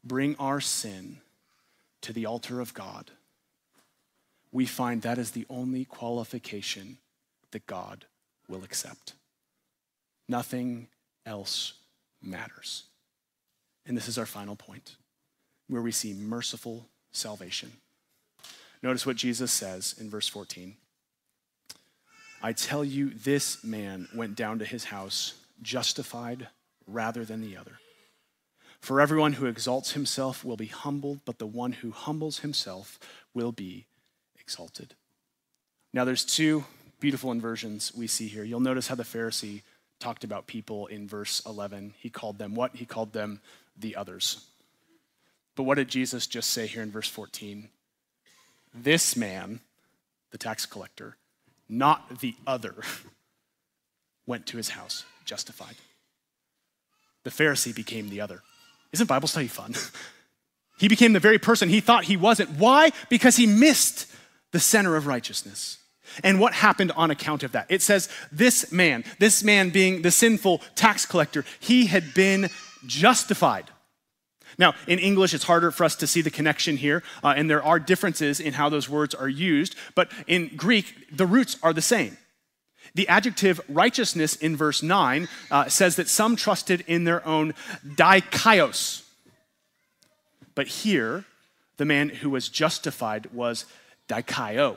bring 0.03 0.35
our 0.41 0.61
sin 0.61 1.19
to 2.01 2.13
the 2.13 2.27
altar 2.27 2.61
of 2.61 2.75
God, 2.75 3.13
we 4.51 4.67
find 4.67 5.03
that 5.03 5.19
is 5.19 5.31
the 5.31 5.47
only 5.49 5.85
qualification 5.85 6.99
that 7.53 7.69
God 7.69 8.07
will 8.49 8.65
accept. 8.65 9.13
Nothing 10.29 10.89
else 11.25 11.75
matters. 12.21 12.83
And 13.87 13.97
this 13.97 14.09
is 14.09 14.19
our 14.19 14.27
final 14.27 14.57
point, 14.57 14.97
where 15.69 15.83
we 15.83 15.93
see 15.93 16.15
merciful 16.15 16.89
salvation. 17.13 17.71
Notice 18.83 19.07
what 19.07 19.15
Jesus 19.15 19.53
says 19.53 19.95
in 20.01 20.11
verse 20.11 20.27
14. 20.27 20.75
I 22.45 22.53
tell 22.53 22.85
you, 22.85 23.09
this 23.09 23.65
man 23.65 24.07
went 24.15 24.37
down 24.37 24.59
to 24.59 24.67
his 24.67 24.85
house 24.85 25.33
justified 25.63 26.49
rather 26.87 27.25
than 27.25 27.41
the 27.41 27.57
other. 27.57 27.79
For 28.81 29.01
everyone 29.01 29.33
who 29.33 29.47
exalts 29.47 29.93
himself 29.93 30.45
will 30.45 30.59
be 30.59 30.67
humbled, 30.67 31.21
but 31.25 31.39
the 31.39 31.47
one 31.47 31.73
who 31.73 31.91
humbles 31.91 32.41
himself 32.41 32.99
will 33.33 33.51
be 33.51 33.87
exalted. 34.39 34.95
Now, 35.95 36.05
there's 36.05 36.23
two 36.23 36.67
beautiful 37.01 37.33
inversions 37.33 37.95
we 37.95 38.07
see 38.07 38.29
here. 38.29 38.45
You'll 38.45 38.61
notice 38.61 38.89
how 38.89 38.95
the 38.95 39.05
Pharisee 39.05 39.63
talked 39.99 40.23
about 40.23 40.47
people 40.47 40.87
in 40.89 41.09
verse 41.09 41.41
11. 41.47 41.95
He 41.97 42.11
called 42.11 42.37
them 42.37 42.55
what? 42.55 42.77
He 42.77 42.85
called 42.85 43.15
them 43.15 43.41
the 43.75 43.97
others. 43.97 44.45
But 45.57 45.63
what 45.63 45.77
did 45.77 45.89
Jesus 45.89 46.27
just 46.27 46.51
say 46.51 46.67
here 46.67 46.83
in 46.83 46.91
verse 46.91 47.09
14? 47.09 47.71
This 48.75 49.17
man, 49.17 49.61
the 50.31 50.37
tax 50.37 50.67
collector, 50.67 51.17
not 51.69 52.21
the 52.21 52.35
other, 52.47 52.75
went 54.27 54.47
to 54.47 54.57
his 54.57 54.71
house 54.71 55.05
justified. 55.25 55.77
The 57.25 57.31
Pharisee 57.31 57.75
became 57.75 58.11
the 58.11 58.21
other. 58.21 58.43
Isn't 58.93 59.07
Bible 59.07 59.29
study 59.29 59.49
fun? 59.49 59.75
he 60.79 60.89
became 60.89 61.13
the 61.13 61.21
very 61.21 61.39
person 61.39 61.69
he 61.69 61.81
thought 61.81 62.05
he 62.05 62.17
wasn't. 62.17 62.51
Why? 62.51 62.91
Because 63.09 63.37
he 63.37 63.47
missed 63.47 64.07
the 64.53 64.61
center 64.61 64.97
of 64.97 65.07
righteousness. 65.07 65.79
And 66.23 66.39
what 66.39 66.53
happened 66.53 66.93
on 66.93 67.11
account 67.11 67.43
of 67.43 67.53
that? 67.53 67.67
It 67.71 67.83
says, 67.83 68.09
This 68.31 68.71
man, 68.71 69.05
this 69.19 69.43
man 69.43 69.71
being 69.71 70.03
the 70.03 70.11
sinful 70.11 70.61
tax 70.75 71.07
collector, 71.07 71.45
he 71.59 71.87
had 71.87 72.15
been 72.15 72.51
justified. 72.87 73.71
Now, 74.59 74.75
in 74.87 74.99
English, 74.99 75.35
it's 75.35 75.45
harder 75.45 75.71
for 75.71 75.85
us 75.85 75.97
to 75.97 76.07
see 76.07 76.21
the 76.21 76.31
connection 76.31 76.77
here, 76.77 77.03
uh, 77.23 77.35
and 77.37 77.49
there 77.49 77.63
are 77.63 77.79
differences 77.79 78.41
in 78.41 78.55
how 78.55 78.69
those 78.69 78.89
words 78.89 79.15
are 79.15 79.29
used, 79.29 79.75
but 79.95 80.11
in 80.27 80.51
Greek, 80.57 81.17
the 81.17 81.27
roots 81.27 81.57
are 81.63 81.73
the 81.73 81.83
same. 81.83 82.17
The 82.95 83.09
adjective 83.09 83.61
righteousness 83.69 84.37
in 84.37 84.57
verse 84.57 84.83
9 84.83 85.29
uh, 85.51 85.69
says 85.69 85.97
that 85.97 86.09
some 86.09 86.37
trusted 86.37 86.85
in 86.87 87.05
their 87.05 87.27
own 87.27 87.55
dikaios. 87.85 89.03
But 90.55 90.69
here, 90.69 91.25
the 91.77 91.85
man 91.85 92.09
who 92.09 92.31
was 92.31 92.49
justified 92.49 93.27
was 93.33 93.65
dikaio. 94.09 94.77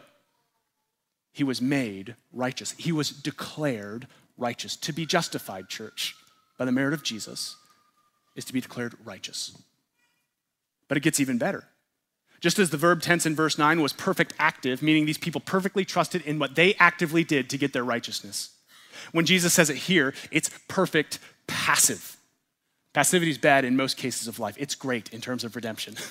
He 1.32 1.44
was 1.44 1.62
made 1.62 2.16
righteous. 2.34 2.74
He 2.78 2.92
was 2.92 3.12
declared 3.12 4.08
righteous. 4.38 4.76
To 4.78 4.94
be 4.94 5.06
justified, 5.06 5.70
church, 5.70 6.16
by 6.58 6.66
the 6.66 6.72
merit 6.72 6.96
of 6.96 7.04
Jesus, 7.04 7.56
is 8.36 8.46
to 8.46 8.54
be 8.54 8.62
declared 8.62 8.96
righteous. 9.04 9.56
But 10.88 10.98
it 10.98 11.04
gets 11.04 11.20
even 11.20 11.38
better. 11.38 11.66
Just 12.40 12.60
as 12.60 12.70
the 12.70 12.78
verb 12.78 13.02
tense 13.02 13.26
in 13.26 13.36
verse 13.36 13.58
9 13.58 13.82
was 13.82 13.94
perfect 13.94 14.34
active, 14.38 14.82
meaning 14.82 15.06
these 15.06 15.18
people 15.18 15.42
perfectly 15.42 15.84
trusted 15.84 16.22
in 16.22 16.40
what 16.40 16.56
they 16.56 16.76
actively 16.76 17.24
did 17.24 17.50
to 17.50 17.58
get 17.58 17.74
their 17.74 17.84
righteousness. 17.84 18.52
When 19.12 19.26
Jesus 19.26 19.54
says 19.54 19.70
it 19.70 19.78
here, 19.78 20.14
it's 20.32 20.50
perfect 20.68 21.20
passive. 21.48 22.18
Passivity 22.94 23.32
is 23.32 23.38
bad 23.38 23.66
in 23.66 23.76
most 23.76 23.98
cases 23.98 24.28
of 24.28 24.40
life, 24.40 24.56
it's 24.58 24.76
great 24.76 25.14
in 25.14 25.22
terms 25.22 25.44
of 25.44 25.56
redemption. 25.56 25.96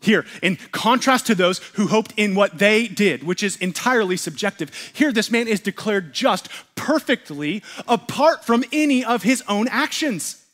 Here, 0.00 0.26
in 0.42 0.56
contrast 0.72 1.26
to 1.26 1.34
those 1.34 1.58
who 1.74 1.86
hoped 1.86 2.12
in 2.18 2.34
what 2.34 2.58
they 2.58 2.86
did, 2.86 3.24
which 3.24 3.42
is 3.42 3.56
entirely 3.56 4.18
subjective, 4.18 4.70
here 4.92 5.10
this 5.10 5.30
man 5.30 5.48
is 5.48 5.58
declared 5.58 6.12
just 6.12 6.50
perfectly 6.74 7.62
apart 7.88 8.44
from 8.44 8.62
any 8.72 9.04
of 9.04 9.22
his 9.22 9.42
own 9.48 9.66
actions, 9.68 10.44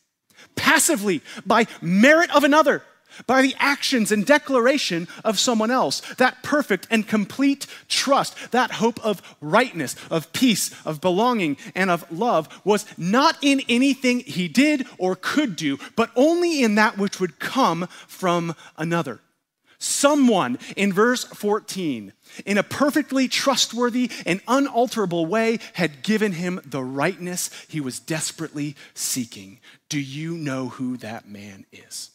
passively 0.55 1.21
by 1.45 1.67
merit 1.81 2.33
of 2.33 2.45
another 2.45 2.83
by 3.27 3.41
the 3.41 3.55
actions 3.59 4.11
and 4.11 4.25
declaration 4.25 5.07
of 5.23 5.39
someone 5.39 5.71
else. 5.71 6.01
That 6.15 6.43
perfect 6.43 6.87
and 6.89 7.07
complete 7.07 7.67
trust, 7.87 8.51
that 8.51 8.71
hope 8.71 9.03
of 9.05 9.21
rightness, 9.41 9.95
of 10.09 10.31
peace, 10.33 10.73
of 10.85 11.01
belonging, 11.01 11.57
and 11.75 11.89
of 11.89 12.09
love 12.11 12.47
was 12.63 12.85
not 12.97 13.37
in 13.41 13.61
anything 13.69 14.19
he 14.21 14.47
did 14.47 14.85
or 14.97 15.15
could 15.15 15.55
do, 15.55 15.77
but 15.95 16.11
only 16.15 16.63
in 16.63 16.75
that 16.75 16.97
which 16.97 17.19
would 17.19 17.39
come 17.39 17.87
from 18.07 18.55
another. 18.77 19.19
Someone 19.83 20.59
in 20.77 20.93
verse 20.93 21.25
14, 21.25 22.13
in 22.45 22.57
a 22.57 22.63
perfectly 22.63 23.27
trustworthy 23.27 24.09
and 24.25 24.39
unalterable 24.47 25.25
way, 25.25 25.59
had 25.73 26.03
given 26.03 26.31
him 26.31 26.61
the 26.63 26.81
rightness 26.81 27.49
he 27.67 27.81
was 27.81 27.99
desperately 27.99 28.77
seeking. 28.93 29.59
Do 29.89 29.99
you 29.99 30.37
know 30.37 30.69
who 30.69 30.95
that 30.97 31.27
man 31.27 31.65
is? 31.73 32.11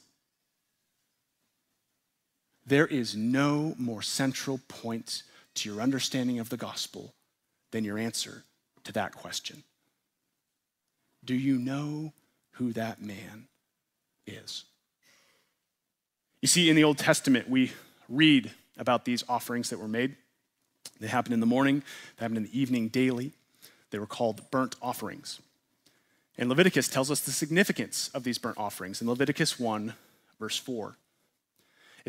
There 2.68 2.86
is 2.86 3.16
no 3.16 3.74
more 3.78 4.02
central 4.02 4.60
point 4.68 5.22
to 5.54 5.70
your 5.70 5.80
understanding 5.80 6.38
of 6.38 6.50
the 6.50 6.58
gospel 6.58 7.14
than 7.70 7.82
your 7.82 7.96
answer 7.96 8.44
to 8.84 8.92
that 8.92 9.14
question. 9.14 9.62
Do 11.24 11.34
you 11.34 11.58
know 11.58 12.12
who 12.52 12.74
that 12.74 13.00
man 13.00 13.48
is? 14.26 14.64
You 16.42 16.48
see, 16.48 16.68
in 16.68 16.76
the 16.76 16.84
Old 16.84 16.98
Testament, 16.98 17.48
we 17.48 17.72
read 18.06 18.50
about 18.76 19.06
these 19.06 19.24
offerings 19.30 19.70
that 19.70 19.78
were 19.78 19.88
made. 19.88 20.16
They 21.00 21.06
happened 21.06 21.32
in 21.32 21.40
the 21.40 21.46
morning, 21.46 21.82
they 22.16 22.24
happened 22.24 22.36
in 22.36 22.44
the 22.44 22.60
evening 22.60 22.88
daily. 22.88 23.32
They 23.90 23.98
were 23.98 24.06
called 24.06 24.50
burnt 24.50 24.76
offerings. 24.82 25.40
And 26.36 26.50
Leviticus 26.50 26.88
tells 26.88 27.10
us 27.10 27.20
the 27.20 27.32
significance 27.32 28.10
of 28.12 28.24
these 28.24 28.36
burnt 28.36 28.58
offerings 28.58 29.00
in 29.00 29.08
Leviticus 29.08 29.58
1, 29.58 29.94
verse 30.38 30.58
4. 30.58 30.98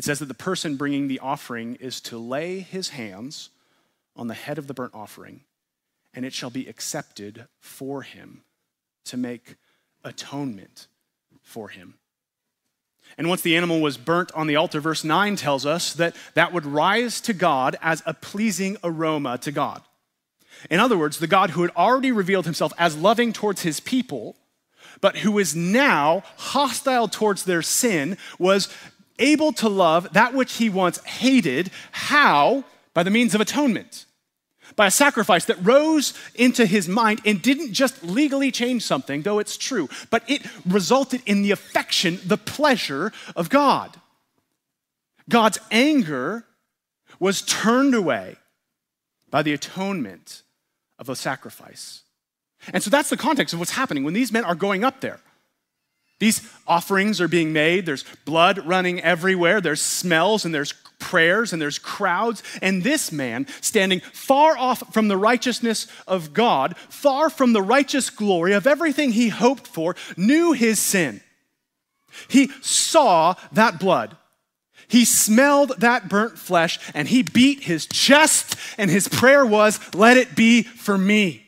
It 0.00 0.04
says 0.04 0.20
that 0.20 0.28
the 0.28 0.34
person 0.34 0.76
bringing 0.76 1.08
the 1.08 1.18
offering 1.18 1.74
is 1.74 2.00
to 2.00 2.16
lay 2.16 2.60
his 2.60 2.88
hands 2.88 3.50
on 4.16 4.28
the 4.28 4.34
head 4.34 4.56
of 4.56 4.66
the 4.66 4.72
burnt 4.72 4.94
offering, 4.94 5.42
and 6.14 6.24
it 6.24 6.32
shall 6.32 6.48
be 6.48 6.66
accepted 6.66 7.44
for 7.58 8.00
him 8.00 8.40
to 9.04 9.18
make 9.18 9.56
atonement 10.02 10.86
for 11.42 11.68
him. 11.68 11.96
And 13.18 13.28
once 13.28 13.42
the 13.42 13.54
animal 13.54 13.82
was 13.82 13.98
burnt 13.98 14.32
on 14.32 14.46
the 14.46 14.56
altar, 14.56 14.80
verse 14.80 15.04
9 15.04 15.36
tells 15.36 15.66
us 15.66 15.92
that 15.92 16.16
that 16.32 16.54
would 16.54 16.64
rise 16.64 17.20
to 17.20 17.34
God 17.34 17.76
as 17.82 18.02
a 18.06 18.14
pleasing 18.14 18.78
aroma 18.82 19.36
to 19.36 19.52
God. 19.52 19.82
In 20.70 20.80
other 20.80 20.96
words, 20.96 21.18
the 21.18 21.26
God 21.26 21.50
who 21.50 21.60
had 21.60 21.72
already 21.76 22.10
revealed 22.10 22.46
himself 22.46 22.72
as 22.78 22.96
loving 22.96 23.34
towards 23.34 23.64
his 23.64 23.80
people, 23.80 24.36
but 25.02 25.18
who 25.18 25.38
is 25.38 25.54
now 25.54 26.22
hostile 26.38 27.06
towards 27.06 27.44
their 27.44 27.60
sin, 27.60 28.16
was 28.38 28.74
able 29.20 29.52
to 29.54 29.68
love 29.68 30.12
that 30.14 30.34
which 30.34 30.54
he 30.54 30.68
once 30.68 30.98
hated. 31.04 31.70
How? 31.92 32.64
By 32.94 33.04
the 33.04 33.10
means 33.10 33.34
of 33.34 33.40
atonement, 33.40 34.06
by 34.74 34.86
a 34.86 34.90
sacrifice 34.90 35.44
that 35.44 35.64
rose 35.64 36.14
into 36.34 36.66
his 36.66 36.88
mind 36.88 37.20
and 37.24 37.40
didn't 37.40 37.72
just 37.72 38.02
legally 38.02 38.50
change 38.50 38.82
something, 38.82 39.22
though 39.22 39.38
it's 39.38 39.56
true, 39.56 39.88
but 40.10 40.28
it 40.28 40.42
resulted 40.66 41.22
in 41.26 41.42
the 41.42 41.52
affection, 41.52 42.18
the 42.24 42.36
pleasure 42.36 43.12
of 43.36 43.48
God. 43.48 43.96
God's 45.28 45.58
anger 45.70 46.44
was 47.20 47.42
turned 47.42 47.94
away 47.94 48.36
by 49.30 49.42
the 49.42 49.52
atonement 49.52 50.42
of 50.98 51.08
a 51.08 51.14
sacrifice. 51.14 52.02
And 52.72 52.82
so 52.82 52.90
that's 52.90 53.10
the 53.10 53.16
context 53.16 53.54
of 53.54 53.60
what's 53.60 53.72
happening 53.72 54.04
when 54.04 54.14
these 54.14 54.32
men 54.32 54.44
are 54.44 54.54
going 54.54 54.84
up 54.84 55.00
there. 55.00 55.20
These 56.20 56.48
offerings 56.66 57.20
are 57.20 57.28
being 57.28 57.52
made, 57.52 57.86
there's 57.86 58.04
blood 58.24 58.64
running 58.66 59.00
everywhere, 59.00 59.60
there's 59.60 59.82
smells 59.82 60.44
and 60.44 60.54
there's 60.54 60.74
prayers 61.00 61.52
and 61.52 61.60
there's 61.60 61.78
crowds. 61.78 62.42
And 62.62 62.84
this 62.84 63.10
man, 63.10 63.46
standing 63.62 64.00
far 64.00 64.56
off 64.56 64.92
from 64.92 65.08
the 65.08 65.16
righteousness 65.16 65.88
of 66.06 66.32
God, 66.32 66.76
far 66.88 67.30
from 67.30 67.54
the 67.54 67.62
righteous 67.62 68.10
glory 68.10 68.52
of 68.52 68.66
everything 68.66 69.12
he 69.12 69.30
hoped 69.30 69.66
for, 69.66 69.96
knew 70.16 70.52
his 70.52 70.78
sin. 70.78 71.22
He 72.28 72.50
saw 72.60 73.34
that 73.52 73.80
blood. 73.80 74.16
He 74.88 75.06
smelled 75.06 75.80
that 75.80 76.08
burnt 76.08 76.38
flesh 76.38 76.78
and 76.94 77.08
he 77.08 77.22
beat 77.22 77.62
his 77.62 77.86
chest, 77.86 78.56
and 78.76 78.90
his 78.90 79.08
prayer 79.08 79.46
was, 79.46 79.80
Let 79.94 80.18
it 80.18 80.36
be 80.36 80.62
for 80.62 80.98
me. 80.98 81.46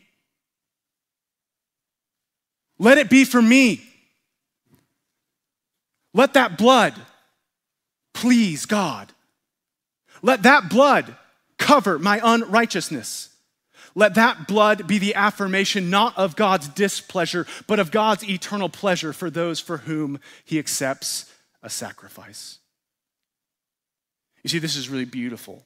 Let 2.79 2.97
it 2.97 3.11
be 3.11 3.25
for 3.25 3.43
me. 3.43 3.83
Let 6.15 6.35
that 6.35 6.59
blood 6.59 6.95
please 8.15 8.67
God. 8.67 9.13
Let 10.23 10.43
that 10.45 10.69
blood 10.69 11.17
cover 11.59 11.99
my 11.99 12.21
unrighteousness. 12.23 13.31
Let 13.95 14.15
that 14.15 14.47
blood 14.47 14.87
be 14.87 14.99
the 14.99 15.15
affirmation 15.15 15.91
not 15.91 16.17
of 16.17 16.37
God's 16.37 16.69
displeasure, 16.69 17.47
but 17.67 17.79
of 17.79 17.91
God's 17.91 18.29
eternal 18.29 18.69
pleasure 18.69 19.13
for 19.13 19.31
those 19.31 19.61
for 19.61 19.79
whom 19.79 20.19
he 20.45 20.59
accepts 20.59 21.31
a 21.63 21.69
sacrifice. 21.69 22.59
You 24.43 24.49
see, 24.49 24.59
this 24.59 24.77
is 24.77 24.89
really 24.89 25.05
beautiful. 25.05 25.65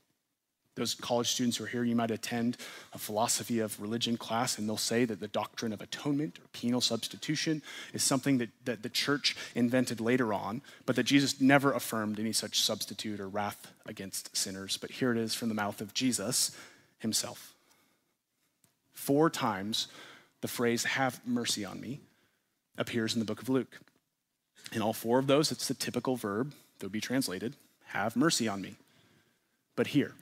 Those 0.76 0.94
college 0.94 1.32
students 1.32 1.56
who 1.56 1.64
are 1.64 1.68
here, 1.68 1.84
you 1.84 1.96
might 1.96 2.10
attend 2.10 2.58
a 2.92 2.98
philosophy 2.98 3.60
of 3.60 3.80
religion 3.80 4.16
class, 4.16 4.58
and 4.58 4.68
they'll 4.68 4.76
say 4.76 5.06
that 5.06 5.20
the 5.20 5.28
doctrine 5.28 5.72
of 5.72 5.80
atonement 5.80 6.38
or 6.38 6.46
penal 6.52 6.82
substitution 6.82 7.62
is 7.94 8.02
something 8.02 8.38
that, 8.38 8.50
that 8.66 8.82
the 8.82 8.90
church 8.90 9.34
invented 9.54 10.00
later 10.00 10.34
on, 10.34 10.60
but 10.84 10.94
that 10.96 11.04
Jesus 11.04 11.40
never 11.40 11.72
affirmed 11.72 12.20
any 12.20 12.32
such 12.32 12.60
substitute 12.60 13.20
or 13.20 13.28
wrath 13.28 13.72
against 13.86 14.36
sinners. 14.36 14.76
But 14.76 14.90
here 14.90 15.12
it 15.12 15.18
is 15.18 15.34
from 15.34 15.48
the 15.48 15.54
mouth 15.54 15.80
of 15.80 15.94
Jesus 15.94 16.54
himself. 16.98 17.54
Four 18.92 19.30
times 19.30 19.88
the 20.42 20.48
phrase, 20.48 20.84
have 20.84 21.20
mercy 21.26 21.64
on 21.64 21.80
me, 21.80 22.00
appears 22.78 23.14
in 23.14 23.20
the 23.20 23.24
book 23.24 23.42
of 23.42 23.48
Luke. 23.48 23.80
In 24.72 24.82
all 24.82 24.92
four 24.92 25.18
of 25.18 25.26
those, 25.26 25.50
it's 25.50 25.68
the 25.68 25.74
typical 25.74 26.16
verb 26.16 26.52
that 26.78 26.86
would 26.86 26.92
be 26.92 27.00
translated, 27.00 27.56
have 27.86 28.14
mercy 28.14 28.46
on 28.46 28.60
me. 28.60 28.76
But 29.74 29.88
here, 29.88 30.14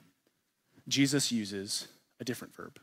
Jesus 0.88 1.32
uses 1.32 1.88
a 2.20 2.24
different 2.24 2.54
verb. 2.54 2.78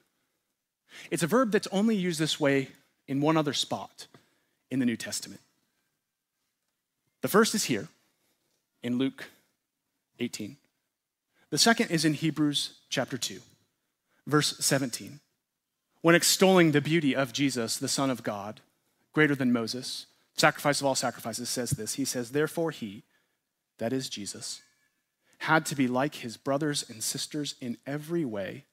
It's 1.09 1.23
a 1.23 1.27
verb 1.27 1.51
that's 1.51 1.67
only 1.71 1.95
used 1.95 2.19
this 2.19 2.39
way 2.39 2.69
in 3.07 3.21
one 3.21 3.37
other 3.37 3.53
spot 3.53 4.07
in 4.69 4.79
the 4.79 4.85
New 4.85 4.97
Testament. 4.97 5.41
The 7.21 7.27
first 7.27 7.53
is 7.53 7.65
here 7.65 7.87
in 8.81 8.97
Luke 8.97 9.25
18. 10.19 10.57
The 11.49 11.57
second 11.57 11.91
is 11.91 12.05
in 12.05 12.13
Hebrews 12.13 12.79
chapter 12.89 13.17
2, 13.17 13.39
verse 14.25 14.57
17. 14.59 15.19
When 16.01 16.15
extolling 16.15 16.71
the 16.71 16.81
beauty 16.81 17.15
of 17.15 17.33
Jesus, 17.33 17.77
the 17.77 17.87
Son 17.87 18.09
of 18.09 18.23
God, 18.23 18.61
greater 19.13 19.35
than 19.35 19.53
Moses, 19.53 20.07
sacrifice 20.35 20.79
of 20.79 20.87
all 20.87 20.95
sacrifices, 20.95 21.49
says 21.49 21.71
this 21.71 21.95
He 21.95 22.05
says, 22.05 22.31
Therefore, 22.31 22.71
he, 22.71 23.03
that 23.77 23.93
is 23.93 24.09
Jesus, 24.09 24.61
had 25.41 25.65
to 25.65 25.75
be 25.75 25.87
like 25.87 26.15
his 26.15 26.37
brothers 26.37 26.87
and 26.87 27.03
sisters 27.03 27.55
in 27.59 27.75
every 27.87 28.23
way 28.23 28.63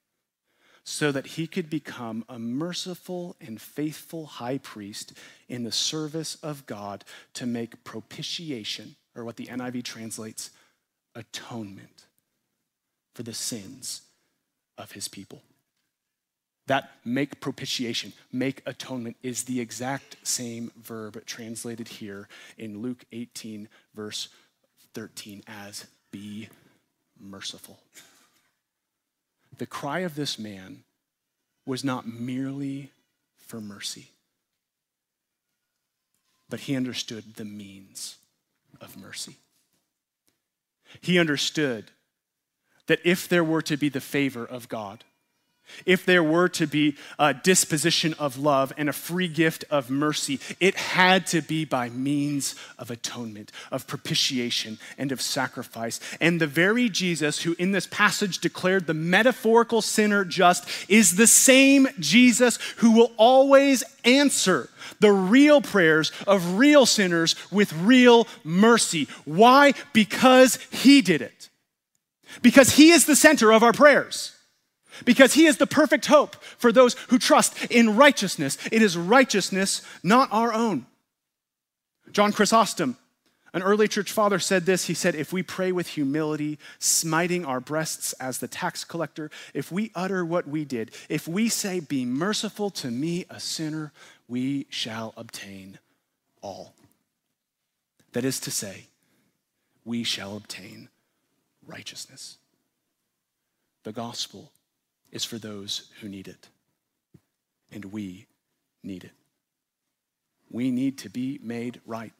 so 0.85 1.11
that 1.11 1.29
he 1.29 1.47
could 1.47 1.71
become 1.71 2.23
a 2.29 2.39
merciful 2.39 3.37
and 3.41 3.59
faithful 3.59 4.27
high 4.27 4.59
priest 4.59 5.15
in 5.49 5.65
the 5.65 5.73
service 5.73 6.35
of 6.43 6.67
God 6.67 7.05
to 7.33 7.47
make 7.47 7.85
propitiation, 7.85 8.97
or 9.15 9.25
what 9.25 9.37
the 9.37 9.47
NIV 9.47 9.83
translates, 9.83 10.51
atonement 11.15 12.05
for 13.15 13.23
the 13.23 13.33
sins 13.33 14.03
of 14.77 14.93
his 14.93 15.09
people. 15.09 15.41
That 16.67 16.91
make 17.03 17.41
propitiation, 17.41 18.13
make 18.31 18.61
atonement, 18.67 19.17
is 19.23 19.45
the 19.45 19.61
exact 19.61 20.17
same 20.23 20.71
verb 20.79 21.25
translated 21.25 21.89
here 21.89 22.29
in 22.59 22.83
Luke 22.83 23.07
18, 23.11 23.71
verse 23.95 24.29
13, 24.93 25.43
as 25.47 25.87
be 26.11 26.49
merciful. 27.19 27.79
The 29.59 29.67
cry 29.67 30.01
of 30.01 30.15
this 30.15 30.39
man 30.39 30.85
was 31.67 31.85
not 31.85 32.07
merely 32.07 32.91
for 33.37 33.61
mercy, 33.61 34.09
but 36.49 36.61
he 36.61 36.77
understood 36.77 37.35
the 37.35 37.45
means 37.45 38.17
of 38.81 38.97
mercy. 38.97 39.37
He 41.01 41.19
understood 41.19 41.91
that 42.87 43.01
if 43.05 43.29
there 43.29 43.45
were 43.45 43.63
to 43.63 43.77
be 43.77 43.89
the 43.89 44.01
favor 44.01 44.45
of 44.45 44.69
God, 44.69 45.05
if 45.87 46.05
there 46.05 46.23
were 46.23 46.49
to 46.51 46.67
be 46.67 46.97
a 47.19 47.35
disposition 47.35 48.15
of 48.19 48.39
love 48.39 48.73
and 48.77 48.89
a 48.89 48.93
free 48.93 49.29
gift 49.29 49.65
of 49.71 49.91
mercy, 49.91 50.41
it 50.61 50.75
had 50.77 51.27
to 51.29 51.41
be 51.41 51.65
by 51.65 51.89
means 51.89 52.55
of 52.79 52.91
atonement, 52.91 53.53
of 53.71 53.87
propitiation, 53.87 54.79
and 54.97 55.13
of 55.13 55.21
sacrifice. 55.21 56.01
And 56.21 56.41
the 56.41 56.47
very 56.47 56.89
Jesus 56.89 57.43
who 57.43 57.55
in 57.59 57.73
this 57.73 57.87
passage 57.87 58.39
declared 58.39 58.87
the 58.87 58.95
metaphorical 58.95 59.83
sinner 59.83 60.25
just 60.25 60.69
is 60.89 61.17
the 61.17 61.27
same 61.27 61.89
Jesus 61.99 62.59
who 62.77 62.93
will 62.93 63.13
always 63.17 63.85
answer 64.05 64.69
the 65.01 65.13
real 65.13 65.61
prayers 65.61 66.13
of 66.27 66.59
real 66.59 66.87
sinners 66.87 67.35
with 67.51 67.73
real 67.73 68.27
mercy. 68.45 69.09
Why? 69.25 69.75
Because 69.93 70.59
he 70.71 71.03
did 71.03 71.23
it. 71.23 71.49
Because 72.43 72.71
he 72.71 72.91
is 72.91 73.07
the 73.07 73.17
center 73.17 73.53
of 73.53 73.63
our 73.63 73.73
prayers 73.73 74.38
because 75.05 75.35
he 75.35 75.47
is 75.47 75.57
the 75.57 75.67
perfect 75.67 76.07
hope 76.07 76.37
for 76.59 76.73
those 76.73 76.95
who 77.09 77.19
trust 77.19 77.71
in 77.71 77.97
righteousness. 77.97 78.59
It 78.71 78.83
is 78.83 78.97
righteousness, 78.97 79.83
not 80.03 80.29
our 80.33 80.53
own. 80.53 80.87
John 82.13 82.33
Chrysostom, 82.33 82.97
an 83.53 83.63
early 83.63 83.89
church 83.89 84.13
father, 84.13 84.39
said 84.39 84.67
this. 84.67 84.87
He 84.87 84.95
said, 84.95 85.15
If 85.15 85.33
we 85.33 85.43
pray 85.43 85.73
with 85.73 85.89
humility, 85.89 86.59
smiting 86.79 87.45
our 87.45 87.61
breasts 87.61 88.13
as 88.15 88.39
the 88.39 88.49
tax 88.49 88.85
collector, 88.85 89.31
if 89.55 89.73
we 89.73 89.91
utter 89.95 90.25
what 90.25 90.47
we 90.47 90.65
did, 90.65 90.91
if 91.09 91.27
we 91.27 91.49
say, 91.49 91.81
Be 91.81 92.05
merciful 92.05 92.71
to 92.71 92.91
me, 92.91 93.25
a 93.31 93.41
sinner, 93.41 93.93
we 94.27 94.67
shall 94.71 95.15
obtain 95.17 95.79
all. 96.43 96.75
That 98.13 98.25
is 98.25 98.41
to 98.41 98.51
say, 98.51 98.87
we 99.85 100.05
shall 100.05 100.37
obtain 100.37 100.89
righteousness. 101.67 102.39
The 103.85 103.93
gospel 103.93 104.53
is 105.11 105.25
for 105.25 105.39
those 105.39 105.91
who 106.01 106.09
need 106.09 106.29
it. 106.29 106.49
And 107.73 107.87
we 107.87 108.27
need 108.83 109.05
it. 109.05 109.13
We 110.51 110.71
need 110.71 110.99
to 110.99 111.11
be 111.11 111.39
made 111.43 111.81
right. 111.87 112.13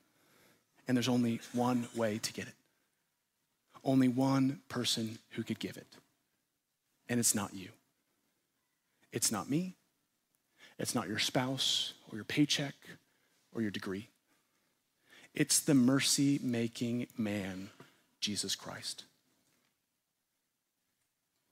And 0.87 0.97
there's 0.97 1.09
only 1.09 1.41
one 1.53 1.89
way 1.95 2.19
to 2.19 2.33
get 2.33 2.47
it. 2.47 2.55
Only 3.85 4.09
one 4.09 4.61
person 4.69 5.19
who 5.31 5.43
could 5.43 5.59
give 5.59 5.77
it. 5.77 5.87
And 7.09 7.19
it's 7.19 7.35
not 7.35 7.55
you. 7.55 7.69
It's 9.13 9.33
not 9.33 9.49
me. 9.49 9.77
It's 10.79 10.95
not 10.95 11.09
your 11.09 11.19
spouse 11.19 11.95
or 12.11 12.17
your 12.17 12.25
paycheck 12.25 12.75
or 13.55 13.63
your 13.63 13.71
degree. 13.71 14.09
It's 15.35 15.61
the 15.61 15.75
mercy 15.75 16.39
making 16.43 17.07
man, 17.17 17.71
Jesus 18.21 18.55
Christ. 18.55 19.05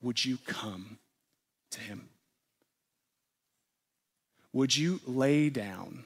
Would 0.03 0.24
you 0.24 0.39
come 0.47 0.99
to 1.77 1.81
Him? 1.81 2.09
Would 4.53 4.77
you 4.77 5.01
lay 5.07 5.51
down 5.51 6.05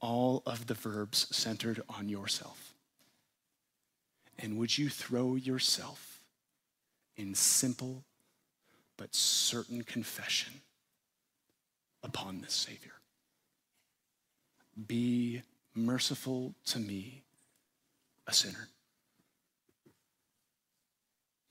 all 0.00 0.42
of 0.46 0.66
the 0.66 0.74
verbs 0.74 1.34
centered 1.34 1.82
on 1.88 2.08
yourself? 2.08 2.74
And 4.38 4.58
would 4.58 4.76
you 4.76 4.88
throw 4.88 5.34
yourself 5.34 6.20
in 7.16 7.34
simple 7.34 8.04
but 8.96 9.14
certain 9.14 9.82
confession 9.82 10.60
upon 12.02 12.40
this 12.40 12.54
Savior? 12.54 12.92
Be 14.86 15.42
merciful 15.74 16.54
to 16.66 16.78
me, 16.78 17.22
a 18.26 18.32
sinner. 18.32 18.68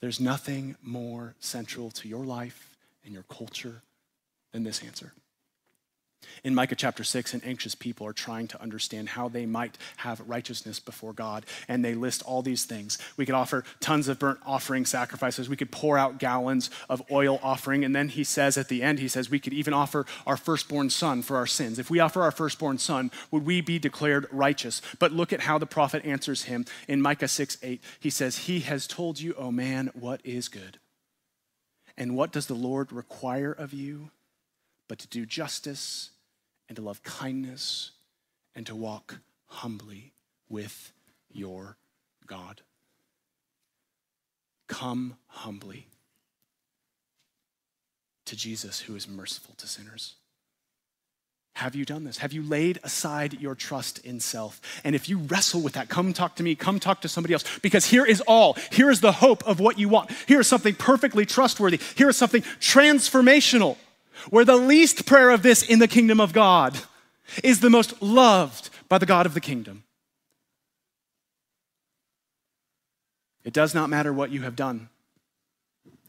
There's 0.00 0.20
nothing 0.20 0.76
more 0.82 1.34
central 1.40 1.90
to 1.92 2.08
your 2.08 2.24
life 2.24 2.76
and 3.04 3.12
your 3.12 3.24
culture 3.24 3.82
than 4.52 4.64
this 4.64 4.82
answer. 4.82 5.12
In 6.44 6.54
Micah 6.54 6.74
chapter 6.74 7.04
6, 7.04 7.34
an 7.34 7.42
anxious 7.44 7.74
people 7.74 8.06
are 8.06 8.12
trying 8.12 8.48
to 8.48 8.62
understand 8.62 9.10
how 9.10 9.28
they 9.28 9.46
might 9.46 9.76
have 9.98 10.20
righteousness 10.26 10.78
before 10.78 11.12
God, 11.12 11.44
and 11.68 11.84
they 11.84 11.94
list 11.94 12.22
all 12.22 12.42
these 12.42 12.64
things. 12.64 12.98
We 13.16 13.26
could 13.26 13.34
offer 13.34 13.64
tons 13.80 14.08
of 14.08 14.18
burnt 14.18 14.38
offering 14.46 14.86
sacrifices, 14.86 15.48
we 15.48 15.56
could 15.56 15.70
pour 15.70 15.98
out 15.98 16.18
gallons 16.18 16.70
of 16.88 17.02
oil 17.10 17.40
offering, 17.42 17.84
and 17.84 17.94
then 17.94 18.08
he 18.08 18.24
says 18.24 18.56
at 18.56 18.68
the 18.68 18.82
end, 18.82 18.98
he 18.98 19.08
says, 19.08 19.30
we 19.30 19.38
could 19.38 19.52
even 19.52 19.74
offer 19.74 20.06
our 20.26 20.36
firstborn 20.36 20.90
son 20.90 21.22
for 21.22 21.36
our 21.36 21.46
sins. 21.46 21.78
If 21.78 21.90
we 21.90 22.00
offer 22.00 22.22
our 22.22 22.30
firstborn 22.30 22.78
son, 22.78 23.10
would 23.30 23.44
we 23.44 23.60
be 23.60 23.78
declared 23.78 24.26
righteous? 24.30 24.80
But 24.98 25.12
look 25.12 25.32
at 25.32 25.40
how 25.40 25.58
the 25.58 25.66
prophet 25.66 26.04
answers 26.04 26.44
him 26.44 26.64
in 26.88 27.02
Micah 27.02 27.28
6 27.28 27.58
8. 27.62 27.82
He 27.98 28.10
says, 28.10 28.38
He 28.38 28.60
has 28.60 28.86
told 28.86 29.20
you, 29.20 29.34
O 29.34 29.50
man, 29.50 29.90
what 29.94 30.20
is 30.24 30.48
good. 30.48 30.78
And 31.96 32.16
what 32.16 32.32
does 32.32 32.46
the 32.46 32.54
Lord 32.54 32.92
require 32.92 33.52
of 33.52 33.74
you? 33.74 34.10
But 34.90 34.98
to 34.98 35.06
do 35.06 35.24
justice 35.24 36.10
and 36.68 36.74
to 36.74 36.82
love 36.82 37.04
kindness 37.04 37.92
and 38.56 38.66
to 38.66 38.74
walk 38.74 39.20
humbly 39.46 40.14
with 40.48 40.92
your 41.30 41.76
God. 42.26 42.62
Come 44.66 45.14
humbly 45.28 45.86
to 48.24 48.34
Jesus, 48.34 48.80
who 48.80 48.96
is 48.96 49.06
merciful 49.06 49.54
to 49.58 49.68
sinners. 49.68 50.16
Have 51.54 51.76
you 51.76 51.84
done 51.84 52.02
this? 52.02 52.18
Have 52.18 52.32
you 52.32 52.42
laid 52.42 52.80
aside 52.82 53.40
your 53.40 53.54
trust 53.54 54.04
in 54.04 54.18
self? 54.18 54.60
And 54.82 54.96
if 54.96 55.08
you 55.08 55.18
wrestle 55.18 55.60
with 55.60 55.74
that, 55.74 55.88
come 55.88 56.12
talk 56.12 56.34
to 56.34 56.42
me, 56.42 56.56
come 56.56 56.80
talk 56.80 57.00
to 57.02 57.08
somebody 57.08 57.34
else, 57.34 57.44
because 57.60 57.86
here 57.86 58.04
is 58.04 58.20
all. 58.22 58.56
Here 58.72 58.90
is 58.90 59.00
the 59.00 59.12
hope 59.12 59.46
of 59.46 59.60
what 59.60 59.78
you 59.78 59.88
want. 59.88 60.10
Here 60.26 60.40
is 60.40 60.48
something 60.48 60.74
perfectly 60.74 61.26
trustworthy. 61.26 61.78
Here 61.94 62.08
is 62.08 62.16
something 62.16 62.42
transformational. 62.58 63.76
Where 64.28 64.44
the 64.44 64.56
least 64.56 65.06
prayer 65.06 65.30
of 65.30 65.42
this 65.42 65.62
in 65.62 65.78
the 65.78 65.88
kingdom 65.88 66.20
of 66.20 66.32
God 66.32 66.78
is 67.42 67.60
the 67.60 67.70
most 67.70 68.02
loved 68.02 68.70
by 68.88 68.98
the 68.98 69.06
God 69.06 69.26
of 69.26 69.34
the 69.34 69.40
kingdom. 69.40 69.84
It 73.44 73.52
does 73.52 73.74
not 73.74 73.88
matter 73.88 74.12
what 74.12 74.30
you 74.30 74.42
have 74.42 74.56
done, 74.56 74.88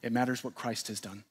it 0.01 0.12
matters 0.12 0.43
what 0.43 0.55
Christ 0.55 0.88
has 0.88 0.99
done. 0.99 1.24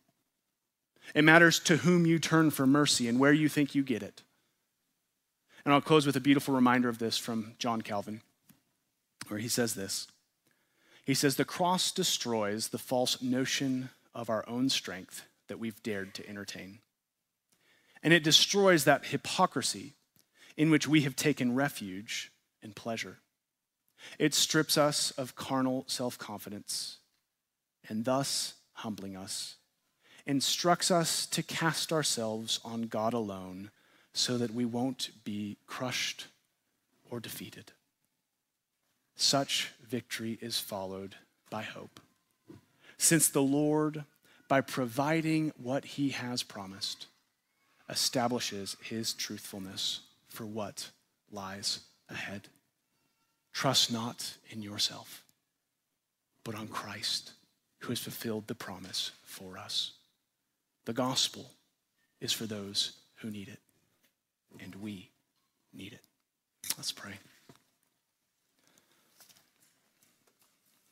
It 1.15 1.25
matters 1.25 1.59
to 1.61 1.79
whom 1.79 2.07
you 2.07 2.21
turn 2.21 2.53
for 2.53 2.67
mercy 2.67 3.09
and 3.09 3.19
where 3.19 3.33
you 3.33 3.49
think 3.49 3.75
you 3.75 3.83
get 3.83 4.03
it. 4.03 4.23
And 5.65 5.75
I'll 5.75 5.81
close 5.81 6.07
with 6.07 6.15
a 6.15 6.21
beautiful 6.21 6.55
reminder 6.55 6.89
of 6.89 6.99
this 6.99 7.19
from 7.19 7.55
John 7.59 7.83
Calvin, 7.83 8.23
where 9.27 9.41
he 9.41 9.49
says 9.49 9.75
this. 9.75 10.07
He 11.05 11.15
says, 11.15 11.35
The 11.35 11.45
cross 11.45 11.91
destroys 11.91 12.69
the 12.69 12.79
false 12.79 13.21
notion 13.21 13.91
of 14.15 14.31
our 14.31 14.49
own 14.49 14.69
strength 14.69 15.25
that 15.51 15.59
we've 15.59 15.83
dared 15.83 16.15
to 16.15 16.29
entertain. 16.29 16.79
And 18.05 18.15
it 18.15 18.23
destroys 18.23 18.85
that 18.85 19.07
hypocrisy 19.07 19.95
in 20.57 20.71
which 20.71 20.87
we 20.87 21.03
have 21.03 21.17
taken 21.17 21.57
refuge 21.57 22.31
in 22.63 22.73
pleasure. 22.73 23.19
It 24.17 24.33
strips 24.33 24.79
us 24.79 25.11
of 25.11 25.35
carnal 25.35 25.85
self 25.89 26.17
confidence 26.17 26.99
and 27.89 28.05
thus 28.05 28.55
humbling 28.75 29.17
us, 29.17 29.57
instructs 30.25 30.91
us 30.91 31.27
to 31.27 31.43
cast 31.43 31.93
ourselves 31.93 32.61
on 32.65 32.83
God 32.83 33.13
alone 33.13 33.71
so 34.13 34.39
that 34.39 34.55
we 34.55 34.65
won't 34.65 35.11
be 35.25 35.57
crushed 35.67 36.29
or 37.11 37.19
defeated. 37.21 37.73
Such 39.17 39.73
victory 39.83 40.39
is 40.41 40.59
followed 40.59 41.17
by 41.51 41.63
hope. 41.63 42.01
Since 42.97 43.29
the 43.29 43.43
Lord 43.43 44.05
by 44.51 44.61
providing 44.61 45.53
what 45.63 45.85
he 45.85 46.09
has 46.09 46.43
promised, 46.43 47.07
establishes 47.89 48.77
his 48.83 49.13
truthfulness 49.15 50.01
for 50.27 50.45
what 50.45 50.91
lies 51.31 51.79
ahead. 52.09 52.49
Trust 53.53 53.93
not 53.93 54.39
in 54.51 54.61
yourself, 54.61 55.23
but 56.43 56.57
on 56.57 56.67
Christ, 56.67 57.31
who 57.79 57.91
has 57.91 58.01
fulfilled 58.01 58.49
the 58.49 58.57
promise 58.57 59.13
for 59.23 59.57
us. 59.57 59.93
The 60.85 60.95
gospel 60.95 61.53
is 62.21 62.33
for 62.33 62.47
those 62.47 62.95
who 63.19 63.31
need 63.31 63.47
it, 63.47 63.61
and 64.59 64.75
we 64.75 65.11
need 65.73 65.93
it. 65.93 66.03
Let's 66.77 66.91
pray. 66.91 67.13